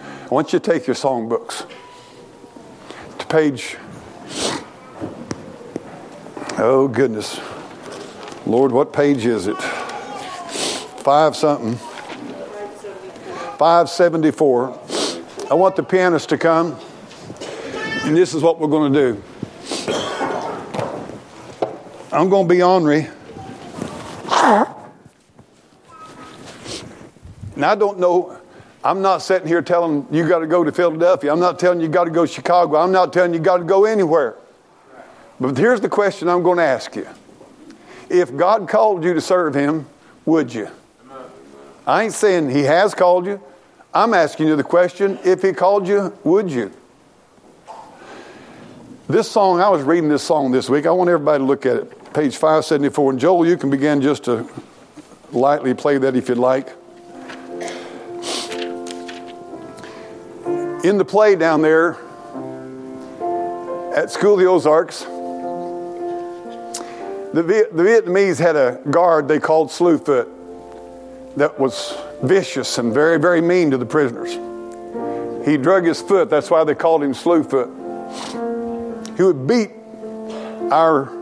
I 0.00 0.28
want 0.28 0.52
you 0.52 0.60
to 0.60 0.70
take 0.70 0.86
your 0.86 0.94
songbooks 0.94 1.68
to 3.18 3.26
page, 3.26 3.76
oh 6.58 6.86
goodness. 6.86 7.40
Lord, 8.46 8.70
what 8.70 8.92
page 8.92 9.26
is 9.26 9.48
it? 9.48 9.60
Five 11.02 11.34
something. 11.34 11.74
574. 13.58 14.80
I 15.50 15.54
want 15.54 15.74
the 15.74 15.82
pianist 15.82 16.28
to 16.28 16.38
come, 16.38 16.78
and 18.04 18.16
this 18.16 18.32
is 18.32 18.42
what 18.42 18.60
we're 18.60 18.68
going 18.68 18.92
to 18.92 19.12
do. 19.12 19.22
I'm 22.16 22.30
going 22.30 22.48
to 22.48 22.54
be 22.54 22.62
ornery. 22.62 23.08
Now, 27.54 27.72
I 27.72 27.74
don't 27.74 27.98
know. 27.98 28.40
I'm 28.82 29.02
not 29.02 29.18
sitting 29.18 29.46
here 29.46 29.60
telling 29.60 30.06
you 30.10 30.26
got 30.26 30.38
to 30.38 30.46
go 30.46 30.64
to 30.64 30.72
Philadelphia. 30.72 31.30
I'm 31.30 31.40
not 31.40 31.58
telling 31.58 31.78
you 31.78 31.88
got 31.88 32.04
to 32.04 32.10
go 32.10 32.24
to 32.24 32.32
Chicago. 32.32 32.76
I'm 32.76 32.90
not 32.90 33.12
telling 33.12 33.34
you 33.34 33.40
got 33.40 33.58
to 33.58 33.64
go 33.64 33.84
anywhere. 33.84 34.34
But 35.38 35.58
here's 35.58 35.82
the 35.82 35.90
question 35.90 36.30
I'm 36.30 36.42
going 36.42 36.56
to 36.56 36.64
ask 36.64 36.96
you. 36.96 37.06
If 38.08 38.34
God 38.34 38.66
called 38.66 39.04
you 39.04 39.12
to 39.12 39.20
serve 39.20 39.54
Him, 39.54 39.84
would 40.24 40.54
you? 40.54 40.70
I 41.86 42.04
ain't 42.04 42.14
saying 42.14 42.48
He 42.48 42.62
has 42.62 42.94
called 42.94 43.26
you. 43.26 43.42
I'm 43.92 44.14
asking 44.14 44.48
you 44.48 44.56
the 44.56 44.64
question 44.64 45.18
if 45.22 45.42
He 45.42 45.52
called 45.52 45.86
you, 45.86 46.16
would 46.24 46.50
you? 46.50 46.72
This 49.06 49.30
song, 49.30 49.60
I 49.60 49.68
was 49.68 49.82
reading 49.82 50.08
this 50.08 50.22
song 50.22 50.50
this 50.50 50.70
week. 50.70 50.86
I 50.86 50.90
want 50.92 51.10
everybody 51.10 51.40
to 51.40 51.44
look 51.44 51.66
at 51.66 51.76
it. 51.76 52.05
Page 52.16 52.36
574. 52.38 53.10
And 53.10 53.20
Joel, 53.20 53.46
you 53.46 53.58
can 53.58 53.68
begin 53.68 54.00
just 54.00 54.24
to 54.24 54.48
lightly 55.32 55.74
play 55.74 55.98
that 55.98 56.16
if 56.16 56.30
you'd 56.30 56.38
like. 56.38 56.68
In 60.82 60.96
the 60.96 61.04
play 61.06 61.36
down 61.36 61.60
there 61.60 61.98
at 63.94 64.10
School 64.10 64.32
of 64.32 64.40
the 64.40 64.46
Ozarks, 64.46 65.00
the, 67.34 67.42
the 67.42 67.82
Vietnamese 67.82 68.38
had 68.38 68.56
a 68.56 68.80
guard 68.90 69.28
they 69.28 69.38
called 69.38 69.68
Slewfoot 69.68 70.26
that 71.36 71.60
was 71.60 71.98
vicious 72.22 72.78
and 72.78 72.94
very, 72.94 73.18
very 73.18 73.42
mean 73.42 73.70
to 73.72 73.76
the 73.76 73.84
prisoners. 73.84 74.32
He 75.46 75.58
drug 75.58 75.84
his 75.84 76.00
foot, 76.00 76.30
that's 76.30 76.50
why 76.50 76.64
they 76.64 76.74
called 76.74 77.02
him 77.02 77.12
Slewfoot. 77.12 77.68
He 79.18 79.22
would 79.22 79.46
beat 79.46 79.72
our, 80.72 81.12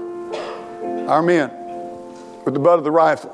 our 1.09 1.23
men 1.23 1.51
with 2.45 2.55
the 2.55 2.61
butt 2.61 2.79
of 2.79 2.85
the 2.85 2.91
rifle. 2.91 3.33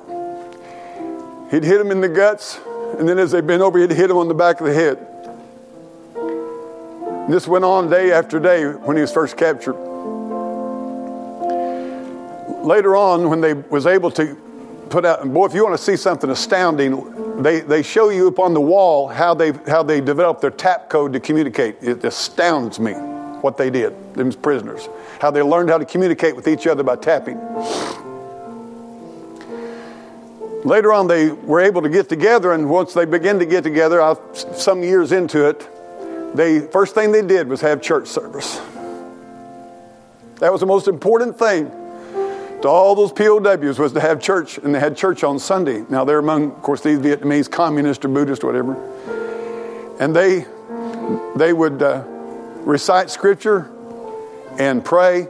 He'd 1.51 1.65
hit 1.65 1.79
them 1.79 1.91
in 1.91 2.01
the 2.01 2.09
guts, 2.09 2.61
and 2.99 3.09
then 3.09 3.19
as 3.19 3.33
they 3.33 3.41
bent 3.41 3.63
over, 3.63 3.79
he'd 3.79 3.91
hit 3.91 4.09
them 4.09 4.17
on 4.17 4.29
the 4.29 4.35
back 4.35 4.61
of 4.61 4.67
the 4.67 4.75
head. 4.75 5.07
And 7.25 7.35
this 7.35 7.47
went 7.47 7.65
on 7.65 7.91
day 7.91 8.13
after 8.13 8.39
day 8.39 8.65
when 8.65 8.97
he 8.97 9.01
was 9.01 9.13
first 9.13 9.37
captured. 9.37 9.77
Later 12.65 12.97
on, 12.97 13.31
when 13.31 13.41
they 13.41 13.55
was 13.55 13.87
able 13.87 14.11
to 14.13 14.37
put 14.91 15.05
out, 15.05 15.25
boy, 15.33 15.47
if 15.47 15.55
you 15.55 15.65
want 15.65 15.77
to 15.77 15.83
see 15.83 15.97
something 15.97 16.29
astounding, 16.31 17.43
they, 17.43 17.61
they 17.61 17.83
show 17.83 18.11
you 18.11 18.29
up 18.29 18.39
on 18.39 18.53
the 18.53 18.61
wall 18.61 19.09
how 19.09 19.33
they, 19.35 19.53
how 19.67 19.83
they 19.83 20.01
developed 20.01 20.41
their 20.41 20.51
tap 20.51 20.91
code 20.91 21.13
to 21.13 21.21
communicate. 21.21 21.77
It 21.81 22.05
astounds 22.05 22.79
me 22.79 22.93
what 22.93 23.57
they 23.57 23.71
did, 23.71 24.15
them 24.15 24.33
prisoners, 24.33 24.89
how 25.21 25.31
they 25.31 25.43
learned 25.43 25.69
how 25.69 25.79
to 25.79 25.85
communicate 25.85 26.35
with 26.35 26.49
each 26.49 26.67
other 26.67 26.83
by 26.83 26.97
tapping. 26.97 27.39
Later 30.65 30.93
on, 30.93 31.07
they 31.07 31.31
were 31.31 31.61
able 31.61 31.83
to 31.83 31.89
get 31.89 32.09
together, 32.09 32.53
and 32.53 32.69
once 32.69 32.93
they 32.93 33.05
began 33.05 33.39
to 33.39 33.47
get 33.47 33.63
together, 33.65 34.17
some 34.33 34.83
years 34.83 35.13
into 35.13 35.49
it, 35.49 35.61
the 36.35 36.69
first 36.73 36.95
thing 36.95 37.13
they 37.13 37.23
did 37.23 37.49
was 37.49 37.61
have 37.61 37.81
church 37.83 38.09
service. 38.09 38.61
That 40.39 40.53
was 40.53 40.61
the 40.61 40.67
most 40.67 40.89
important 40.89 41.39
thing 41.39 41.71
to 42.63 42.69
all 42.69 42.95
those 42.95 43.13
POWs 43.13 43.79
was 43.79 43.93
to 43.93 44.01
have 44.01 44.21
church, 44.21 44.59
and 44.59 44.75
they 44.75 44.81
had 44.81 44.97
church 44.97 45.25
on 45.25 45.39
Sunday. 45.39 45.85
Now 45.89 46.05
they're 46.05 46.19
among, 46.19 46.53
of 46.53 46.63
course, 46.63 46.83
these 46.83 46.99
Vietnamese 46.99 47.51
communist 47.51 48.05
or 48.05 48.09
Buddhist 48.09 48.45
or 48.45 48.49
whatever, 48.49 49.97
and 49.99 50.15
they 50.15 50.47
they 51.37 51.53
would 51.53 51.83
uh, 51.83 52.05
recite 52.65 53.11
scripture 53.11 53.71
and 54.59 54.85
pray, 54.85 55.29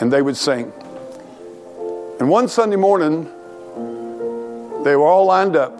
and 0.00 0.12
they 0.12 0.22
would 0.22 0.36
sing. 0.36 0.72
And 2.20 2.28
one 2.28 2.48
Sunday 2.48 2.76
morning, 2.76 3.24
they 4.84 4.96
were 4.96 5.06
all 5.06 5.26
lined 5.26 5.56
up, 5.56 5.78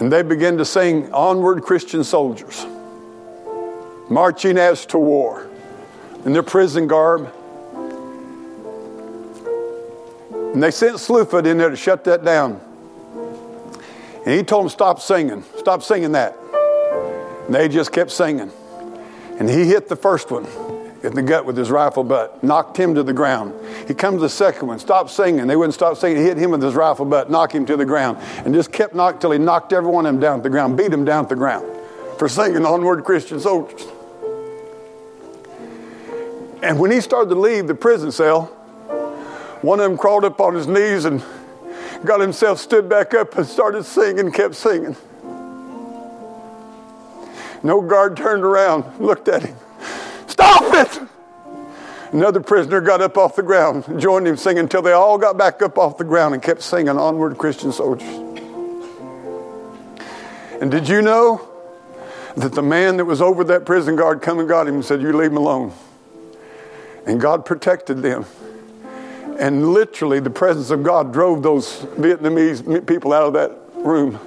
and 0.00 0.12
they 0.12 0.22
began 0.22 0.56
to 0.58 0.64
sing 0.64 1.12
"Onward, 1.12 1.62
Christian 1.62 2.04
Soldiers," 2.04 2.66
marching 4.08 4.58
as 4.58 4.86
to 4.86 4.98
war 4.98 5.48
in 6.24 6.32
their 6.32 6.42
prison 6.42 6.86
garb 6.86 7.32
And 10.56 10.62
they 10.62 10.70
sent 10.70 10.96
Slewfoot 10.96 11.46
in 11.46 11.58
there 11.58 11.68
to 11.68 11.76
shut 11.76 12.04
that 12.04 12.24
down. 12.24 12.58
And 14.24 14.34
he 14.34 14.42
told 14.42 14.64
them, 14.64 14.70
stop 14.70 15.00
singing. 15.00 15.44
Stop 15.58 15.82
singing 15.82 16.12
that. 16.12 16.34
And 17.44 17.54
they 17.54 17.68
just 17.68 17.92
kept 17.92 18.10
singing. 18.10 18.50
And 19.38 19.50
he 19.50 19.66
hit 19.66 19.90
the 19.90 19.96
first 19.96 20.30
one 20.30 20.46
in 21.06 21.14
the 21.14 21.22
gut 21.22 21.46
with 21.46 21.56
his 21.56 21.70
rifle 21.70 22.02
butt, 22.02 22.42
knocked 22.42 22.76
him 22.76 22.94
to 22.96 23.02
the 23.02 23.12
ground. 23.12 23.54
He 23.86 23.94
comes 23.94 24.16
to 24.16 24.22
the 24.22 24.28
second 24.28 24.66
one, 24.66 24.78
stop 24.80 25.08
singing. 25.08 25.46
They 25.46 25.54
wouldn't 25.54 25.74
stop 25.74 25.96
singing. 25.96 26.18
He 26.18 26.24
hit 26.24 26.36
him 26.36 26.50
with 26.50 26.62
his 26.62 26.74
rifle 26.74 27.04
butt, 27.04 27.30
knocked 27.30 27.54
him 27.54 27.64
to 27.66 27.76
the 27.76 27.84
ground, 27.84 28.18
and 28.44 28.52
just 28.52 28.72
kept 28.72 28.94
knocking 28.94 29.20
till 29.20 29.30
he 29.30 29.38
knocked 29.38 29.72
every 29.72 29.90
one 29.90 30.04
of 30.04 30.12
them 30.12 30.20
down 30.20 30.38
to 30.38 30.42
the 30.42 30.50
ground, 30.50 30.76
beat 30.76 30.90
them 30.90 31.04
down 31.04 31.24
to 31.24 31.28
the 31.30 31.38
ground 31.38 31.64
for 32.18 32.28
singing 32.28 32.66
Onward 32.66 33.04
Christian 33.04 33.38
Soldiers. 33.38 33.86
And 36.62 36.80
when 36.80 36.90
he 36.90 37.00
started 37.00 37.28
to 37.28 37.40
leave 37.40 37.68
the 37.68 37.74
prison 37.74 38.10
cell, 38.10 38.46
one 39.62 39.78
of 39.78 39.88
them 39.88 39.96
crawled 39.96 40.24
up 40.24 40.40
on 40.40 40.54
his 40.54 40.66
knees 40.66 41.04
and 41.04 41.22
got 42.04 42.20
himself 42.20 42.58
stood 42.58 42.88
back 42.88 43.14
up 43.14 43.36
and 43.36 43.46
started 43.46 43.84
singing, 43.84 44.32
kept 44.32 44.54
singing. 44.54 44.96
No 47.62 47.80
guard 47.80 48.16
turned 48.16 48.42
around, 48.44 48.98
looked 48.98 49.28
at 49.28 49.42
him. 49.42 49.56
Stop 50.26 50.74
it! 50.74 51.00
Another 52.12 52.40
prisoner 52.40 52.80
got 52.80 53.00
up 53.00 53.18
off 53.18 53.36
the 53.36 53.42
ground, 53.42 54.00
joined 54.00 54.26
him 54.28 54.36
singing 54.36 54.60
until 54.60 54.80
they 54.80 54.92
all 54.92 55.18
got 55.18 55.36
back 55.36 55.60
up 55.60 55.76
off 55.76 55.98
the 55.98 56.04
ground 56.04 56.34
and 56.34 56.42
kept 56.42 56.62
singing 56.62 56.96
Onward 56.96 57.36
Christian 57.36 57.72
Soldiers. 57.72 58.08
And 60.60 60.70
did 60.70 60.88
you 60.88 61.02
know 61.02 61.46
that 62.36 62.52
the 62.52 62.62
man 62.62 62.96
that 62.98 63.04
was 63.04 63.20
over 63.20 63.44
that 63.44 63.66
prison 63.66 63.96
guard 63.96 64.22
come 64.22 64.38
and 64.38 64.48
got 64.48 64.66
him 64.66 64.76
and 64.76 64.84
said, 64.84 65.02
You 65.02 65.12
leave 65.12 65.30
him 65.30 65.36
alone? 65.36 65.72
And 67.06 67.20
God 67.20 67.44
protected 67.44 68.02
them. 68.02 68.24
And 69.38 69.72
literally, 69.72 70.20
the 70.20 70.30
presence 70.30 70.70
of 70.70 70.82
God 70.82 71.12
drove 71.12 71.42
those 71.42 71.80
Vietnamese 71.98 72.86
people 72.86 73.12
out 73.12 73.24
of 73.24 73.32
that 73.34 73.52
room. 73.74 74.18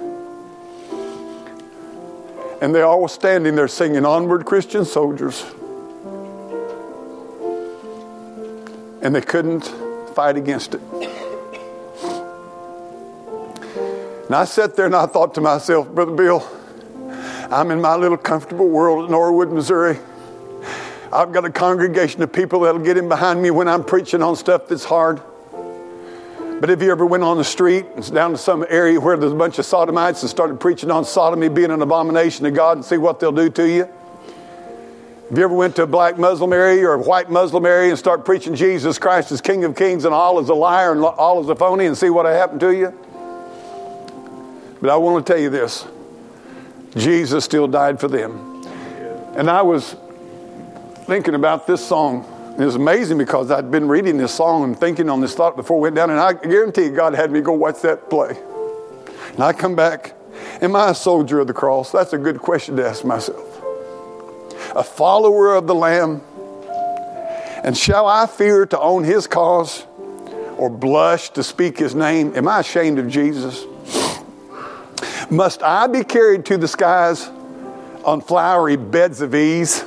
And 2.62 2.74
they 2.74 2.82
all 2.82 3.02
were 3.02 3.08
standing 3.08 3.56
there 3.56 3.68
singing, 3.68 4.04
Onward, 4.04 4.44
Christian 4.44 4.84
soldiers. 4.84 5.44
And 9.02 9.14
they 9.14 9.20
couldn't 9.20 9.64
fight 10.14 10.36
against 10.36 10.74
it. 10.74 10.80
And 14.26 14.34
I 14.36 14.44
sat 14.44 14.76
there 14.76 14.86
and 14.86 14.94
I 14.94 15.06
thought 15.06 15.34
to 15.34 15.40
myself, 15.40 15.88
Brother 15.88 16.12
Bill, 16.12 16.46
I'm 17.50 17.72
in 17.72 17.80
my 17.80 17.96
little 17.96 18.16
comfortable 18.16 18.68
world 18.68 19.06
at 19.06 19.10
Norwood, 19.10 19.50
Missouri. 19.50 19.98
I've 21.12 21.32
got 21.32 21.44
a 21.44 21.50
congregation 21.50 22.22
of 22.22 22.32
people 22.32 22.60
that'll 22.60 22.80
get 22.80 22.96
in 22.96 23.08
behind 23.08 23.42
me 23.42 23.50
when 23.50 23.66
I'm 23.66 23.82
preaching 23.82 24.22
on 24.22 24.36
stuff 24.36 24.68
that's 24.68 24.84
hard. 24.84 25.20
But 26.60 26.70
if 26.70 26.82
you 26.82 26.92
ever 26.92 27.06
went 27.06 27.24
on 27.24 27.38
the 27.38 27.44
street 27.44 27.86
and 27.96 28.14
down 28.14 28.32
to 28.32 28.38
some 28.38 28.64
area 28.68 29.00
where 29.00 29.16
there's 29.16 29.32
a 29.32 29.36
bunch 29.36 29.58
of 29.58 29.64
sodomites 29.64 30.22
and 30.22 30.30
started 30.30 30.60
preaching 30.60 30.90
on 30.90 31.04
sodomy 31.04 31.48
being 31.48 31.70
an 31.70 31.82
abomination 31.82 32.44
to 32.44 32.50
God 32.50 32.76
and 32.76 32.84
see 32.84 32.98
what 32.98 33.18
they'll 33.18 33.32
do 33.32 33.48
to 33.50 33.68
you? 33.68 33.88
Have 35.30 35.38
you 35.38 35.44
ever 35.44 35.54
went 35.54 35.76
to 35.76 35.84
a 35.84 35.86
black 35.86 36.18
Muslim 36.18 36.52
area 36.52 36.88
or 36.88 36.94
a 36.94 36.98
white 36.98 37.30
Muslim 37.30 37.64
area 37.64 37.90
and 37.90 37.96
start 37.96 38.24
preaching 38.24 38.56
Jesus 38.56 38.98
Christ 38.98 39.30
as 39.30 39.40
King 39.40 39.62
of 39.62 39.76
Kings 39.76 40.04
and 40.04 40.12
Allah 40.12 40.42
is 40.42 40.48
a 40.48 40.54
liar 40.54 40.90
and 40.90 41.04
Allah 41.04 41.40
is 41.42 41.48
a 41.48 41.54
phony 41.54 41.86
and 41.86 41.96
see 41.96 42.10
what 42.10 42.26
happened 42.26 42.58
to 42.58 42.74
you? 42.74 42.92
But 44.80 44.90
I 44.90 44.96
want 44.96 45.24
to 45.24 45.32
tell 45.32 45.40
you 45.40 45.48
this 45.48 45.86
Jesus 46.96 47.44
still 47.44 47.68
died 47.68 48.00
for 48.00 48.08
them. 48.08 48.64
And 49.36 49.48
I 49.48 49.62
was 49.62 49.94
thinking 51.04 51.36
about 51.36 51.64
this 51.64 51.86
song. 51.86 52.24
It 52.58 52.64
was 52.64 52.74
amazing 52.74 53.16
because 53.16 53.52
I'd 53.52 53.70
been 53.70 53.86
reading 53.86 54.16
this 54.16 54.34
song 54.34 54.64
and 54.64 54.76
thinking 54.76 55.08
on 55.08 55.20
this 55.20 55.36
thought 55.36 55.54
before 55.54 55.78
I 55.78 55.82
went 55.82 55.94
down, 55.94 56.10
and 56.10 56.18
I 56.18 56.32
guarantee 56.32 56.88
God 56.88 57.14
had 57.14 57.30
me 57.30 57.40
go 57.40 57.52
watch 57.52 57.82
that 57.82 58.10
play. 58.10 58.36
And 59.28 59.40
I 59.40 59.52
come 59.52 59.76
back, 59.76 60.12
am 60.60 60.74
I 60.74 60.90
a 60.90 60.94
soldier 60.96 61.38
of 61.38 61.46
the 61.46 61.54
cross? 61.54 61.92
That's 61.92 62.14
a 62.14 62.18
good 62.18 62.40
question 62.40 62.74
to 62.78 62.88
ask 62.88 63.04
myself. 63.04 63.49
A 64.74 64.82
follower 64.82 65.54
of 65.54 65.66
the 65.66 65.74
Lamb. 65.74 66.22
And 67.62 67.76
shall 67.76 68.06
I 68.06 68.26
fear 68.26 68.66
to 68.66 68.80
own 68.80 69.04
his 69.04 69.26
cause 69.26 69.86
or 70.56 70.70
blush 70.70 71.30
to 71.30 71.42
speak 71.42 71.78
his 71.78 71.94
name? 71.94 72.34
Am 72.36 72.48
I 72.48 72.60
ashamed 72.60 72.98
of 72.98 73.08
Jesus? 73.08 73.64
Must 75.30 75.62
I 75.62 75.86
be 75.86 76.04
carried 76.04 76.46
to 76.46 76.56
the 76.56 76.68
skies 76.68 77.28
on 78.04 78.20
flowery 78.20 78.76
beds 78.76 79.20
of 79.20 79.34
ease? 79.34 79.84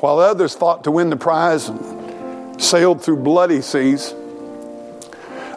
while 0.00 0.18
others 0.18 0.54
fought 0.54 0.84
to 0.84 0.90
win 0.90 1.10
the 1.10 1.16
prize 1.16 1.68
and 1.68 2.62
sailed 2.62 3.02
through 3.02 3.16
bloody 3.16 3.62
seas. 3.62 4.14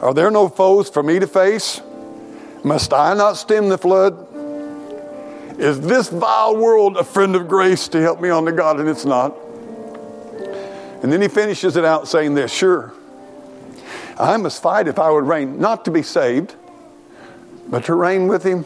Are 0.01 0.13
there 0.13 0.31
no 0.31 0.47
foes 0.47 0.89
for 0.89 1.03
me 1.03 1.19
to 1.19 1.27
face? 1.27 1.81
Must 2.63 2.93
I 2.93 3.13
not 3.13 3.33
stem 3.37 3.69
the 3.69 3.77
flood? 3.77 4.28
Is 5.59 5.81
this 5.81 6.07
vile 6.07 6.55
world 6.55 6.95
a 6.95 7.03
friend 7.03 7.35
of 7.35 7.49
grace 7.49 7.89
to 7.89 7.99
help 7.99 8.21
me 8.21 8.29
on 8.29 8.45
to 8.45 8.53
God? 8.53 8.79
And 8.79 8.87
it's 8.87 9.03
not. 9.03 9.35
And 11.03 11.11
then 11.11 11.21
he 11.21 11.27
finishes 11.27 11.75
it 11.75 11.83
out 11.83 12.07
saying 12.07 12.33
this 12.33 12.53
Sure, 12.53 12.93
I 14.17 14.37
must 14.37 14.61
fight 14.61 14.87
if 14.87 14.97
I 14.97 15.11
would 15.11 15.25
reign, 15.25 15.59
not 15.59 15.83
to 15.83 15.91
be 15.91 16.01
saved, 16.01 16.55
but 17.67 17.83
to 17.85 17.93
reign 17.93 18.29
with 18.29 18.43
him. 18.43 18.63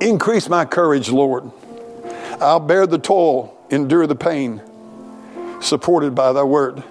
Increase 0.00 0.48
my 0.48 0.64
courage, 0.64 1.10
Lord. 1.10 1.50
I'll 2.40 2.58
bear 2.58 2.86
the 2.86 2.98
toil, 2.98 3.54
endure 3.68 4.06
the 4.06 4.16
pain, 4.16 4.62
supported 5.60 6.14
by 6.14 6.32
thy 6.32 6.42
word. 6.42 6.82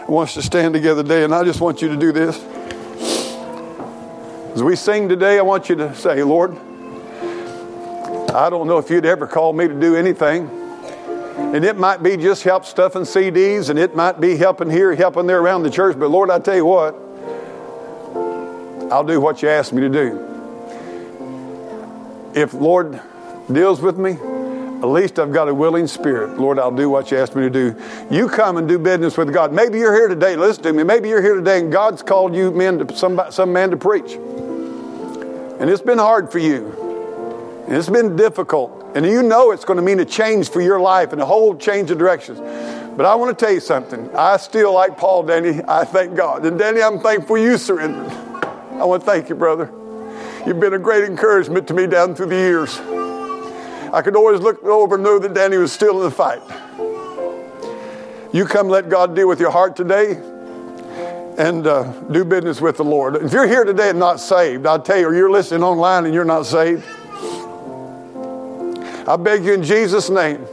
I 0.00 0.10
want 0.10 0.30
us 0.30 0.34
to 0.34 0.42
stand 0.42 0.74
together 0.74 1.04
today, 1.04 1.22
and 1.22 1.32
I 1.32 1.44
just 1.44 1.60
want 1.60 1.80
you 1.80 1.88
to 1.88 1.96
do 1.96 2.10
this. 2.10 2.44
As 4.58 4.64
we 4.64 4.74
sing 4.74 5.08
today, 5.08 5.38
I 5.38 5.42
want 5.42 5.68
you 5.68 5.76
to 5.76 5.94
say, 5.94 6.20
Lord, 6.24 6.50
I 8.34 8.50
don't 8.50 8.66
know 8.66 8.78
if 8.78 8.90
you'd 8.90 9.06
ever 9.06 9.28
call 9.28 9.52
me 9.52 9.68
to 9.68 9.72
do 9.80 9.94
anything. 9.94 10.50
And 11.36 11.64
it 11.64 11.76
might 11.76 12.02
be 12.02 12.16
just 12.16 12.42
help 12.42 12.64
stuffing 12.64 13.02
CDs, 13.02 13.70
and 13.70 13.78
it 13.78 13.94
might 13.94 14.20
be 14.20 14.36
helping 14.36 14.68
here, 14.68 14.92
helping 14.96 15.28
there 15.28 15.38
around 15.38 15.62
the 15.62 15.70
church. 15.70 15.96
But 15.96 16.08
Lord, 16.08 16.28
I 16.28 16.40
tell 16.40 16.56
you 16.56 16.64
what, 16.64 16.96
I'll 18.90 19.04
do 19.04 19.20
what 19.20 19.42
you 19.42 19.48
ask 19.48 19.72
me 19.72 19.80
to 19.82 19.88
do. 19.88 20.26
If 22.34 22.52
Lord 22.52 23.00
deals 23.52 23.80
with 23.80 23.96
me, 23.96 24.14
at 24.14 24.88
least 24.88 25.20
I've 25.20 25.32
got 25.32 25.48
a 25.48 25.54
willing 25.54 25.86
spirit. 25.86 26.36
Lord, 26.36 26.58
I'll 26.58 26.74
do 26.74 26.90
what 26.90 27.12
you 27.12 27.18
asked 27.18 27.36
me 27.36 27.42
to 27.42 27.50
do. 27.50 27.76
You 28.10 28.28
come 28.28 28.56
and 28.56 28.66
do 28.66 28.76
business 28.76 29.16
with 29.16 29.32
God. 29.32 29.52
Maybe 29.52 29.78
you're 29.78 29.94
here 29.94 30.08
today. 30.08 30.34
Listen 30.34 30.64
to 30.64 30.72
me. 30.72 30.82
Maybe 30.82 31.08
you're 31.08 31.22
here 31.22 31.36
today 31.36 31.60
and 31.60 31.70
God's 31.70 32.02
called 32.02 32.34
you 32.34 32.50
men 32.50 32.84
to 32.84 32.96
some, 32.96 33.20
some 33.30 33.52
man 33.52 33.70
to 33.70 33.76
preach. 33.76 34.18
And 35.58 35.68
it's 35.68 35.82
been 35.82 35.98
hard 35.98 36.30
for 36.30 36.38
you. 36.38 37.64
And 37.66 37.76
it's 37.76 37.88
been 37.88 38.14
difficult. 38.14 38.92
And 38.94 39.04
you 39.04 39.22
know 39.22 39.50
it's 39.50 39.64
going 39.64 39.76
to 39.76 39.82
mean 39.82 39.98
a 40.00 40.04
change 40.04 40.50
for 40.50 40.60
your 40.60 40.80
life 40.80 41.12
and 41.12 41.20
a 41.20 41.26
whole 41.26 41.56
change 41.56 41.90
of 41.90 41.98
directions. 41.98 42.38
But 42.96 43.06
I 43.06 43.14
want 43.16 43.36
to 43.36 43.44
tell 43.44 43.52
you 43.52 43.60
something. 43.60 44.14
I 44.14 44.36
still 44.36 44.72
like 44.72 44.96
Paul, 44.96 45.24
Danny. 45.24 45.60
I 45.66 45.84
thank 45.84 46.16
God. 46.16 46.46
And 46.46 46.58
Danny, 46.58 46.80
I'm 46.80 47.00
thankful 47.00 47.38
you 47.38 47.58
surrendered. 47.58 48.10
I 48.10 48.84
want 48.84 49.02
to 49.02 49.06
thank 49.06 49.28
you, 49.28 49.34
brother. 49.34 49.70
You've 50.46 50.60
been 50.60 50.74
a 50.74 50.78
great 50.78 51.04
encouragement 51.04 51.66
to 51.68 51.74
me 51.74 51.86
down 51.86 52.14
through 52.14 52.26
the 52.26 52.36
years. 52.36 52.78
I 53.92 54.00
could 54.02 54.16
always 54.16 54.40
look 54.40 54.62
over 54.62 54.94
and 54.94 55.04
know 55.04 55.18
that 55.18 55.34
Danny 55.34 55.56
was 55.56 55.72
still 55.72 55.98
in 55.98 56.04
the 56.04 56.10
fight. 56.10 56.42
You 58.32 58.44
come 58.44 58.68
let 58.68 58.88
God 58.88 59.16
deal 59.16 59.26
with 59.26 59.40
your 59.40 59.50
heart 59.50 59.74
today 59.74 60.20
and 61.38 61.66
uh, 61.68 61.84
do 62.10 62.24
business 62.24 62.60
with 62.60 62.76
the 62.76 62.84
Lord. 62.84 63.14
If 63.16 63.32
you're 63.32 63.46
here 63.46 63.64
today 63.64 63.90
and 63.90 63.98
not 63.98 64.18
saved, 64.18 64.66
I'll 64.66 64.82
tell 64.82 64.98
you, 64.98 65.06
or 65.06 65.14
you're 65.14 65.30
listening 65.30 65.62
online 65.62 66.04
and 66.04 66.12
you're 66.12 66.24
not 66.24 66.46
saved, 66.46 66.84
I 69.08 69.16
beg 69.16 69.44
you 69.44 69.54
in 69.54 69.62
Jesus' 69.62 70.10
name, 70.10 70.44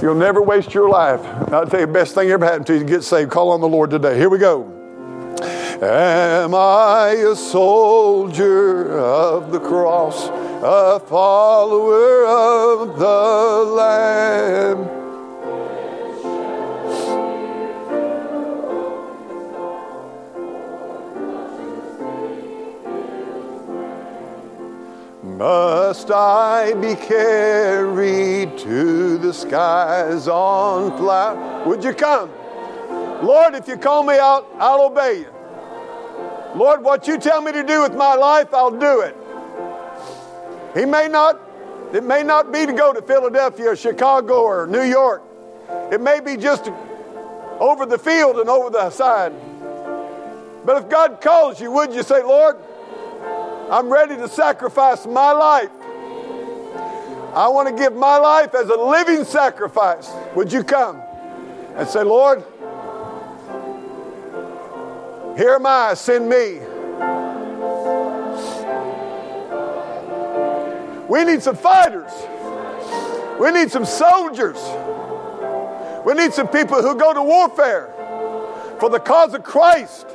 you'll 0.00 0.14
never 0.14 0.40
waste 0.40 0.72
your 0.72 0.88
life. 0.88 1.20
I'll 1.52 1.66
tell 1.66 1.80
you, 1.80 1.88
best 1.88 2.14
thing 2.14 2.30
ever 2.30 2.44
happened 2.44 2.68
to 2.68 2.74
you 2.74 2.78
to 2.78 2.84
get 2.86 3.02
saved. 3.02 3.32
Call 3.32 3.50
on 3.50 3.60
the 3.60 3.68
Lord 3.68 3.90
today. 3.90 4.16
Here 4.16 4.30
we 4.30 4.38
go. 4.38 4.68
Am 5.82 6.54
I 6.54 7.08
a 7.28 7.34
soldier 7.34 8.96
of 8.98 9.50
the 9.50 9.58
cross, 9.58 10.28
a 10.62 11.00
follower 11.00 12.24
of 12.24 12.98
the 13.00 13.72
Lamb? 13.74 15.01
Must 25.42 26.08
I 26.12 26.72
be 26.74 26.94
carried 26.94 28.56
to 28.58 29.18
the 29.18 29.34
skies 29.34 30.28
on 30.28 30.96
flight? 30.96 31.66
Would 31.66 31.82
you 31.82 31.92
come? 31.92 32.30
Lord, 33.24 33.56
if 33.56 33.66
you 33.66 33.76
call 33.76 34.04
me 34.04 34.20
out, 34.20 34.46
I'll 34.60 34.82
obey 34.82 35.22
you. 35.22 35.32
Lord, 36.54 36.84
what 36.84 37.08
you 37.08 37.18
tell 37.18 37.40
me 37.40 37.50
to 37.50 37.64
do 37.64 37.82
with 37.82 37.96
my 37.96 38.14
life, 38.14 38.54
I'll 38.54 38.70
do 38.70 39.00
it. 39.00 39.16
He 40.76 40.84
may 40.84 41.08
not, 41.08 41.40
it 41.92 42.04
may 42.04 42.22
not 42.22 42.52
be 42.52 42.64
to 42.64 42.72
go 42.72 42.92
to 42.92 43.02
Philadelphia 43.02 43.70
or 43.70 43.74
Chicago 43.74 44.42
or 44.42 44.68
New 44.68 44.84
York. 44.84 45.24
It 45.90 46.00
may 46.00 46.20
be 46.20 46.36
just 46.36 46.70
over 47.58 47.84
the 47.84 47.98
field 47.98 48.36
and 48.36 48.48
over 48.48 48.70
the 48.70 48.90
side. 48.90 49.32
But 50.64 50.84
if 50.84 50.88
God 50.88 51.20
calls 51.20 51.60
you, 51.60 51.72
would 51.72 51.92
you 51.92 52.04
say, 52.04 52.22
Lord, 52.22 52.58
I'm 53.70 53.90
ready 53.90 54.16
to 54.16 54.28
sacrifice 54.28 55.06
my 55.06 55.32
life. 55.32 55.70
I 57.34 57.48
want 57.48 57.68
to 57.68 57.74
give 57.74 57.94
my 57.94 58.18
life 58.18 58.54
as 58.54 58.68
a 58.68 58.76
living 58.76 59.24
sacrifice. 59.24 60.10
Would 60.34 60.52
you 60.52 60.62
come 60.62 61.00
and 61.76 61.88
say, 61.88 62.02
Lord, 62.02 62.44
here 65.36 65.54
am 65.54 65.64
I, 65.64 65.94
send 65.94 66.28
me. 66.28 66.60
We 71.08 71.24
need 71.24 71.42
some 71.42 71.56
fighters. 71.56 72.12
We 73.40 73.50
need 73.50 73.70
some 73.70 73.86
soldiers. 73.86 74.58
We 76.04 76.14
need 76.14 76.34
some 76.34 76.48
people 76.48 76.82
who 76.82 76.96
go 76.96 77.14
to 77.14 77.22
warfare 77.22 77.94
for 78.78 78.90
the 78.90 79.00
cause 79.00 79.32
of 79.32 79.42
Christ. 79.42 80.06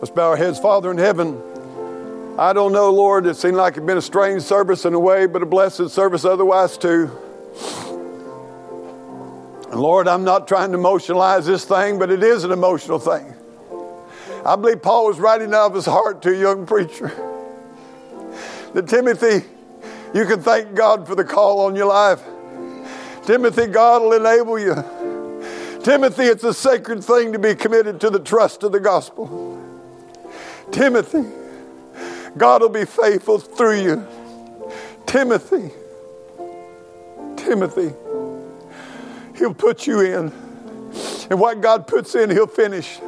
Let's 0.00 0.10
bow 0.10 0.28
our 0.28 0.36
heads, 0.36 0.60
Father 0.60 0.92
in 0.92 0.98
heaven. 0.98 1.42
I 2.38 2.52
don't 2.52 2.72
know, 2.72 2.92
Lord, 2.92 3.26
it 3.26 3.34
seemed 3.34 3.56
like 3.56 3.76
it's 3.76 3.84
been 3.84 3.98
a 3.98 4.02
strange 4.02 4.42
service 4.42 4.84
in 4.84 4.94
a 4.94 4.98
way, 4.98 5.26
but 5.26 5.42
a 5.42 5.46
blessed 5.46 5.90
service 5.90 6.24
otherwise 6.24 6.78
too. 6.78 7.10
And 9.72 9.80
Lord, 9.80 10.06
I'm 10.06 10.22
not 10.22 10.46
trying 10.46 10.70
to 10.70 10.78
emotionalize 10.78 11.46
this 11.46 11.64
thing, 11.64 11.98
but 11.98 12.12
it 12.12 12.22
is 12.22 12.44
an 12.44 12.52
emotional 12.52 13.00
thing. 13.00 13.34
I 14.46 14.54
believe 14.54 14.82
Paul 14.82 15.08
was 15.08 15.18
writing 15.18 15.52
out 15.52 15.66
of 15.66 15.74
his 15.74 15.86
heart 15.86 16.22
to 16.22 16.30
a 16.30 16.38
young 16.38 16.64
preacher 16.64 17.08
that 18.74 18.86
Timothy, 18.86 19.44
you 20.14 20.26
can 20.26 20.40
thank 20.40 20.76
God 20.76 21.08
for 21.08 21.16
the 21.16 21.24
call 21.24 21.62
on 21.62 21.74
your 21.74 21.86
life. 21.86 22.22
Timothy, 23.26 23.66
God 23.66 24.02
will 24.02 24.12
enable 24.12 24.60
you. 24.60 24.76
Timothy, 25.82 26.22
it's 26.22 26.44
a 26.44 26.54
sacred 26.54 27.02
thing 27.02 27.32
to 27.32 27.40
be 27.40 27.56
committed 27.56 28.00
to 28.02 28.10
the 28.10 28.20
trust 28.20 28.62
of 28.62 28.70
the 28.70 28.78
gospel. 28.78 29.57
Timothy, 30.70 31.24
God 32.36 32.62
will 32.62 32.68
be 32.68 32.84
faithful 32.84 33.38
through 33.38 33.82
you. 33.82 34.06
Timothy, 35.06 35.70
Timothy, 37.36 37.92
He'll 39.36 39.54
put 39.54 39.86
you 39.86 40.00
in. 40.00 40.32
And 41.30 41.38
what 41.38 41.60
God 41.60 41.86
puts 41.86 42.14
in, 42.14 42.30
He'll 42.30 42.46
finish. 42.46 43.00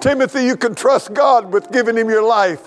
Timothy, 0.00 0.44
you 0.44 0.56
can 0.56 0.74
trust 0.74 1.14
God 1.14 1.52
with 1.52 1.70
giving 1.72 1.96
Him 1.96 2.08
your 2.08 2.22
life. 2.22 2.60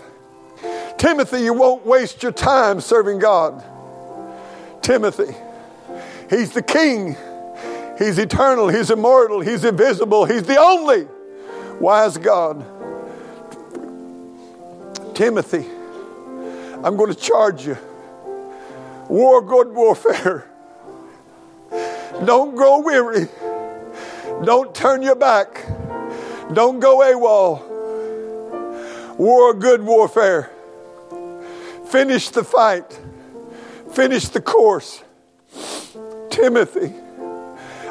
Timothy, 0.97 1.41
you 1.41 1.53
won't 1.53 1.85
waste 1.85 2.23
your 2.23 2.31
time 2.31 2.81
serving 2.81 3.19
God. 3.19 3.63
Timothy, 4.81 5.35
He's 6.29 6.51
the 6.51 6.61
King. 6.61 7.15
He's 7.97 8.17
eternal. 8.17 8.69
He's 8.69 8.89
immortal. 8.91 9.41
He's 9.41 9.65
invisible. 9.65 10.25
He's 10.25 10.43
the 10.43 10.57
only 10.57 11.07
wise 11.81 12.17
God. 12.17 12.65
Timothy, 15.19 15.67
I'm 16.81 16.95
going 16.95 17.13
to 17.13 17.19
charge 17.19 17.67
you. 17.67 17.77
War 19.09 19.41
good 19.41 19.75
warfare. 19.75 20.49
Don't 22.23 22.55
grow 22.55 22.79
weary. 22.79 23.27
Don't 24.45 24.73
turn 24.73 25.01
your 25.01 25.15
back. 25.15 25.65
Don't 26.53 26.79
go 26.79 26.99
AWOL. 26.99 29.17
War 29.17 29.53
good 29.55 29.83
warfare. 29.83 30.51
Finish 31.89 32.29
the 32.29 32.45
fight. 32.45 32.97
Finish 33.91 34.29
the 34.29 34.39
course. 34.39 35.03
Timothy, 36.29 36.93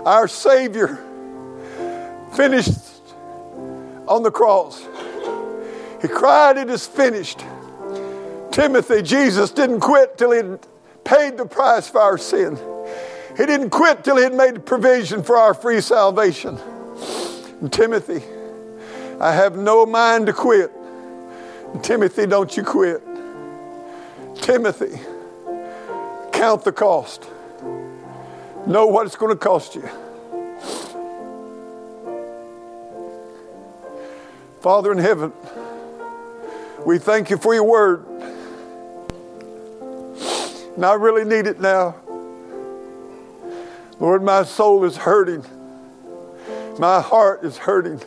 our 0.07 0.29
Savior, 0.29 0.99
finished 2.33 3.03
on 4.07 4.23
the 4.23 4.31
cross. 4.31 4.88
He 6.01 6.09
cried, 6.09 6.57
It 6.57 6.71
is 6.71 6.87
finished. 6.87 7.45
Timothy, 8.51 9.03
Jesus 9.03 9.51
didn't 9.51 9.81
quit 9.81 10.19
till 10.19 10.33
he 10.33 10.59
paid 11.05 11.37
the 11.37 11.47
price 11.47 11.89
for 11.89 12.01
our 12.01 12.19
sin. 12.19 12.59
He 13.37 13.47
didn't 13.47 13.71
quit 13.71 14.05
till 14.05 14.17
he 14.17 14.25
had 14.25 14.35
made 14.35 14.67
provision 14.67 15.23
for 15.23 15.37
our 15.37 15.55
free 15.55 15.81
salvation. 15.81 16.59
And 17.61 17.73
Timothy, 17.73 18.23
I 19.21 19.33
have 19.33 19.57
no 19.57 19.87
mind 19.87 20.27
to 20.27 20.33
quit. 20.33 20.73
And 21.73 21.83
Timothy, 21.85 22.27
don't 22.27 22.57
you 22.57 22.65
quit. 22.65 23.03
Timothy, 24.37 24.99
count 26.33 26.65
the 26.65 26.73
cost. 26.73 27.29
Know 28.67 28.87
what 28.87 29.07
it's 29.07 29.17
going 29.17 29.33
to 29.33 29.39
cost 29.39 29.75
you. 29.75 29.89
Father 34.61 34.91
in 34.91 34.99
heaven, 34.99 35.33
we 36.85 36.99
thank 36.99 37.31
you 37.31 37.37
for 37.37 37.55
your 37.55 37.65
word. 37.65 38.05
And 40.77 40.87
I 40.87 40.95
really 40.95 41.25
need 41.25 41.47
it 41.47 41.61
now. 41.61 41.97
Lord, 43.99 44.23
my 44.23 44.45
soul 44.45 44.85
is 44.85 44.97
hurting. 44.97 45.45
My 46.79 47.01
heart 47.01 47.45
is 47.45 47.57
hurting. 47.57 48.01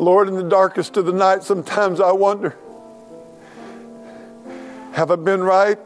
Lord, 0.00 0.28
in 0.28 0.34
the 0.34 0.48
darkest 0.48 0.96
of 0.96 1.04
the 1.04 1.12
night, 1.12 1.44
sometimes 1.44 2.00
I 2.00 2.12
wonder 2.12 2.56
have 4.92 5.10
I 5.10 5.16
been 5.16 5.42
right? 5.42 5.78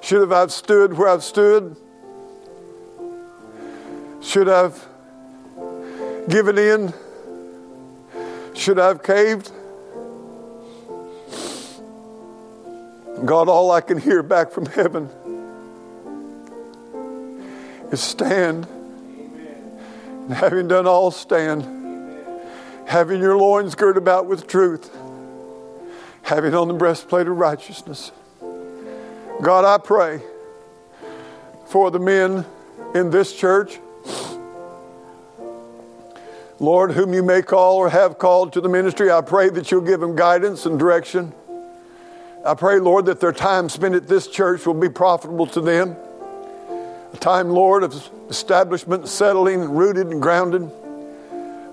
Should 0.00 0.20
have 0.20 0.32
I 0.32 0.46
stood 0.48 0.96
where 0.96 1.08
I've 1.08 1.24
stood? 1.24 1.76
Should 4.26 4.48
I've 4.48 4.88
given 6.28 6.58
in? 6.58 6.92
Should 8.54 8.80
I 8.80 8.88
have 8.88 9.00
caved? 9.00 9.52
God, 13.24 13.48
all 13.48 13.70
I 13.70 13.80
can 13.80 13.98
hear 13.98 14.24
back 14.24 14.50
from 14.50 14.66
heaven 14.66 15.08
is 17.92 18.00
stand. 18.00 18.66
And 18.66 20.32
having 20.32 20.66
done 20.66 20.88
all, 20.88 21.12
stand. 21.12 21.62
Having 22.86 23.20
your 23.20 23.38
loins 23.38 23.76
girt 23.76 23.96
about 23.96 24.26
with 24.26 24.48
truth. 24.48 24.90
Having 26.22 26.52
on 26.52 26.66
the 26.66 26.74
breastplate 26.74 27.28
of 27.28 27.36
righteousness. 27.38 28.10
God, 29.40 29.64
I 29.64 29.78
pray 29.78 30.20
for 31.68 31.92
the 31.92 32.00
men 32.00 32.44
in 32.92 33.10
this 33.10 33.32
church. 33.32 33.78
Lord, 36.58 36.92
whom 36.92 37.12
you 37.12 37.22
may 37.22 37.42
call 37.42 37.76
or 37.76 37.90
have 37.90 38.18
called 38.18 38.52
to 38.54 38.60
the 38.60 38.68
ministry, 38.68 39.10
I 39.10 39.20
pray 39.20 39.50
that 39.50 39.70
you'll 39.70 39.82
give 39.82 40.00
them 40.00 40.16
guidance 40.16 40.64
and 40.64 40.78
direction. 40.78 41.34
I 42.44 42.54
pray, 42.54 42.78
Lord, 42.78 43.06
that 43.06 43.20
their 43.20 43.32
time 43.32 43.68
spent 43.68 43.94
at 43.94 44.08
this 44.08 44.28
church 44.28 44.64
will 44.64 44.74
be 44.74 44.88
profitable 44.88 45.46
to 45.48 45.60
them. 45.60 45.96
A 47.12 47.16
time, 47.18 47.50
Lord, 47.50 47.82
of 47.82 47.94
establishment, 48.30 49.08
settling, 49.08 49.60
rooted 49.74 50.08
and 50.08 50.22
grounded. 50.22 50.70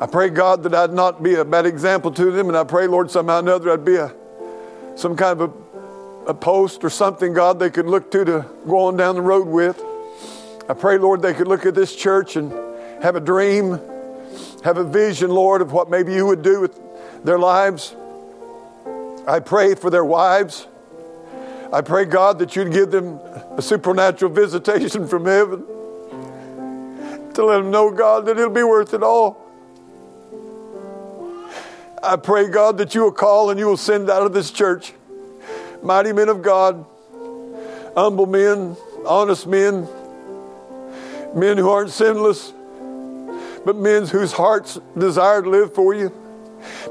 I 0.02 0.06
pray, 0.06 0.30
God, 0.30 0.64
that 0.64 0.74
I'd 0.74 0.92
not 0.92 1.24
be 1.24 1.36
a 1.36 1.46
bad 1.46 1.66
example 1.66 2.12
to 2.12 2.32
them, 2.32 2.50
and 2.50 2.58
I 2.58 2.64
pray, 2.64 2.88
Lord, 2.88 3.10
somehow 3.10 3.38
or 3.38 3.40
another 3.40 3.72
I'd 3.72 3.86
be 3.86 3.96
a 3.96 4.14
some 4.96 5.16
kind 5.16 5.40
of 5.40 5.54
a, 6.26 6.30
a 6.32 6.34
post 6.34 6.84
or 6.84 6.90
something, 6.90 7.34
God, 7.34 7.60
they 7.60 7.70
could 7.70 7.88
look 7.88 8.12
to 8.12 8.26
to 8.26 8.46
go 8.68 8.86
on 8.86 8.98
down 8.98 9.16
the 9.16 9.22
road 9.22 9.48
with. 9.48 9.82
I 10.70 10.74
pray, 10.74 10.98
Lord, 10.98 11.22
they 11.22 11.34
could 11.34 11.48
look 11.48 11.66
at 11.66 11.76
this 11.76 11.96
church 11.96 12.36
and 12.36 12.52
have 13.04 13.16
a 13.16 13.20
dream, 13.20 13.80
have 14.64 14.78
a 14.78 14.84
vision, 14.84 15.30
Lord, 15.30 15.62
of 15.62 15.72
what 15.72 15.90
maybe 15.90 16.14
you 16.14 16.26
would 16.26 16.42
do 16.42 16.62
with 16.62 16.80
their 17.24 17.40
lives. 17.40 17.96
I 19.28 19.40
pray 19.40 19.76
for 19.76 19.90
their 19.90 20.06
wives. 20.06 20.68
I 21.72 21.82
pray, 21.82 22.06
God, 22.06 22.40
that 22.40 22.56
you'd 22.56 22.72
give 22.72 22.92
them 22.92 23.20
a 23.58 23.62
supernatural 23.62 24.32
visitation 24.32 25.08
from 25.08 25.26
heaven 25.26 25.66
to 27.34 27.46
let 27.46 27.58
them 27.58 27.72
know, 27.72 27.90
God, 27.92 28.26
that 28.26 28.38
it'll 28.38 28.50
be 28.50 28.64
worth 28.64 28.94
it 28.94 29.02
all. 29.02 29.40
I 32.02 32.18
pray, 32.18 32.50
God, 32.50 32.78
that 32.80 32.94
you 32.94 33.02
will 33.02 33.12
call 33.12 33.50
and 33.50 33.60
you 33.60 33.66
will 33.66 33.78
send 33.78 34.10
out 34.10 34.24
of 34.24 34.34
this 34.34 34.52
church 34.52 34.94
mighty 35.82 36.14
men 36.14 36.30
of 36.30 36.42
God, 36.42 36.86
humble 37.96 38.26
men, 38.26 38.76
honest 39.06 39.48
men, 39.48 39.88
men 41.34 41.58
who 41.58 41.70
aren't 41.70 41.92
sinless, 41.92 42.54
but 43.66 43.76
men 43.76 44.06
whose 44.08 44.34
hearts 44.34 44.80
desire 44.98 45.42
to 45.42 45.50
live 45.50 45.74
for 45.74 45.94
you, 45.94 46.12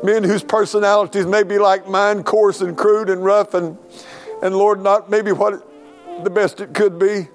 men 0.03 0.25
whose 0.25 0.43
personalities 0.43 1.27
may 1.27 1.43
be 1.43 1.59
like 1.59 1.89
mine, 1.89 2.23
coarse 2.23 2.61
and 2.61 2.77
crude 2.77 3.11
and 3.11 3.25
rough, 3.25 3.55
and, 3.55 3.77
and 4.43 4.57
Lord, 4.57 4.83
not 4.83 5.11
maybe 5.11 5.33
what 5.33 5.67
the 6.25 6.31
best 6.31 6.61
it 6.61 6.75
could 6.75 6.99
be, 6.99 7.29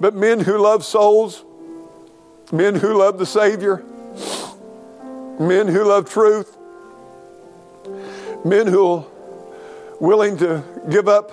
but 0.00 0.14
men 0.14 0.40
who 0.40 0.58
love 0.58 0.84
souls, 0.84 1.44
men 2.50 2.74
who 2.74 2.98
love 2.98 3.18
the 3.18 3.26
Savior, 3.26 3.84
men 5.38 5.68
who 5.68 5.84
love 5.84 6.10
truth, 6.10 6.56
men 8.44 8.66
who 8.66 8.86
are 8.86 9.04
willing 10.00 10.36
to 10.38 10.64
give 10.90 11.08
up 11.08 11.30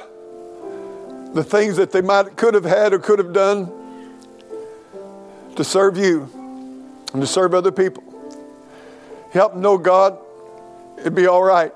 the 1.33 1.43
things 1.43 1.77
that 1.77 1.91
they 1.91 2.01
might 2.01 2.35
could 2.35 2.53
have 2.53 2.63
had 2.63 2.93
or 2.93 2.99
could 2.99 3.19
have 3.19 3.33
done 3.33 3.71
to 5.55 5.63
serve 5.63 5.97
you 5.97 6.38
and 7.13 7.21
to 7.21 7.27
serve 7.27 7.53
other 7.53 7.71
people. 7.71 8.03
Help 9.31 9.53
them 9.53 9.61
know, 9.61 9.77
God, 9.77 10.17
it'd 10.99 11.15
be 11.15 11.27
all 11.27 11.43
right. 11.43 11.73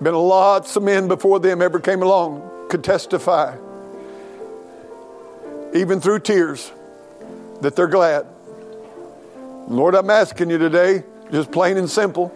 Been 0.00 0.14
lots 0.14 0.74
of 0.76 0.82
men 0.82 1.08
before 1.08 1.38
them 1.38 1.62
ever 1.62 1.78
came 1.78 2.02
along 2.02 2.50
could 2.68 2.82
testify, 2.82 3.54
even 5.74 6.00
through 6.00 6.20
tears, 6.20 6.72
that 7.60 7.76
they're 7.76 7.86
glad. 7.86 8.26
Lord, 9.68 9.94
I'm 9.94 10.08
asking 10.08 10.48
you 10.48 10.56
today, 10.56 11.04
just 11.30 11.52
plain 11.52 11.76
and 11.76 11.88
simple, 11.88 12.32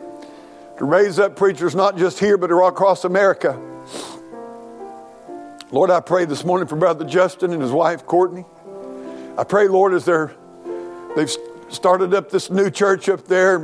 to 0.79 0.85
raise 0.85 1.19
up 1.19 1.37
preachers 1.37 1.75
not 1.75 1.97
just 1.97 2.19
here, 2.19 2.37
but 2.37 2.51
across 2.51 3.05
America. 3.05 3.59
Lord, 5.73 5.91
I 5.91 6.01
pray 6.01 6.27
this 6.27 6.45
morning 6.45 6.69
for 6.69 6.77
Brother 6.77 7.07
Justin 7.07 7.53
and 7.53 7.63
his 7.63 7.73
wife 7.73 8.05
Courtney. 8.07 8.45
I 9.39 9.45
pray, 9.45 9.69
Lord, 9.69 9.95
as 9.95 10.05
they're 10.05 10.33
they've 11.17 11.35
started 11.69 12.15
up 12.15 12.31
this 12.31 12.51
new 12.51 12.71
church 12.71 13.09
up 13.09 13.27
there 13.27 13.59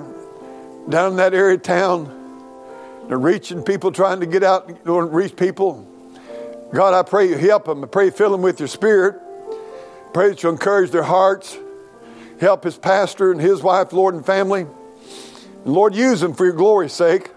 down 0.88 1.12
in 1.12 1.16
that 1.16 1.34
area 1.34 1.54
of 1.54 1.62
town. 1.62 2.18
They're 3.06 3.18
reaching 3.18 3.62
people, 3.62 3.92
trying 3.92 4.20
to 4.20 4.26
get 4.26 4.42
out 4.42 4.68
and 4.68 5.14
reach 5.14 5.36
people. 5.36 5.88
God, 6.72 6.94
I 6.94 7.08
pray 7.08 7.28
you 7.28 7.36
help 7.36 7.66
them. 7.66 7.84
I 7.84 7.86
pray 7.86 8.06
you 8.06 8.10
fill 8.10 8.30
them 8.30 8.42
with 8.42 8.58
your 8.58 8.68
spirit. 8.68 9.20
Pray 10.12 10.30
that 10.30 10.42
you 10.42 10.48
encourage 10.48 10.90
their 10.90 11.02
hearts. 11.02 11.56
Help 12.40 12.64
his 12.64 12.76
pastor 12.76 13.30
and 13.30 13.40
his 13.40 13.62
wife, 13.62 13.92
Lord, 13.92 14.14
and 14.14 14.24
family. 14.24 14.62
And 14.62 15.72
Lord, 15.72 15.94
use 15.94 16.20
them 16.20 16.34
for 16.34 16.44
your 16.44 16.54
glory's 16.54 16.92
sake. 16.92 17.30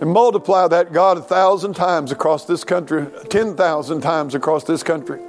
And 0.00 0.10
multiply 0.10 0.66
that, 0.68 0.92
God, 0.92 1.18
a 1.18 1.22
thousand 1.22 1.74
times 1.74 2.10
across 2.10 2.46
this 2.46 2.64
country, 2.64 3.06
10,000 3.28 4.00
times 4.00 4.34
across 4.34 4.64
this 4.64 4.82
country. 4.82 5.20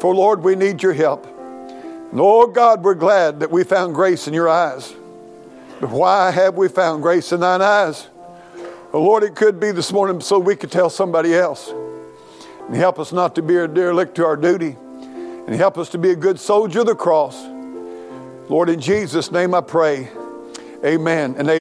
For 0.00 0.14
Lord, 0.14 0.42
we 0.42 0.54
need 0.54 0.82
your 0.82 0.92
help. 0.92 1.33
Oh 2.16 2.46
God, 2.46 2.84
we're 2.84 2.94
glad 2.94 3.40
that 3.40 3.50
we 3.50 3.64
found 3.64 3.94
grace 3.94 4.28
in 4.28 4.34
your 4.34 4.48
eyes. 4.48 4.94
But 5.80 5.90
why 5.90 6.30
have 6.30 6.54
we 6.56 6.68
found 6.68 7.02
grace 7.02 7.32
in 7.32 7.40
thine 7.40 7.60
eyes? 7.60 8.08
Oh 8.92 9.02
Lord, 9.02 9.24
it 9.24 9.34
could 9.34 9.58
be 9.58 9.72
this 9.72 9.92
morning 9.92 10.20
so 10.20 10.38
we 10.38 10.54
could 10.54 10.70
tell 10.70 10.88
somebody 10.88 11.34
else. 11.34 11.72
And 12.66 12.76
help 12.76 12.98
us 12.98 13.12
not 13.12 13.34
to 13.34 13.42
be 13.42 13.56
a 13.56 13.66
derelict 13.66 14.14
to 14.16 14.24
our 14.24 14.36
duty. 14.36 14.76
And 15.46 15.54
help 15.54 15.76
us 15.76 15.90
to 15.90 15.98
be 15.98 16.10
a 16.10 16.16
good 16.16 16.38
soldier 16.38 16.80
of 16.80 16.86
the 16.86 16.94
cross. 16.94 17.44
Lord, 18.48 18.68
in 18.68 18.80
Jesus' 18.80 19.32
name 19.32 19.54
I 19.54 19.60
pray. 19.60 20.08
Amen. 20.84 21.34
And 21.36 21.60